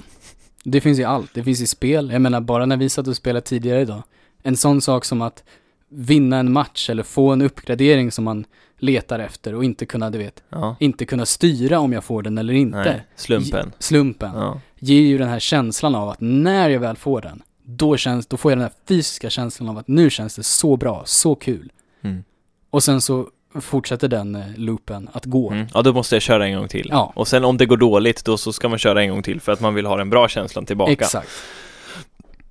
Det 0.64 0.82
finns 0.82 1.00
i 1.00 1.04
allt. 1.04 1.34
Det 1.34 1.44
finns 1.44 1.62
i 1.62 1.68
spel. 1.68 2.10
Jag 2.12 2.22
menar, 2.22 2.42
bara 2.42 2.66
när 2.66 2.78
vi 2.78 2.90
satt 2.90 3.08
och 3.08 3.16
spelade 3.16 3.46
tidigare 3.46 3.82
idag. 3.82 4.04
En 4.44 4.58
sån 4.58 4.82
sak 4.82 5.06
som 5.06 5.22
att 5.22 5.44
vinna 5.90 6.38
en 6.38 6.52
match 6.52 6.90
eller 6.90 7.04
få 7.04 7.32
en 7.32 7.42
uppgradering 7.42 8.12
som 8.12 8.24
man 8.24 8.46
letar 8.78 9.20
efter 9.20 9.56
och 9.56 9.64
inte 9.64 9.86
kunna, 9.86 10.10
du 10.10 10.18
vet, 10.18 10.44
Ja, 10.50 10.76
inte 10.80 11.06
kunna 11.06 11.26
styra 11.26 11.80
om 11.80 11.94
jag 11.94 12.04
får 12.04 12.22
den 12.22 12.38
eller 12.38 12.54
inte. 12.54 12.78
nej, 12.78 13.04
slumpen. 13.16 13.72
Slumpen. 13.80 14.32
Ja. 14.36 14.62
Ger 14.80 15.02
ju 15.02 15.18
den 15.18 15.30
här 15.30 15.40
känslan 15.40 15.96
av 15.96 16.10
att 16.10 16.22
när 16.22 16.70
jag 16.70 16.80
väl 16.80 16.96
får 16.98 17.22
den, 17.22 17.42
då 17.64 17.98
känns, 17.98 18.28
då 18.28 18.38
får 18.38 18.52
jag 18.52 18.58
den 18.58 18.64
här 18.64 18.74
fysiska 18.88 19.30
känslan 19.30 19.70
av 19.70 19.78
att 19.78 19.88
nu 19.88 20.10
känns 20.10 20.36
det 20.36 20.44
så 20.44 20.78
bra, 20.78 21.04
så 21.06 21.36
kul. 21.36 21.72
Mm. 22.02 22.24
Och 22.70 22.84
sen 22.84 23.02
så 23.02 23.30
fortsätter 23.62 24.08
den 24.08 24.36
eh, 24.36 24.56
loopen 24.56 25.10
att 25.14 25.26
gå. 25.26 25.52
Mm. 25.52 25.68
Ja, 25.74 25.82
då 25.82 25.94
måste 25.94 26.16
jag 26.16 26.22
köra 26.22 26.48
en 26.48 26.56
gång 26.58 26.68
till. 26.68 26.88
Ja. 26.92 27.14
Och 27.16 27.28
sen 27.28 27.46
om 27.46 27.58
det 27.58 27.66
går 27.66 27.78
dåligt, 27.78 28.26
då 28.26 28.38
så 28.38 28.54
ska 28.54 28.70
man 28.70 28.80
köra 28.80 29.04
en 29.04 29.10
gång 29.10 29.24
till 29.24 29.42
för 29.42 29.52
att 29.52 29.60
man 29.60 29.76
vill 29.76 29.86
ha 29.86 29.98
den 29.98 30.10
bra 30.10 30.28
känslan 30.28 30.66
tillbaka. 30.66 30.92
Exakt. 30.92 31.30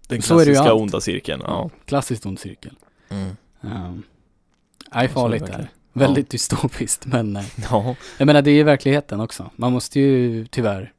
Den 0.08 0.22
Så 0.22 0.34
klassiska 0.34 0.62
allt. 0.62 0.80
onda 0.80 1.00
cirkeln. 1.00 1.42
Ja. 1.46 1.70
Klassiskt 1.84 2.26
ond 2.26 2.38
cirkel. 2.38 2.72
Mm. 3.08 3.36
Um, 3.60 4.02
så 4.92 5.08
farligt 5.08 5.42
är 5.42 5.46
det 5.46 5.52
där. 5.52 5.70
Väldigt 5.92 6.30
dystopiskt, 6.30 7.06
men 7.06 7.36
eh, 7.36 7.44
ja. 7.70 7.96
jag 8.18 8.26
menar 8.26 8.42
det 8.42 8.50
är 8.50 8.64
verkligheten 8.64 9.20
också. 9.20 9.50
Man 9.56 9.72
måste 9.72 10.00
ju 10.00 10.46
tyvärr, 10.46 10.92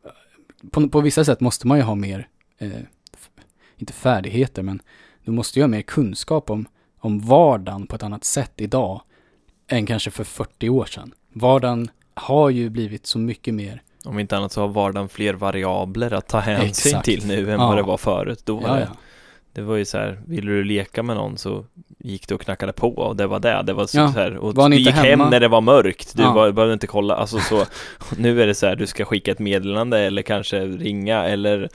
på, 0.72 0.90
på 0.90 1.02
vissa 1.02 1.26
sätt 1.26 1.40
måste 1.40 1.68
man 1.68 1.78
ju 1.78 1.84
ha 1.84 1.96
mer, 1.96 2.28
eh, 2.58 2.72
inte 3.84 3.94
färdigheter, 3.94 4.64
men 4.64 4.82
du 5.26 5.32
måste 5.32 5.60
ju 5.60 5.64
ha 5.64 5.68
mer 5.68 5.82
kunskap 5.82 6.50
om, 6.50 6.66
om 7.00 7.20
vardagen 7.20 7.88
på 7.88 7.96
ett 7.96 8.04
annat 8.04 8.24
sätt 8.24 8.52
idag 8.58 9.02
än 9.68 9.86
kanske 9.86 10.12
för 10.12 10.24
40 10.24 10.70
år 10.70 10.86
sedan. 10.86 11.14
Vardagen 11.34 11.90
har 12.14 12.50
ju 12.50 12.70
blivit 12.70 13.06
så 13.06 13.20
mycket 13.20 13.54
mer, 13.54 13.82
Om 14.06 14.20
inte 14.20 14.38
annat 14.38 14.52
så 14.52 14.62
har 14.62 14.68
vardagen 14.68 15.10
fler 15.10 15.34
variabler 15.34 16.14
att 16.14 16.28
ta 16.28 16.40
hänsyn 16.40 16.90
Exakt. 16.90 17.06
till 17.06 17.26
nu 17.28 17.52
än 17.54 17.60
Ja. 17.60 17.68
vad 17.68 17.78
det 17.78 17.84
var 17.84 17.98
förut. 17.98 18.42
Då 18.46 18.56
var 18.56 18.68
ja 18.70 18.74
det, 18.74 18.82
ja, 18.82 18.98
det 19.54 19.62
var 19.62 19.76
ju 19.76 19.86
så 19.86 19.98
här, 19.98 20.20
ville 20.28 20.52
du 20.52 20.64
leka 20.64 21.04
med 21.04 21.16
någon 21.16 21.38
så 21.38 21.66
gick 22.00 22.28
du 22.28 22.36
och 22.36 22.42
knackade 22.42 22.74
på 22.74 22.90
och 22.96 23.16
det 23.16 23.28
var 23.28 23.40
det. 23.40 23.64
Det 23.66 23.74
var 23.74 23.86
så, 23.88 23.98
Ja. 23.98 24.14
så 24.14 24.20
här, 24.20 24.38
och 24.38 24.56
Var 24.56 24.70
du 24.70 24.76
gick 24.76 24.90
hemma? 24.94 25.24
hem 25.24 25.32
när 25.32 25.40
det 25.40 25.48
var 25.48 25.62
mörkt. 25.62 26.18
Du 26.18 26.24
Ja. 26.24 26.34
var, 26.34 26.52
behövde 26.52 26.74
inte 26.74 26.88
kolla, 26.88 27.16
alltså 27.16 27.40
så. 27.40 27.66
Nu 28.18 28.42
är 28.42 28.48
det 28.48 28.56
så 28.56 28.66
här, 28.68 28.76
du 28.76 28.88
ska 28.88 29.06
skicka 29.06 29.32
ett 29.32 29.40
meddelande 29.40 30.00
eller 30.00 30.22
kanske 30.22 30.60
ringa 30.66 31.26
eller 31.26 31.70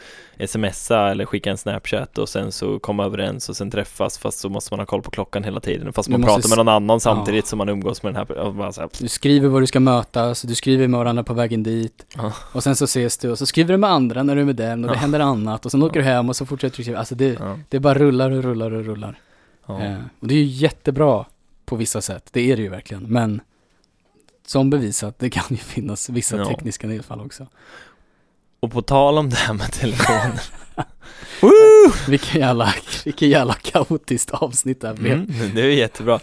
smsa 0.47 1.11
eller 1.11 1.25
skicka 1.25 1.51
en 1.51 1.59
snapchat 1.59 2.19
och 2.19 2.29
sen 2.29 2.53
så 2.53 2.79
komma 2.79 3.05
överens 3.05 3.49
och 3.49 3.57
sen 3.57 3.71
träffas 3.71 4.19
fast 4.19 4.39
så 4.39 4.49
måste 4.49 4.73
man 4.73 4.79
ha 4.81 4.87
koll 4.87 5.03
på 5.03 5.11
klockan 5.11 5.45
hela 5.45 5.61
tiden 5.61 5.93
fast 5.93 6.09
man 6.09 6.23
pratar 6.23 6.49
med 6.49 6.59
någon 6.59 6.69
annan 6.69 7.01
samtidigt 7.01 7.45
Ja. 7.45 7.49
som 7.49 7.59
man 7.59 7.69
umgås 7.69 8.03
med 8.03 8.15
den 8.15 8.27
här 8.29 8.39
och 8.39 8.55
bara 8.55 8.73
så 8.73 8.81
här, 8.81 8.91
du 9.01 9.09
skriver 9.09 9.49
var 9.49 9.61
du 9.61 9.67
ska 9.67 9.81
mötas, 9.81 10.43
du 10.43 10.55
skriver 10.55 10.89
med 10.89 10.99
varandra 10.99 11.23
på 11.25 11.35
vägen 11.35 11.63
dit 11.63 12.07
Ja. 12.17 12.33
och 12.53 12.63
sen 12.63 12.77
så 12.77 12.85
ses 12.85 13.19
du 13.19 13.31
och 13.31 13.39
så 13.39 13.47
skriver 13.47 13.73
du 13.73 13.79
med 13.79 13.91
andra 13.91 14.23
när 14.23 14.35
du 14.35 14.41
är 14.41 14.45
med 14.45 14.57
den 14.57 14.85
och 14.85 14.91
det 14.91 14.97
händer 14.99 15.21
annat 15.21 15.65
och 15.65 15.71
sen 15.71 15.83
åker 15.83 16.01
du 16.01 16.07
hem 16.07 16.29
och 16.29 16.37
så 16.37 16.47
fortsätter 16.47 16.77
du 16.77 16.83
skriva, 16.83 16.99
alltså 16.99 17.15
det, 17.15 17.39
det 17.69 17.81
bara 17.81 17.95
rullar 17.99 18.31
och 18.31 18.43
rullar 18.43 18.71
och 18.71 18.85
rullar. 18.85 19.19
ja. 19.67 19.83
Eh, 19.83 19.99
och 20.21 20.29
det 20.29 20.35
är 20.35 20.39
ju 20.39 20.45
jättebra 20.45 21.25
på 21.65 21.77
vissa 21.77 22.01
sätt, 22.01 22.29
det 22.33 22.51
är 22.53 22.57
det 22.57 22.63
ju 22.63 22.69
verkligen. 22.69 23.03
Men 23.03 23.41
som 24.47 24.71
bevisat, 24.71 25.19
det 25.19 25.31
kan 25.31 25.45
ju 25.51 25.57
finnas 25.57 26.09
vissa 26.09 26.37
Ja. 26.37 26.45
tekniska 26.45 26.87
nedfall 26.87 27.21
också. 27.21 27.47
Och 28.61 28.73
på 28.73 28.83
tal 28.83 29.19
om 29.19 29.31
det 29.31 29.37
här 29.37 29.55
med 29.55 29.73
telefoner 29.73 30.41
Vilken 32.09 32.41
jävla, 32.41 32.75
vilken 33.05 33.29
jävla 33.31 33.55
kaotiskt 33.55 34.31
avsnitt 34.31 34.81
det 34.81 34.87
här 34.89 34.95
blev. 34.95 35.13
mm, 35.13 35.55
Det 35.55 35.61
är 35.63 35.67
jättebra. 35.71 36.21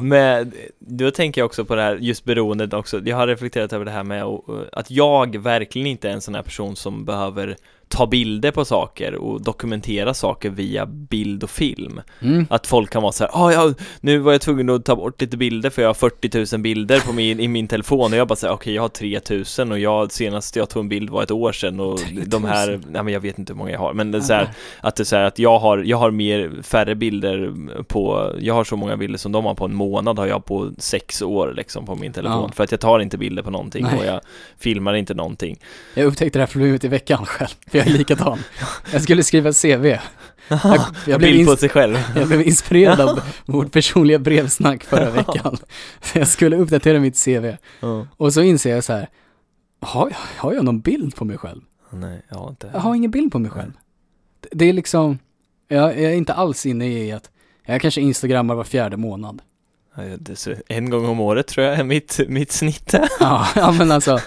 Men 0.00 0.52
då 0.78 1.10
tänker 1.10 1.40
jag 1.40 1.46
också 1.46 1.64
på 1.64 1.74
det 1.74 1.82
här 1.82 1.96
just 1.96 2.24
beroendet 2.24 2.72
också 2.72 3.00
Jag 3.04 3.16
har 3.16 3.26
reflekterat 3.26 3.72
över 3.72 3.84
det 3.84 3.90
här 3.90 4.02
med 4.04 4.24
att 4.72 4.90
jag 4.90 5.36
verkligen 5.38 5.86
inte 5.86 6.08
är 6.08 6.12
en 6.12 6.20
sån 6.20 6.34
här 6.34 6.42
person 6.42 6.76
som 6.76 7.04
behöver 7.04 7.56
ta 7.90 8.06
bilder 8.06 8.50
på 8.50 8.64
saker 8.64 9.14
och 9.14 9.42
dokumentera 9.42 10.14
saker 10.14 10.50
via 10.50 10.86
bild 10.86 11.42
och 11.42 11.50
film 11.50 12.00
Mm. 12.22 12.46
Att 12.50 12.66
folk 12.66 12.90
kan 12.90 13.02
vara 13.02 13.12
så 13.12 13.24
här, 13.24 13.30
ah, 13.34 13.52
ja, 13.52 13.74
nu 14.00 14.18
var 14.18 14.32
jag 14.32 14.40
tvungen 14.40 14.70
att 14.70 14.84
ta 14.84 14.96
bort 14.96 15.20
lite 15.20 15.36
bilder 15.36 15.70
för 15.70 15.82
jag 15.82 15.88
har 15.88 15.94
40 15.94 16.56
000 16.56 16.62
bilder 16.62 17.00
på 17.00 17.12
min, 17.12 17.40
i 17.40 17.48
min 17.48 17.68
telefon 17.68 18.12
och 18.12 18.18
jag 18.18 18.28
bara 18.28 18.36
säger 18.36 18.54
okej 18.54 18.74
jag 18.74 18.82
har 18.82 18.88
3000 18.88 19.72
och 19.72 19.78
jag, 19.78 20.12
senast 20.12 20.56
jag 20.56 20.68
tog 20.68 20.82
en 20.82 20.88
bild 20.88 21.10
var 21.10 21.22
ett 21.22 21.30
år 21.30 21.52
sedan 21.52 21.80
och 21.80 21.98
3000? 21.98 22.30
de 22.30 22.44
här, 22.44 22.80
nej 22.90 23.02
men 23.02 23.12
jag 23.14 23.20
vet 23.20 23.38
inte 23.38 23.52
hur 23.52 23.58
många 23.58 23.70
jag 23.70 23.78
har 23.78 23.92
men 23.92 24.10
det 24.10 24.18
är 24.18 24.22
så 24.22 24.32
här, 24.32 24.48
att 24.80 24.96
det 24.96 25.02
är 25.02 25.04
så 25.04 25.16
här 25.16 25.24
att 25.24 25.38
jag 25.38 25.58
har, 25.58 25.78
jag 25.78 25.96
har 25.96 26.10
mer, 26.10 26.62
färre 26.62 26.94
bilder 26.94 27.52
på, 27.82 28.32
jag 28.40 28.54
har 28.54 28.64
så 28.64 28.76
många 28.76 28.96
bilder 28.96 29.18
som 29.18 29.32
de 29.32 29.44
har 29.44 29.54
på 29.54 29.64
en 29.64 29.74
månad 29.74 30.18
har 30.18 30.26
jag 30.26 30.44
på 30.44 30.70
sex 30.78 31.22
år 31.22 31.52
liksom 31.56 31.86
på 31.86 31.94
min 31.94 32.12
telefon 32.12 32.42
Ja. 32.48 32.50
för 32.54 32.64
att 32.64 32.70
jag 32.70 32.80
tar 32.80 33.00
inte 33.00 33.18
bilder 33.18 33.42
på 33.42 33.50
någonting 33.50 33.84
Nej. 33.84 33.98
och 33.98 34.04
jag 34.04 34.20
filmar 34.58 34.94
inte 34.94 35.14
någonting 35.14 35.58
Jag 35.94 36.04
upptäckte 36.06 36.38
det 36.38 36.42
här 36.42 36.52
problemet 36.52 36.84
i 36.84 36.88
veckan 36.88 37.26
själv, 37.26 37.50
jag 37.86 37.94
är 37.94 37.98
likadan. 37.98 38.38
Jag 38.92 39.02
skulle 39.02 39.22
skriva 39.22 39.52
CV. 39.52 39.84
Jag, 40.48 40.60
jag, 41.06 41.18
blev 41.20 41.32
bild 41.32 41.48
på 41.48 41.56
sig 41.56 41.68
själv 41.68 41.98
jag 42.16 42.28
blev 42.28 42.42
inspirerad 42.42 43.00
av 43.00 43.20
vårt 43.46 43.72
personliga 43.72 44.18
brevsnack 44.18 44.84
förra 44.84 45.10
veckan. 45.10 45.56
Så 46.02 46.18
jag 46.18 46.28
skulle 46.28 46.56
uppdatera 46.56 47.00
mitt 47.00 47.24
CV. 47.24 47.46
Ja. 47.80 48.06
Och 48.16 48.32
så 48.34 48.42
inser 48.42 48.70
jag 48.74 48.84
så 48.84 48.92
här, 48.92 49.08
har 49.80 50.08
jag, 50.10 50.16
har 50.42 50.52
jag 50.52 50.64
någon 50.64 50.80
bild 50.80 51.14
på 51.16 51.24
mig 51.24 51.38
själv? 51.38 51.60
Nej, 51.90 52.22
jag 52.28 52.36
har 52.38 52.48
inte 52.48 52.70
Jag 52.72 52.80
har 52.80 52.94
ingen 52.94 53.10
bild 53.10 53.32
på 53.32 53.38
mig 53.38 53.50
själv. 53.50 53.72
Det- 54.40 54.48
Det 54.52 54.64
är 54.64 54.72
liksom, 54.72 55.18
jag, 55.68 55.88
jag 55.88 56.12
är 56.12 56.14
inte 56.14 56.34
alls 56.34 56.66
inne 56.66 56.88
i 56.88 57.12
att, 57.12 57.30
jag 57.66 57.80
kanske 57.80 58.00
instagrammar 58.00 58.54
var 58.54 58.64
fjärde 58.64 58.96
månad. 58.96 59.42
En 60.68 60.90
gång 60.90 61.04
om 61.06 61.20
året 61.20 61.46
tror 61.46 61.66
jag 61.66 61.78
är 61.78 61.84
mitt, 61.84 62.20
mitt 62.28 62.52
snitt 62.52 62.94
Ja, 63.20 63.48
ja 63.56 63.72
men 63.72 63.92
alltså, 63.92 64.18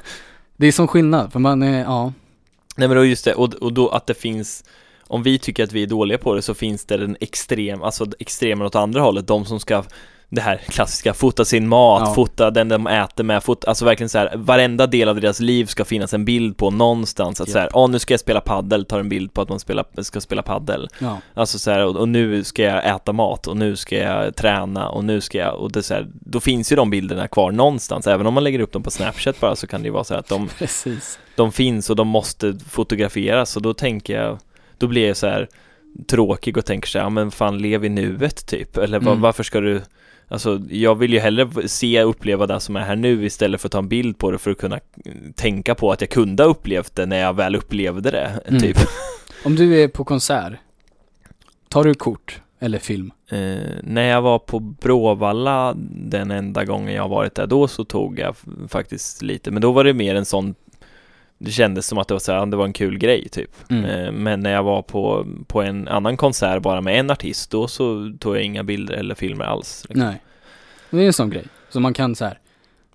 det 0.57 0.67
är 0.67 0.71
som 0.71 0.87
skillnad, 0.87 1.31
för 1.31 1.39
man 1.39 1.63
är, 1.63 1.81
ja, 1.83 2.13
Nej 2.75 2.87
men 2.87 2.97
då 2.97 3.05
just 3.05 3.25
det, 3.25 3.33
och, 3.33 3.53
och 3.53 3.73
då 3.73 3.89
att 3.89 4.07
det 4.07 4.13
finns 4.13 4.63
Om 5.07 5.23
vi 5.23 5.39
tycker 5.39 5.63
att 5.63 5.71
vi 5.71 5.83
är 5.83 5.87
dåliga 5.87 6.17
på 6.17 6.35
det 6.35 6.41
så 6.41 6.53
finns 6.53 6.85
det 6.85 6.97
den 6.97 7.17
extrem, 7.19 7.83
alltså 7.83 8.05
extremen 8.19 8.67
åt 8.67 8.75
andra 8.75 9.01
hållet, 9.01 9.27
de 9.27 9.45
som 9.45 9.59
ska 9.59 9.83
det 10.35 10.41
här 10.41 10.57
klassiska, 10.57 11.13
fota 11.13 11.45
sin 11.45 11.67
mat, 11.67 12.01
Ja. 12.05 12.13
fota 12.13 12.51
den 12.51 12.69
de 12.69 12.87
äter 12.87 13.23
med, 13.23 13.43
fota, 13.43 13.67
alltså 13.67 13.85
verkligen 13.85 14.09
så 14.09 14.17
här, 14.17 14.31
varenda 14.35 14.87
del 14.87 15.09
av 15.09 15.21
deras 15.21 15.39
liv 15.39 15.65
ska 15.65 15.85
finnas 15.85 16.13
en 16.13 16.25
bild 16.25 16.57
på 16.57 16.71
någonstans, 16.71 17.41
att 17.41 17.47
Japp. 17.47 17.53
så 17.53 17.59
här, 17.59 17.69
åh 17.73 17.89
nu 17.89 17.99
ska 17.99 18.13
jag 18.13 18.19
spela 18.21 18.41
paddel, 18.41 18.85
tar 18.85 18.99
en 18.99 19.09
bild 19.09 19.33
på 19.33 19.41
att 19.41 19.49
man 19.49 19.59
spelar, 19.59 19.85
ska 20.01 20.21
spela 20.21 20.41
paddel 20.43 20.89
ja, 20.99 21.17
Alltså 21.33 21.59
så 21.59 21.71
här, 21.71 21.85
och, 21.85 21.95
och 21.95 22.09
nu 22.09 22.43
ska 22.43 22.63
jag 22.63 22.87
äta 22.95 23.13
mat 23.13 23.47
och 23.47 23.57
nu 23.57 23.75
ska 23.75 23.97
jag 23.97 24.35
träna 24.35 24.89
och 24.89 25.03
nu 25.03 25.21
ska 25.21 25.37
jag, 25.37 25.55
och 25.55 25.71
det 25.71 25.83
så 25.83 25.93
här, 25.93 26.07
då 26.13 26.39
finns 26.39 26.71
ju 26.71 26.75
de 26.75 26.89
bilderna 26.89 27.27
kvar 27.27 27.51
någonstans, 27.51 28.07
även 28.07 28.27
om 28.27 28.33
man 28.33 28.43
lägger 28.43 28.59
upp 28.59 28.71
dem 28.71 28.83
på 28.83 28.91
Snapchat 28.91 29.39
bara 29.39 29.55
så 29.55 29.67
kan 29.67 29.81
det 29.81 29.85
ju 29.87 29.93
vara 29.93 30.03
så 30.03 30.13
här 30.13 30.19
att 30.19 30.29
de 30.29 30.47
precis. 30.57 31.19
de 31.35 31.51
finns 31.51 31.89
och 31.89 31.95
de 31.95 32.07
måste 32.07 32.55
fotograferas 32.69 33.55
och 33.55 33.61
då 33.61 33.73
tänker 33.73 34.21
jag, 34.21 34.37
då 34.77 34.87
blir 34.87 35.07
jag 35.07 35.17
så 35.17 35.27
här 35.27 35.47
tråkig 36.07 36.57
och 36.57 36.65
tänker 36.65 36.87
så 36.89 36.97
här, 36.97 37.05
ja 37.05 37.09
men 37.09 37.31
fan 37.31 37.57
lev 37.57 37.85
i 37.85 37.89
nuet 37.89 38.45
typ, 38.47 38.77
eller 38.77 38.97
Mm. 38.97 39.21
varför 39.21 39.43
ska 39.43 39.59
du 39.59 39.81
Alltså 40.27 40.61
jag 40.69 40.95
vill 40.95 41.13
ju 41.13 41.19
hellre 41.19 41.67
se 41.67 42.03
och 42.03 42.09
uppleva 42.09 42.47
det 42.47 42.59
som 42.59 42.75
är 42.75 42.79
här 42.81 42.95
nu 42.95 43.25
istället 43.25 43.61
för 43.61 43.67
att 43.67 43.71
ta 43.71 43.77
en 43.79 43.87
bild 43.87 44.17
på 44.17 44.31
det 44.31 44.37
för 44.37 44.51
att 44.51 44.57
kunna 44.57 44.79
mm, 45.05 45.33
tänka 45.33 45.75
på 45.75 45.91
att 45.91 46.01
jag 46.01 46.09
kunde 46.09 46.43
ha 46.43 46.49
upplevt 46.49 46.95
det 46.95 47.05
när 47.05 47.17
jag 47.19 47.33
väl 47.35 47.55
upplevde 47.55 48.11
det, 48.11 48.39
Mm. 48.47 48.61
typ. 48.61 48.77
Om 49.45 49.55
du 49.55 49.81
är 49.83 49.87
på 49.87 50.03
konsert, 50.03 50.53
tar 51.69 51.83
du 51.83 51.93
kort 51.93 52.41
eller 52.59 52.79
film? 52.79 53.11
Eh, 53.29 53.37
när 53.83 54.09
jag 54.09 54.21
var 54.21 54.39
på 54.39 54.59
Bråvalla 54.59 55.73
den 55.91 56.31
enda 56.31 56.65
gången 56.65 56.93
jag 56.93 57.09
varit 57.09 57.35
där, 57.35 57.47
då 57.47 57.67
så 57.67 57.83
tog 57.85 58.19
jag 58.19 58.35
faktiskt 58.67 59.21
lite, 59.21 59.51
men 59.51 59.61
då 59.61 59.71
var 59.71 59.83
det 59.83 59.93
mer 59.93 60.15
en 60.15 60.25
sån 60.25 60.55
det 61.43 61.51
kändes 61.51 61.87
som 61.87 61.97
att 61.97 62.07
det 62.07 62.13
var, 62.13 62.19
så 62.19 62.31
här, 62.31 62.45
det 62.45 62.57
var 62.57 62.65
en 62.65 62.73
kul 62.73 62.97
grej 62.97 63.29
typ. 63.29 63.51
Mm. 63.69 63.85
Eh, 63.85 64.11
Men 64.11 64.39
när 64.39 64.51
jag 64.51 64.63
var 64.63 64.81
på, 64.81 65.25
på 65.47 65.61
en 65.61 65.87
annan 65.87 66.17
konsert 66.17 66.61
bara 66.61 66.81
med 66.81 66.99
en 66.99 67.11
artist, 67.11 67.51
då 67.51 67.67
så 67.67 68.13
tog 68.19 68.35
jag 68.35 68.43
inga 68.43 68.63
bilder 68.63 68.93
eller 68.93 69.15
filmer 69.15 69.45
alls. 69.45 69.85
liksom. 69.89 70.07
Nej. 70.07 70.21
Det 70.89 70.97
är 70.97 71.05
en 71.07 71.13
sån 71.13 71.29
grej. 71.29 71.45
Så 71.69 71.79
man 71.79 71.93
kan 71.93 72.15
så 72.15 72.25
här. 72.25 72.39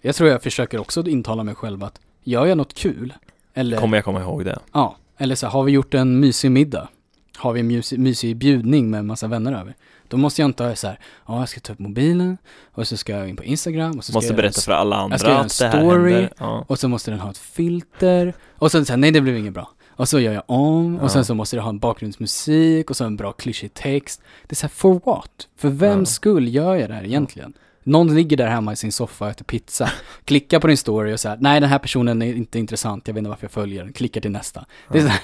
Jag 0.01 0.15
tror 0.15 0.31
jag 0.31 0.43
försöker 0.43 0.81
också 0.81 1.09
intala 1.09 1.45
mig 1.45 1.55
själv 1.55 1.85
att 1.85 2.01
gör 2.25 2.47
jag 2.47 2.57
något 2.59 2.75
kul, 2.75 3.15
eller, 3.55 3.77
Kommer 3.77 3.97
jag 3.97 4.05
komma 4.05 4.21
ihåg 4.21 4.45
det? 4.45 4.59
ja, 4.73 4.97
eller 5.19 5.35
så 5.35 5.47
här, 5.47 5.53
har 5.53 5.63
vi 5.65 5.73
gjort 5.73 5.95
en 5.95 6.21
mysig 6.21 6.51
middag, 6.51 6.89
har 7.37 7.53
vi 7.53 7.61
en 7.61 7.67
mysig, 7.67 7.99
mysig 7.99 8.37
bjudning 8.37 8.91
med 8.91 9.01
en 9.01 9.07
massa 9.07 9.27
vänner 9.27 9.53
över, 9.61 9.75
då 10.09 10.17
måste 10.17 10.43
jag 10.43 10.49
inte 10.49 10.65
ha 10.65 10.77
så 10.77 10.87
här, 10.87 10.99
ja 11.27 11.39
jag 11.39 11.49
ska 11.49 11.61
ta 11.61 11.73
upp 11.73 11.79
mobilen, 11.79 12.39
och 12.73 12.89
så 12.89 12.97
ska 12.97 13.13
jag 13.13 13.29
in 13.29 13.37
på 13.37 13.45
Instagram, 13.45 13.99
och 13.99 14.05
så 14.05 14.13
ska 14.13 14.17
Måste 14.17 14.29
jag 14.29 14.37
berätta 14.37 14.59
en 14.59 14.63
för 14.63 14.73
alla 14.73 14.97
andra 14.97 15.19
ska 15.19 15.29
göra 15.29 15.39
en 15.39 15.47
att 15.47 15.59
det 15.59 15.67
här 15.67 15.83
story. 15.83 16.29
Ja. 16.39 16.65
Och 16.69 16.79
så 16.79 16.89
måste 16.89 17.11
den 17.11 17.21
ha 17.21 17.31
ett 17.31 17.39
filter. 17.39 18.35
Och 18.59 18.73
sen 18.73 18.87
så 18.87 18.93
här, 18.93 18.99
nej 18.99 19.11
det 19.11 19.21
blev 19.21 19.37
inget 19.37 19.55
bra. 19.55 19.71
Och 19.89 20.09
så 20.09 20.21
gör 20.21 20.33
jag 20.33 20.43
om. 20.47 20.95
Ja. 20.95 21.03
Och 21.03 21.11
sen 21.11 21.25
så 21.25 21.35
måste 21.35 21.57
det 21.57 21.63
ha 21.63 21.69
en 21.69 21.79
bakgrundsmusik. 21.79 22.91
Och 22.91 22.97
så 22.97 23.05
en 23.05 23.17
bra 23.17 23.33
klyschig 23.33 23.75
text. 23.75 24.23
Det 24.47 24.53
är 24.53 24.57
så 24.57 24.67
här, 24.67 24.69
for 24.69 25.01
what? 25.05 25.49
För 25.57 25.69
vems 25.69 26.11
Ja. 26.11 26.13
skull 26.13 26.55
gör 26.55 26.75
jag 26.75 26.91
det 26.91 26.95
här 26.95 27.05
egentligen? 27.05 27.53
Någon 27.83 28.15
ligger 28.15 28.37
där 28.37 28.47
hemma 28.47 28.73
i 28.73 28.77
sin 28.77 28.93
soffa 28.93 29.25
och 29.25 29.31
äter 29.31 29.45
pizza. 29.45 29.91
Klickar 30.25 30.61
på 30.61 30.67
din 30.67 30.77
story 30.77 31.15
och 31.15 31.21
här, 31.25 31.39
nej 31.41 31.61
den 31.61 31.71
här 31.71 31.79
personen 31.79 32.23
är 32.23 32.35
inte 32.35 32.59
intressant. 32.59 33.09
Jag 33.09 33.15
vet 33.15 33.19
inte 33.19 33.29
varför 33.29 33.45
jag 33.45 33.51
följer 33.51 33.85
den. 33.85 33.93
Klickar 33.93 34.21
till 34.21 34.31
nästa. 34.31 34.65
Det 34.93 34.99
är 34.99 35.03
så 35.03 35.09
här, 35.09 35.21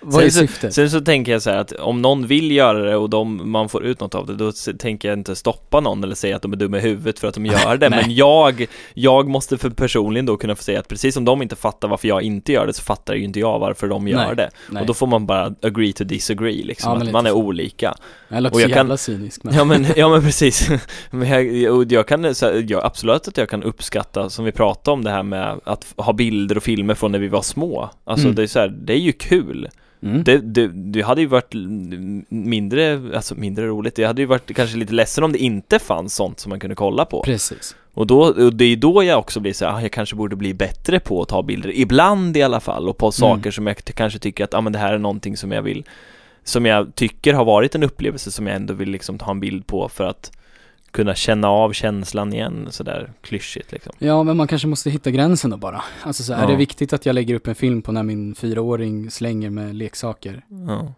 vad 0.00 0.24
är 0.24 0.30
Sen 0.30 0.32
så- 0.32 0.38
syftet? 0.52 0.74
Sen 0.74 0.90
så 0.90 1.00
tänker 1.00 1.32
jag 1.32 1.42
så 1.42 1.50
här 1.50 1.58
att 1.58 1.72
om 1.72 2.02
någon 2.02 2.26
vill 2.26 2.50
göra 2.50 2.78
det 2.90 2.96
och 2.96 3.10
de, 3.10 3.50
man 3.50 3.68
får 3.68 3.84
ut 3.84 4.00
något 4.00 4.14
av 4.14 4.26
det, 4.26 4.34
då 4.34 4.52
tänker 4.78 5.08
jag 5.08 5.18
inte 5.18 5.36
stoppa 5.36 5.80
någon 5.80 6.04
eller 6.04 6.14
säga 6.14 6.36
att 6.36 6.42
de 6.42 6.52
är 6.52 6.56
dumma 6.56 6.78
i 6.78 6.80
huvudet 6.80 7.18
för 7.18 7.28
att 7.28 7.34
de 7.34 7.46
gör 7.46 7.76
det. 7.76 7.90
Men 7.90 8.14
jag, 8.14 8.66
jag 8.94 9.28
måste 9.28 9.58
för 9.58 9.70
personligen 9.70 10.26
då 10.26 10.36
kunna 10.36 10.56
få 10.56 10.62
säga 10.62 10.80
att 10.80 10.88
precis 10.88 11.14
som 11.14 11.24
de 11.24 11.42
inte 11.42 11.56
fattar 11.56 11.88
varför 11.88 12.08
jag 12.08 12.22
inte 12.22 12.52
gör 12.52 12.66
det, 12.66 12.72
så 12.72 12.82
fattar 12.82 13.14
ju 13.14 13.24
inte 13.24 13.40
jag 13.40 13.58
varför 13.58 13.88
de 13.88 14.08
gör 14.08 14.26
Nej. 14.26 14.36
det. 14.36 14.50
Nej. 14.70 14.80
Och 14.80 14.86
då 14.86 14.94
får 14.94 15.06
man 15.06 15.26
bara 15.26 15.54
agree 15.62 15.92
to 15.92 16.04
disagree 16.04 16.64
liksom, 16.64 16.92
Ja, 16.98 17.06
att 17.06 17.12
man 17.12 17.26
är 17.26 17.30
så. 17.30 17.36
olika. 17.36 17.94
jag 18.28 18.42
låter 18.42 18.54
och 18.54 18.60
så 18.60 18.62
jag 18.62 18.70
kan- 18.70 18.76
jävla 18.78 18.96
cynisk 18.96 19.44
men. 19.44 19.54
Ja 19.54 19.64
men, 19.64 19.86
ja 19.96 20.08
men 20.08 20.22
precis. 20.22 20.68
Men 21.10 21.28
jag, 21.62 21.92
jag 21.92 22.08
kan, 22.08 22.34
så 22.34 22.62
jag, 22.68 22.84
absolut 22.84 23.28
att 23.28 23.36
jag 23.36 23.48
kan 23.48 23.62
uppskatta, 23.62 24.30
som 24.30 24.44
vi 24.44 24.52
pratade 24.52 24.92
om 24.92 25.04
det 25.04 25.10
här 25.10 25.22
med 25.22 25.60
att 25.64 25.94
ha 25.96 26.12
bilder 26.12 26.56
och 26.56 26.62
filmer 26.62 26.94
från 26.94 27.12
när 27.12 27.18
vi 27.18 27.28
var 27.28 27.42
små. 27.42 27.90
Alltså 28.04 28.26
Mm. 28.26 28.34
det 28.34 28.42
är 28.42 28.46
så 28.46 28.58
här, 28.58 28.68
det 28.68 28.92
är 28.92 28.98
ju 28.98 29.12
kul. 29.12 29.68
Mm. 30.06 30.24
Det, 30.24 30.38
det, 30.38 30.68
det 30.68 31.02
hade 31.02 31.20
ju 31.20 31.26
varit 31.26 31.54
mindre, 32.28 33.00
alltså 33.14 33.34
mindre 33.34 33.66
roligt, 33.66 33.94
det 33.94 34.04
hade 34.04 34.22
ju 34.22 34.26
varit 34.26 34.56
kanske 34.56 34.76
lite 34.76 34.92
ledsen 34.92 35.24
om 35.24 35.32
det 35.32 35.38
inte 35.38 35.78
fanns 35.78 36.14
sånt 36.14 36.40
som 36.40 36.50
man 36.50 36.60
kunde 36.60 36.76
kolla 36.76 37.04
på. 37.04 37.22
Precis. 37.22 37.76
Och, 37.94 38.06
då, 38.06 38.20
och 38.20 38.54
det 38.54 38.64
är 38.64 38.76
då 38.76 39.04
jag 39.04 39.18
också 39.18 39.40
blir 39.40 39.52
så 39.52 39.64
här, 39.64 39.72
ah, 39.72 39.82
jag 39.82 39.92
kanske 39.92 40.16
borde 40.16 40.36
bli 40.36 40.54
bättre 40.54 41.00
på 41.00 41.22
att 41.22 41.28
ta 41.28 41.42
bilder, 41.42 41.70
ibland 41.74 42.36
i 42.36 42.42
alla 42.42 42.60
fall, 42.60 42.88
och 42.88 42.98
på 42.98 43.12
saker 43.12 43.50
som 43.50 43.66
jag 43.66 43.76
kanske 43.76 44.18
tycker 44.18 44.44
att, 44.44 44.54
ah, 44.54 44.60
men 44.60 44.72
det 44.72 44.78
här 44.78 44.92
är 44.92 44.98
någonting 44.98 45.36
som 45.36 45.52
jag 45.52 45.62
vill, 45.62 45.84
som 46.44 46.66
jag 46.66 46.94
tycker 46.94 47.34
har 47.34 47.44
varit 47.44 47.74
en 47.74 47.82
upplevelse 47.82 48.30
som 48.30 48.46
jag 48.46 48.56
ändå 48.56 48.74
vill 48.74 48.90
liksom 48.90 49.18
ta 49.18 49.30
en 49.30 49.40
bild 49.40 49.66
på 49.66 49.88
för 49.88 50.04
att 50.04 50.32
kunna 50.96 51.14
känna 51.14 51.48
av 51.48 51.72
känslan 51.72 52.32
igen, 52.32 52.66
sådär 52.70 53.12
klyschigt 53.20 53.72
liksom. 53.72 53.92
Ja, 53.98 54.22
men 54.22 54.36
man 54.36 54.48
kanske 54.48 54.68
måste 54.68 54.90
hitta 54.90 55.10
gränsen 55.10 55.50
då 55.50 55.56
bara. 55.56 55.84
Alltså 56.02 56.22
så 56.22 56.32
här, 56.32 56.40
är 56.40 56.44
Ja. 56.44 56.50
det 56.50 56.56
viktigt 56.56 56.92
att 56.92 57.06
jag 57.06 57.14
lägger 57.14 57.34
upp 57.34 57.46
en 57.46 57.54
film 57.54 57.82
på 57.82 57.92
när 57.92 58.02
min 58.02 58.34
fyraåring 58.34 59.10
slänger 59.10 59.50
med 59.50 59.74
leksaker? 59.74 60.44
Ja. 60.68 60.92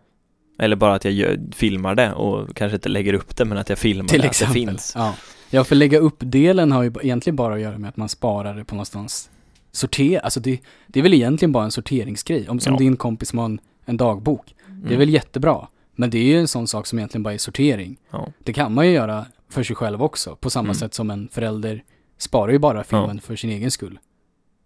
Eller 0.61 0.77
bara 0.77 0.95
att 0.95 1.05
jag 1.05 1.15
gör, 1.15 1.39
filmar 1.53 1.95
det 1.95 2.13
och 2.13 2.57
kanske 2.57 2.75
inte 2.77 2.89
lägger 2.89 3.13
upp 3.15 3.37
det, 3.37 3.45
men 3.45 3.59
att 3.59 3.69
jag 3.69 3.79
filmar 3.79 4.09
Till 4.09 4.21
det, 4.21 4.27
exempel. 4.27 4.51
att 4.63 4.67
det 4.67 4.71
finns. 4.73 4.93
Ja. 4.97 5.15
ja, 5.51 5.65
för 5.65 5.77
lägga 5.77 5.99
upp-delen 5.99 6.73
har 6.73 6.83
ju 6.83 6.93
egentligen 7.03 7.37
bara 7.37 7.55
att 7.55 7.61
göra 7.61 7.79
med 7.79 7.89
att 7.89 7.97
man 7.97 8.09
sparar 8.09 8.55
det 8.55 8.65
på 8.65 8.75
någonstans. 8.75 9.31
Sortera, 9.73 10.21
alltså 10.21 10.41
det, 10.41 10.61
det 10.87 10.99
är 10.99 11.03
väl 11.03 11.15
egentligen 11.15 11.53
bara 11.53 11.65
en 11.65 11.71
sorteringsgrej. 11.71 12.49
Om 12.49 12.61
som 12.61 12.73
Ja. 12.73 12.79
din 12.79 12.97
kompis 12.97 13.33
har 13.33 13.45
en, 13.45 13.61
en 13.85 13.97
dagbok. 13.97 14.55
Det 14.67 14.73
är 14.73 14.87
Mm. 14.87 14.99
väl 14.99 15.09
jättebra. 15.11 15.67
Men 15.97 16.11
det 16.11 16.19
är 16.19 16.23
ju 16.25 16.39
en 16.39 16.49
sån 16.49 16.67
sak 16.67 16.87
som 16.87 16.99
egentligen 16.99 17.23
bara 17.23 17.35
är 17.35 17.39
sortering. 17.39 17.97
Ja. 18.11 18.29
Det 18.39 18.53
kan 18.53 18.75
man 18.75 18.87
ju 18.87 18.93
göra 18.93 19.27
för 19.51 19.63
sig 19.63 19.77
själv 19.77 20.03
också. 20.03 20.37
På 20.37 20.51
samma 20.51 20.65
Mm. 20.65 20.75
sätt 20.75 20.95
som 20.95 21.11
en 21.11 21.29
förälder 21.33 21.83
sparar 22.19 22.53
ju 22.53 22.59
bara 22.59 22.85
filmen 22.85 23.21
för 23.21 23.37
sin 23.37 23.51
egen 23.51 23.71
skull. 23.71 23.99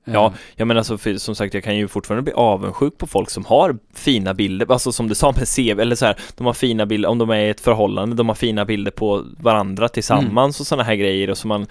Ja, 0.05 0.27
Eh, 0.27 0.33
Jag 0.57 0.69
menar 0.69 0.79
alltså, 0.79 0.99
för, 0.99 1.17
som 1.17 1.35
sagt, 1.35 1.55
jag 1.55 1.65
kan 1.65 1.77
ju 1.77 1.89
fortfarande 1.89 2.23
bli 2.23 2.33
avundsjuk 2.33 2.99
på 2.99 3.07
folk 3.07 3.31
som 3.31 3.45
har 3.45 3.79
fina 3.95 4.35
bilder, 4.35 4.73
alltså 4.73 4.93
som 4.93 5.09
du 5.09 5.15
sa 5.15 5.33
med 5.33 5.49
CV, 5.57 5.81
eller 5.83 5.97
så 5.97 6.07
här, 6.07 6.17
de 6.37 6.47
har 6.47 6.53
fina 6.53 6.87
bilder, 6.87 7.09
om 7.09 7.19
de 7.19 7.31
är 7.31 7.37
i 7.39 7.49
ett 7.49 7.61
förhållande, 7.61 8.17
de 8.17 8.29
har 8.29 8.35
fina 8.37 8.65
bilder 8.65 8.91
på 8.91 9.25
varandra 9.39 9.89
tillsammans 9.89 10.61
och 10.61 10.67
sådana 10.67 10.83
här 10.85 10.95
grejer 10.95 11.31
och 11.31 11.39
som 11.39 11.49
man 11.49 11.67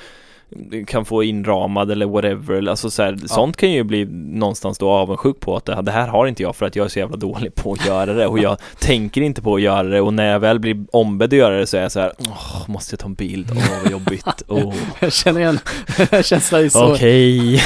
kan 0.88 1.06
få 1.06 1.24
inramad 1.24 1.92
eller 1.92 2.06
whatever, 2.06 2.54
eller 2.56 2.72
alltså 2.72 2.92
så 2.92 3.04
här, 3.04 3.18
sånt 3.26 3.58
kan 3.58 3.72
ju 3.72 3.84
bli 3.84 4.06
någonstans 4.12 4.78
då 4.78 4.90
avundsjuk 4.90 5.40
på 5.40 5.56
att 5.56 5.66
det, 5.66 5.92
här 5.92 6.08
har 6.08 6.28
inte 6.28 6.44
jag 6.44 6.56
för 6.56 6.66
att 6.66 6.76
jag 6.76 6.86
är 6.86 6.90
så 6.90 7.00
jävla 7.00 7.18
dålig 7.18 7.56
på 7.56 7.74
att 7.74 7.86
göra 7.86 8.14
det. 8.14 8.28
Och 8.28 8.40
jag 8.40 8.58
tänker 8.80 9.22
inte 9.22 9.42
på 9.42 9.56
att 9.56 9.62
göra 9.62 9.84
det. 9.84 10.02
Och 10.02 10.14
när 10.14 10.32
jag 10.32 10.40
väl 10.40 10.60
blir 10.60 10.86
ombedd 10.92 11.34
att 11.34 11.40
göra 11.40 11.58
det 11.58 11.68
så 11.68 11.78
är 11.78 11.82
jag 11.82 11.92
så 11.92 12.00
här, 12.00 12.14
åh, 12.20 12.64
måste 12.68 12.94
jag 12.94 13.00
ta 13.00 13.08
en 13.08 13.14
bild, 13.14 13.52
åh 13.52 13.84
vad 13.84 13.92
jobbigt, 13.92 14.44
åh. 14.48 14.74
Jag 15.00 15.14
känner 15.14 15.40
igen 15.42 15.60
känslan 16.24 16.62
i 16.62 16.70
så. 16.70 16.94
Okej. 16.94 17.62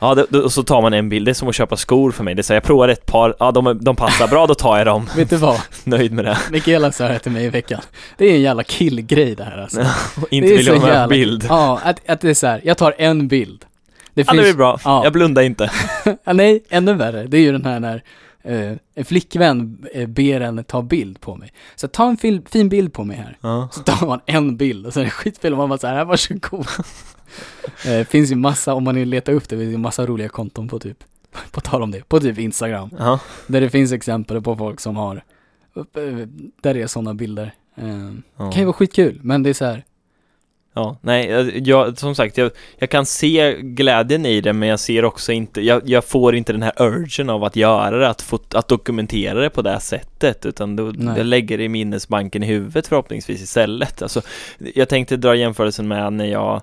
Ja, 0.00 0.14
det, 0.14 0.38
och 0.38 0.52
så 0.52 0.62
tar 0.62 0.82
man 0.82 0.92
en 0.92 1.08
bild. 1.08 1.26
Det 1.26 1.32
är 1.32 1.34
som 1.34 1.48
att 1.48 1.54
köpa 1.54 1.76
skor 1.76 2.10
för 2.12 2.24
mig. 2.24 2.34
Det 2.34 2.40
är 2.40 2.42
så 2.42 2.52
här, 2.52 2.56
jag 2.56 2.64
provar 2.64 2.88
ett 2.88 3.06
par, 3.06 3.34
ja 3.38 3.50
de, 3.50 3.66
är- 3.66 3.74
de 3.74 3.96
passar 3.96 4.28
bra, 4.28 4.46
då 4.46 4.54
tar 4.54 4.78
jag 4.78 4.86
dem. 4.86 5.08
Vet 5.16 5.30
du 5.30 5.36
vad? 5.36 5.60
Nöjd 5.84 6.12
med 6.12 6.24
det. 6.24 6.38
Mikaela 6.50 6.92
sa 6.92 7.08
det 7.08 7.18
till 7.18 7.32
mig 7.32 7.44
i 7.44 7.48
veckan. 7.48 7.80
Det 8.16 8.24
är 8.26 8.34
en 8.34 8.40
jävla 8.42 8.62
killgrej 8.62 9.34
det 9.34 9.44
här 9.44 9.58
alltså. 9.58 9.80
Inte 10.30 10.48
är 10.52 10.56
vill 10.56 10.66
jag 10.66 10.74
ha 10.76 10.86
jävla- 10.88 11.02
en 11.02 11.08
bild. 11.08 11.46
Ja, 11.48 11.80
att, 11.84 12.08
att 12.10 12.20
det 12.20 12.30
är 12.30 12.34
så 12.34 12.46
här, 12.46 12.60
jag 12.64 12.76
tar 12.78 12.94
en 12.98 13.28
bild. 13.28 13.64
Det 14.14 14.24
Ja, 14.26 14.32
det 14.32 14.42
blir 14.42 14.54
bra. 14.54 14.78
Ja. 14.84 15.04
Jag 15.04 15.12
blundar 15.12 15.42
inte. 15.42 15.70
ja, 16.24 16.32
nej, 16.32 16.62
ännu 16.70 16.94
värre. 16.94 17.22
Det 17.26 17.36
är 17.36 17.40
ju 17.40 17.52
den 17.52 17.64
här 17.64 17.80
när 17.80 18.02
eh, 18.48 18.72
en 18.94 19.04
flickvän 19.04 19.86
eh, 19.94 20.06
ber 20.08 20.40
en 20.40 20.64
ta 20.64 20.82
bild 20.82 21.20
på 21.20 21.36
mig. 21.36 21.52
Så 21.76 21.88
ta 21.88 22.08
en 22.08 22.16
fil- 22.16 22.48
fin 22.48 22.68
bild 22.68 22.92
på 22.92 23.04
mig 23.04 23.16
här. 23.16 23.36
Ja. 23.40 23.68
Så 23.72 23.80
tar 23.80 24.06
man 24.06 24.20
en 24.26 24.56
bild 24.56 24.86
och 24.86 24.92
så 24.92 25.00
är 25.00 25.04
det 25.04 25.10
skitfel 25.10 25.52
och 25.52 25.58
man 25.58 25.68
bara 25.68 25.78
så 25.78 25.86
här, 25.86 25.94
"Här, 25.94 26.04
varsågod. 26.04 26.66
eh, 27.86 28.06
finns 28.06 28.30
ju 28.30 28.34
massa, 28.34 28.74
om 28.74 28.84
man 28.84 28.94
vill 28.94 29.08
leta 29.08 29.32
upp 29.32 29.48
det, 29.48 29.56
finns 29.58 29.72
ju 29.72 29.76
massa 29.78 30.06
roliga 30.06 30.28
konton 30.28 30.68
på 30.68 30.78
typ, 30.78 31.04
på 31.50 31.60
tal 31.60 31.82
om 31.82 31.90
det, 31.90 32.08
på 32.08 32.20
typ 32.20 32.38
Instagram. 32.38 32.90
Ja. 32.98 33.20
Där 33.46 33.60
det 33.60 33.70
finns 33.70 33.92
exempel 33.92 34.42
på 34.42 34.56
folk 34.56 34.80
som 34.80 34.96
har, 34.96 35.16
eh, 35.76 35.82
där 36.62 36.74
det 36.74 36.82
är 36.82 36.86
sådana 36.86 37.14
bilder. 37.14 37.54
Eh, 37.76 38.10
Ja. 38.36 38.50
kan 38.50 38.60
ju 38.60 38.64
vara 38.64 38.72
skitkul, 38.72 39.20
men 39.22 39.42
det 39.42 39.50
är 39.50 39.54
så 39.54 39.64
här, 39.64 39.84
Ja, 40.78 40.96
nej, 41.00 41.52
jag- 41.68 41.98
som 41.98 42.14
sagt, 42.14 42.36
jag, 42.38 42.50
jag 42.78 42.90
kan 42.90 43.06
se 43.06 43.56
glädjen 43.62 44.26
i 44.26 44.40
det, 44.40 44.52
men 44.52 44.68
jag 44.68 44.80
ser 44.80 45.04
också 45.04 45.32
inte, 45.32 45.60
jag, 45.60 45.82
jag 45.84 46.04
får 46.04 46.34
inte 46.34 46.52
den 46.52 46.62
här 46.62 46.72
urgen 46.78 47.30
av 47.30 47.44
att 47.44 47.56
göra 47.56 47.98
det, 47.98 48.08
att, 48.08 48.22
få, 48.22 48.38
att 48.54 48.68
dokumentera 48.68 49.40
det 49.40 49.50
på 49.50 49.62
det 49.62 49.70
här 49.70 49.78
sättet, 49.78 50.46
utan 50.46 50.76
då, 50.76 50.92
jag 51.16 51.26
lägger 51.26 51.58
det 51.58 51.64
i 51.64 51.68
minnesbanken 51.68 52.42
i 52.42 52.46
huvudet 52.46 52.86
förhoppningsvis 52.86 53.42
istället. 53.42 54.02
Alltså, 54.02 54.20
jag 54.74 54.88
tänkte 54.88 55.16
dra 55.16 55.34
jämförelsen 55.34 55.88
med 55.88 56.12
när 56.12 56.26
jag 56.26 56.62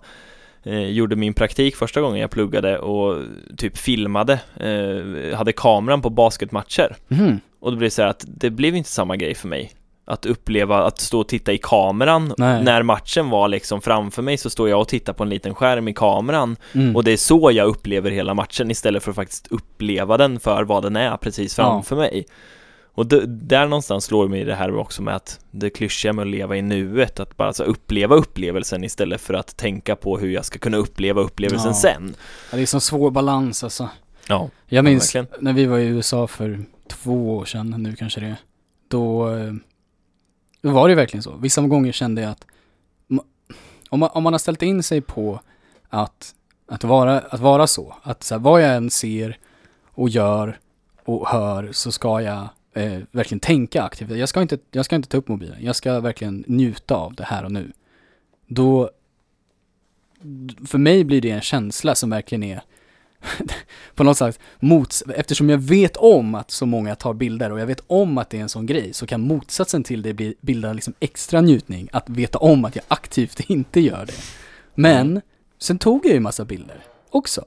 eh, 0.63 0.79
gjorde 0.89 1.15
min 1.15 1.33
praktik 1.33 1.75
första 1.75 2.01
gången 2.01 2.21
jag 2.21 2.31
pluggade 2.31 2.77
och 2.79 3.21
typ 3.57 3.77
filmade, 3.77 4.39
eh, 4.59 5.37
hade 5.37 5.53
kameran 5.53 6.01
på 6.01 6.09
basketmatcher. 6.09 6.95
mhm, 7.07 7.39
Och 7.59 7.71
då 7.71 7.77
blir 7.77 7.87
det 7.87 7.91
så 7.91 8.01
här 8.01 8.09
att 8.09 8.25
det 8.27 8.49
blev 8.49 8.75
inte 8.75 8.89
samma 8.89 9.15
grej 9.15 9.35
för 9.35 9.47
mig. 9.47 9.71
Att 10.07 10.25
uppleva, 10.25 10.83
att 10.83 10.99
stå 10.99 11.19
och 11.19 11.27
titta 11.27 11.53
i 11.53 11.57
kameran 11.57 12.33
Nej. 12.37 12.63
när 12.63 12.83
matchen 12.83 13.29
var 13.29 13.47
liksom 13.47 13.81
framför 13.81 14.21
mig 14.21 14.37
så 14.37 14.49
står 14.49 14.69
jag 14.69 14.81
och 14.81 14.87
tittar 14.87 15.13
på 15.13 15.23
en 15.23 15.29
liten 15.29 15.55
skärm 15.55 15.87
i 15.87 15.93
kameran 15.93 16.55
mm. 16.73 16.95
och 16.95 17.03
det 17.03 17.11
är 17.11 17.17
så 17.17 17.51
jag 17.53 17.67
upplever 17.67 18.11
hela 18.11 18.33
matchen 18.33 18.71
istället 18.71 19.03
för 19.03 19.11
att 19.11 19.15
faktiskt 19.15 19.47
uppleva 19.47 20.17
den 20.17 20.39
för 20.39 20.63
vad 20.63 20.83
den 20.83 20.95
är 20.95 21.17
precis 21.17 21.57
Ja. 21.57 21.63
framför 21.63 21.95
mig. 21.95 22.25
Och 22.97 23.05
d- 23.05 23.21
där 23.25 23.67
någonstans 23.67 24.05
slår 24.05 24.27
mig 24.27 24.43
det 24.43 24.55
här 24.55 24.75
också 24.75 25.01
med 25.01 25.15
att 25.15 25.39
det 25.51 25.69
klyschiga 25.69 26.13
med 26.13 26.21
att 26.23 26.27
leva 26.31 26.55
i 26.57 26.61
nuet, 26.61 27.19
att 27.19 27.37
bara 27.37 27.53
så 27.53 27.63
uppleva 27.63 28.15
upplevelsen 28.15 28.83
istället 28.83 29.21
för 29.21 29.33
att 29.33 29.57
tänka 29.57 29.95
på 29.95 30.17
hur 30.17 30.29
jag 30.29 30.45
ska 30.45 30.59
kunna 30.59 30.77
uppleva 30.77 31.21
upplevelsen 31.21 31.67
Ja. 31.71 31.73
sen. 31.73 32.15
Ja, 32.51 32.55
det 32.57 32.61
är 32.61 32.65
så 32.65 32.79
svår 32.79 33.11
balans 33.11 33.63
alltså. 33.63 33.89
Ja, 34.27 34.49
Jag 34.67 34.85
minns 34.85 35.15
verkligen. 35.15 35.27
när 35.43 35.53
vi 35.53 35.65
var 35.65 35.77
i 35.77 35.85
USA 35.85 36.27
för 36.27 36.59
två 36.89 37.35
år 37.37 37.45
sedan, 37.45 37.75
nu 37.83 37.95
kanske 37.95 38.19
det 38.19 38.25
är, 38.27 38.35
då, 38.87 39.29
eh, 39.35 39.53
då 40.65 40.71
var 40.71 40.89
det 40.89 40.95
verkligen 40.95 41.23
så. 41.23 41.35
Vissa 41.35 41.61
gånger 41.61 41.91
kände 41.91 42.21
jag 42.21 42.31
att 42.31 42.45
om 43.89 43.99
man, 43.99 44.09
om 44.13 44.23
man 44.23 44.33
har 44.33 44.37
ställt 44.37 44.61
in 44.61 44.83
sig 44.83 45.01
på 45.01 45.39
att, 45.89 46.35
att, 46.67 46.83
vara, 46.83 47.19
att 47.19 47.39
vara 47.39 47.67
så, 47.67 47.95
att 48.03 48.23
så 48.23 48.35
här, 48.35 48.39
vad 48.39 48.61
jag 48.61 48.75
än 48.75 48.89
ser 48.89 49.37
och 49.85 50.09
gör 50.09 50.59
och 51.03 51.27
hör 51.27 51.71
så 51.71 51.91
ska 51.91 52.21
jag 52.21 52.47
eh, 52.73 53.01
verkligen 53.11 53.39
tänka 53.39 53.83
aktivt. 53.83 54.11
Jag 54.11 54.29
ska, 54.29 54.41
inte, 54.41 54.57
jag 54.71 54.85
ska 54.85 54.95
inte 54.95 55.09
ta 55.09 55.17
upp 55.17 55.27
mobilen, 55.27 55.57
jag 55.59 55.75
ska 55.75 55.99
verkligen 55.99 56.43
njuta 56.47 56.95
av 56.95 57.15
det 57.15 57.23
här 57.23 57.45
och 57.45 57.51
nu. 57.51 57.71
Då, 58.47 58.89
för 60.67 60.77
mig 60.77 61.03
blir 61.03 61.21
det 61.21 61.31
en 61.31 61.41
känsla 61.41 61.95
som 61.95 62.09
verkligen 62.09 62.43
är 62.43 62.61
på 63.95 64.03
något 64.03 64.17
sätt 64.17 64.39
mots 64.59 65.03
eftersom 65.15 65.49
jag 65.49 65.57
vet 65.57 65.97
om 65.97 66.35
att 66.35 66.51
så 66.51 66.65
många 66.65 66.95
tar 66.95 67.13
bilder 67.13 67.51
och 67.51 67.59
jag 67.59 67.65
vet 67.67 67.83
om 67.87 68.17
att 68.17 68.29
det 68.29 68.37
är 68.37 68.41
en 68.41 68.49
sån 68.49 68.65
grej 68.65 68.93
så 68.93 69.07
kan 69.07 69.21
motsatsen 69.21 69.83
till 69.83 70.01
det 70.01 70.13
bli, 70.13 70.35
bilda 70.41 70.73
liksom 70.73 70.93
extra 70.99 71.41
njutning 71.41 71.89
att 71.91 72.09
veta 72.09 72.37
om 72.37 72.65
att 72.65 72.75
jag 72.75 72.85
aktivt 72.87 73.39
inte 73.49 73.79
gör 73.79 74.05
det. 74.05 74.13
Men, 74.75 75.21
sen 75.59 75.77
tog 75.79 76.05
jag 76.05 76.13
ju 76.13 76.19
massa 76.19 76.45
bilder 76.45 76.83
också. 77.09 77.45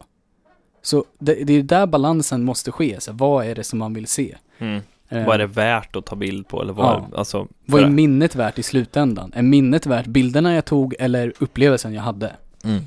Så 0.83 1.05
det, 1.18 1.35
det 1.35 1.53
är 1.53 1.62
där 1.62 1.87
balansen 1.87 2.45
måste 2.45 2.72
ske, 2.72 3.01
så 3.01 3.12
vad 3.12 3.47
är 3.47 3.55
det 3.55 3.64
som 3.64 3.79
man 3.79 3.95
vill 3.95 4.07
se? 4.07 4.37
Mm. 4.59 4.83
Eh, 5.09 5.26
Vad 5.26 5.35
är 5.35 5.39
det 5.39 5.47
värt 5.47 5.97
att 5.97 6.07
ta 6.07 6.16
bild 6.16 6.49
på 6.49 6.62
eller 6.62 6.72
vad, 6.72 6.87
Ja. 6.87 7.09
alltså, 7.18 7.49
Vad 7.66 7.81
är 7.81 7.85
för- 7.85 7.91
minnet 7.93 8.35
värt 8.35 8.59
i 8.59 8.62
slutändan? 8.62 9.33
Är 9.35 9.43
minnet 9.43 9.87
värt 9.87 10.07
bilderna 10.07 10.55
jag 10.55 10.64
tog 10.64 10.95
eller 10.99 11.33
upplevelsen 11.39 11.95
jag 11.95 12.03
hade? 12.03 12.37
Mm. 12.64 12.83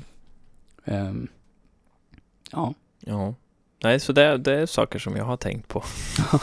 Ehm, 0.84 1.28
ja, 2.52 2.74
Ja. 3.06 3.34
Nej, 3.82 4.00
så 4.00 4.12
det, 4.12 4.38
det 4.38 4.54
är 4.54 4.66
saker 4.66 4.98
som 4.98 5.16
jag 5.16 5.24
har 5.24 5.36
tänkt 5.36 5.68
på. 5.68 5.84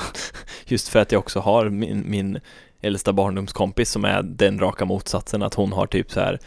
Just 0.65 0.87
för 0.87 0.99
att 0.99 1.11
jag 1.11 1.19
också 1.19 1.39
har 1.39 1.69
min, 1.69 2.03
min 2.09 2.39
äldsta 2.81 3.13
barndomskompis 3.13 3.89
som 3.91 4.05
är 4.05 4.23
den 4.23 4.59
raka 4.59 4.85
motsatsen, 4.85 5.43
att 5.43 5.53
hon 5.53 5.71
har 5.71 5.87
typ 5.87 6.11
så 6.11 6.19
här 6.19 6.39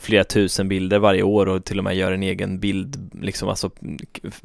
flera 0.00 0.24
tusen 0.24 0.68
bilder 0.68 0.98
varje 0.98 1.22
år 1.22 1.48
och 1.48 1.64
till 1.64 1.78
och 1.78 1.84
med 1.84 1.96
gör 1.96 2.12
en 2.12 2.22
egen 2.22 2.60
bild, 2.60 3.10
liksom 3.22 3.48
alltså 3.48 3.70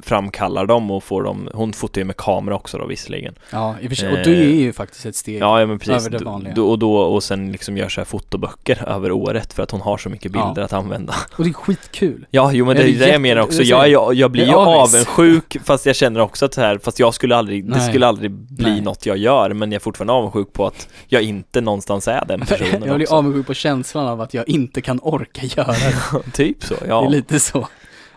framkallar 0.02 0.66
dem 0.66 0.90
och 0.90 1.04
får 1.04 1.22
dem, 1.22 1.48
hon 1.54 1.72
fotar 1.72 2.00
ju 2.00 2.04
med 2.04 2.16
kamera 2.16 2.56
också 2.56 2.78
då 2.78 2.86
visserligen. 2.86 3.34
ja 3.52 3.74
i 3.80 3.86
och 3.86 3.88
för 3.90 3.96
sig. 3.96 4.12
Och 4.12 4.18
Eh, 4.18 4.24
det 4.24 4.36
är 4.36 4.54
ju 4.60 4.72
faktiskt 4.72 5.06
ett 5.06 5.16
steg. 5.16 5.42
Ja, 5.42 5.60
ja 5.60 5.66
men 5.66 5.78
precis. 5.78 6.06
Över 6.06 6.18
det 6.18 6.24
vanliga. 6.24 6.54
Då, 6.54 6.68
och, 6.70 6.78
då, 6.78 6.96
och 6.96 7.22
sen 7.22 7.52
liksom 7.52 7.76
gör 7.76 7.88
så 7.88 8.00
här 8.00 8.04
fotoböcker 8.06 8.88
över 8.88 9.12
året 9.12 9.52
för 9.52 9.62
att 9.62 9.70
hon 9.70 9.80
har 9.80 9.96
så 9.98 10.08
mycket 10.08 10.32
Ja. 10.34 10.46
bilder 10.46 10.62
att 10.62 10.72
använda. 10.72 11.14
Och 11.38 11.44
det 11.44 11.50
är 11.50 11.54
skitkul. 11.54 12.26
Ja, 12.30 12.50
jo 12.52 12.64
men 12.66 12.76
Ja, 12.76 12.82
det 12.82 12.88
det 12.88 12.94
är 12.94 12.98
det 12.98 13.00
jag 13.00 13.08
jätte- 13.08 13.18
menar 13.18 13.42
också. 13.42 13.58
det 13.58 13.64
Jag, 13.64 13.88
jag, 13.88 14.14
jag 14.14 14.30
blir 14.30 14.44
det 14.44 14.50
ju 14.50 14.56
avundsjuk 14.56 15.56
fast 15.64 15.86
jag 15.86 15.96
känner 15.96 16.20
också 16.20 16.44
att 16.44 16.54
så 16.54 16.60
här, 16.60 16.78
fast 16.78 16.98
jag 16.98 17.14
skulle 17.14 17.36
aldrig, 17.36 17.64
det 17.64 17.70
Nej. 17.76 17.88
skulle 17.88 18.06
aldrig 18.06 18.30
bli 18.30 18.70
Nej. 18.70 18.80
något 18.80 19.06
jag 19.06 19.16
gör 19.16 19.52
men 19.52 19.72
jag 19.72 19.76
är 19.76 19.80
fortfarande 19.82 20.12
avundsjuk 20.12 20.52
på 20.52 20.66
att 20.66 20.88
jag 21.06 21.22
inte 21.22 21.60
någonstans 21.60 22.08
är 22.08 22.24
den 22.28 22.40
personen 22.46 22.82
jag 22.86 22.94
blir 22.96 23.02
också. 23.06 23.14
avundsjuk 23.14 23.46
på 23.46 23.54
känslan 23.54 24.06
av 24.06 24.20
att 24.20 24.34
jag 24.34 24.48
inte 24.48 24.80
kan 24.80 25.00
orka 25.02 25.40
göra 25.56 25.72
det. 25.72 26.22
typ 26.32 26.64
så, 26.64 26.74
Det 26.74 26.86
ja. 26.86 27.06
är 27.06 27.10
lite 27.10 27.40
så. 27.40 27.68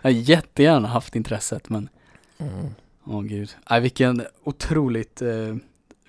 Jag 0.02 0.10
har 0.10 0.18
jättegärna 0.18 0.88
haft 0.88 1.16
intresset 1.16 1.68
men, 1.68 1.88
Mm. 2.38 2.74
åh 3.04 3.22
gud. 3.22 3.56
Nej, 3.70 3.80
vilken 3.80 4.22
otroligt 4.44 5.22
eh, 5.22 5.56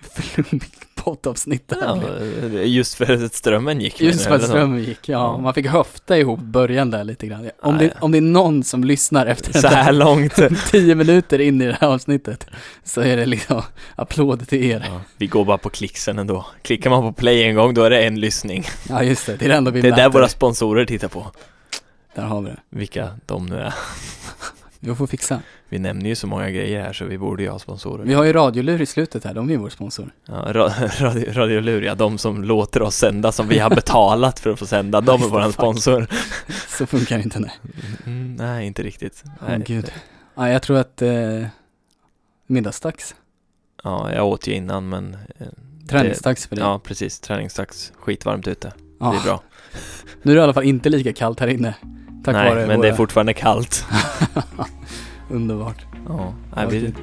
flummigt 0.00 0.91
poddavsnitt 1.04 1.68
det 1.68 1.76
här 1.80 1.96
blev. 1.96 2.54
Ja, 2.54 2.60
just 2.60 2.94
för 2.94 3.24
att 3.24 3.34
strömmen 3.34 3.80
gick. 3.80 4.00
Just 4.00 4.24
för 4.24 4.34
att 4.34 4.42
strömmen 4.42 4.84
gick, 4.84 5.08
ja. 5.08 5.38
Man 5.38 5.54
fick 5.54 5.66
höfta 5.66 6.18
ihop 6.18 6.40
början 6.40 6.90
där 6.90 7.04
lite 7.04 7.26
grann. 7.26 7.50
Om 7.62 7.78
det, 7.78 7.92
om 8.00 8.12
det 8.12 8.18
är 8.18 8.22
någon 8.22 8.64
som 8.64 8.84
lyssnar 8.84 9.26
efter 9.26 9.60
Så 9.60 9.68
här 9.68 9.92
långt. 9.92 10.38
tio 10.70 10.94
minuter 10.94 11.38
in 11.38 11.62
i 11.62 11.66
det 11.66 11.76
här 11.80 11.88
avsnittet 11.88 12.46
så 12.84 13.00
är 13.00 13.16
det 13.16 13.26
liksom 13.26 13.62
applåder 13.96 14.46
till 14.46 14.64
er. 14.64 14.84
Ja, 14.88 15.00
vi 15.16 15.26
går 15.26 15.44
bara 15.44 15.58
på 15.58 15.70
klicksen 15.70 16.18
ändå. 16.18 16.46
Klickar 16.62 16.90
man 16.90 17.02
på 17.02 17.12
play 17.12 17.42
en 17.42 17.54
gång 17.54 17.74
då 17.74 17.82
är 17.82 17.90
det 17.90 18.02
en 18.02 18.20
lyssning. 18.20 18.64
Ja 18.88 19.02
just 19.02 19.26
det, 19.26 19.36
det 19.36 19.44
är 19.44 19.48
det 19.48 19.54
enda 19.54 19.70
vi 19.70 19.80
Det 19.80 19.88
är 19.88 19.96
där 19.96 20.10
våra 20.10 20.28
sponsorer 20.28 20.84
tittar 20.84 21.08
på. 21.08 21.26
Där 22.14 22.22
har 22.22 22.40
vi 22.40 22.50
det. 22.50 22.58
Vilka 22.70 23.08
de 23.26 23.46
nu 23.46 23.56
är. 23.56 23.74
Vi 24.84 24.94
får 24.94 25.06
fixa. 25.06 25.42
Vi 25.68 25.78
nämner 25.78 26.08
ju 26.08 26.14
så 26.14 26.26
många 26.26 26.50
grejer 26.50 26.82
här 26.82 26.92
så 26.92 27.04
vi 27.04 27.18
borde 27.18 27.42
ju 27.42 27.48
ha 27.48 27.58
sponsorer. 27.58 28.04
Vi 28.04 28.14
har 28.14 28.24
ju 28.24 28.32
radiolur 28.32 28.80
i 28.82 28.86
slutet 28.86 29.24
här, 29.24 29.34
de 29.34 29.48
är 29.48 29.52
ju 29.52 29.58
vår 29.58 29.68
sponsor. 29.68 30.12
Ja, 30.26 30.34
ra- 30.34 31.00
radio, 31.02 31.32
radiolur, 31.32 31.82
ja, 31.82 31.94
de 31.94 32.18
som 32.18 32.44
låter 32.44 32.82
oss 32.82 32.96
sända, 32.96 33.32
som 33.32 33.48
vi 33.48 33.58
har 33.58 33.70
betalat 33.70 34.40
för 34.40 34.50
att 34.50 34.58
få 34.58 34.66
sända, 34.66 35.00
de 35.00 35.22
är 35.22 35.42
fuck. 35.42 35.54
sponsor. 35.54 36.06
Så 36.78 36.86
funkar 36.86 37.16
det 37.18 37.24
inte 37.24 37.40
nej. 37.40 37.52
Mm, 38.06 38.34
nej, 38.36 38.66
inte 38.66 38.82
riktigt. 38.82 39.24
Nej. 39.48 39.62
gud. 39.66 39.92
Ja, 40.34 40.48
jag 40.50 40.62
tror 40.62 40.78
att 40.78 41.02
eh, 41.02 41.46
middagsdags. 42.46 43.14
Ja, 43.84 44.12
jag 44.12 44.26
åt 44.26 44.46
ju 44.46 44.52
innan 44.54 44.88
men... 44.88 45.14
eh, 45.38 45.46
Träningsdags 45.88 46.46
för 46.46 46.56
det, 46.56 46.62
dig. 46.62 46.68
Ja, 46.70 46.78
precis. 46.84 47.20
Träningsdags. 47.20 47.92
Skitvarmt 47.96 48.48
ute. 48.48 48.72
Ja. 49.00 49.10
Det 49.10 49.16
är 49.18 49.22
bra. 49.24 49.42
Nu 50.22 50.32
är 50.32 50.36
det 50.36 50.40
i 50.40 50.44
alla 50.44 50.54
fall 50.54 50.64
inte 50.64 50.88
lika 50.88 51.12
kallt 51.12 51.40
här 51.40 51.48
inne. 51.48 51.74
Tack 52.24 52.34
nej, 52.34 52.54
vare 52.54 52.66
men 52.66 52.76
våra... 52.76 52.88
det 52.88 52.88
är 52.88 52.96
fortfarande 52.96 53.34
kallt. 53.34 53.86
Underbart. 55.30 55.86
Ja, 56.08 56.34
nej, 56.56 56.66
vi 56.70 56.94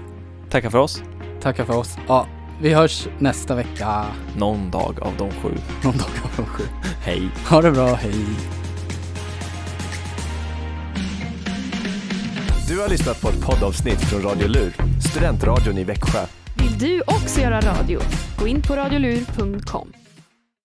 tackar 0.49 0.69
för 0.69 0.77
oss. 0.77 1.03
Tackar 1.41 1.65
för 1.65 1.77
oss. 1.77 1.97
Ja, 2.07 2.27
vi 2.61 2.73
hörs 2.73 3.07
nästa 3.19 3.55
vecka. 3.55 4.05
Någon 4.37 4.71
dag 4.71 4.99
av 5.01 5.13
de 5.17 5.31
sju. 5.31 5.49
Någon 5.83 5.97
dag 5.97 6.09
av 6.23 6.31
de 6.35 6.45
sju. 6.45 6.63
Hej. 7.03 7.29
Ha 7.49 7.61
det 7.61 7.71
bra, 7.71 7.93
hej. 7.93 8.25
Du 12.67 12.79
har 12.79 12.89
lyssnat 12.89 13.21
på 13.21 13.29
ett 13.29 13.41
poddavsnitt 13.41 14.01
från 14.01 14.21
Radio 14.21 14.47
Lur, 14.47 14.73
studentradion 15.09 15.77
i 15.77 15.83
Växjö. 15.83 16.25
Vill 16.55 16.77
du 16.77 17.01
också 17.01 17.41
göra 17.41 17.61
radio? 17.61 17.99
Gå 18.39 18.47
in 18.47 18.61
på 18.61 18.75
radiolur.com. 18.75 19.93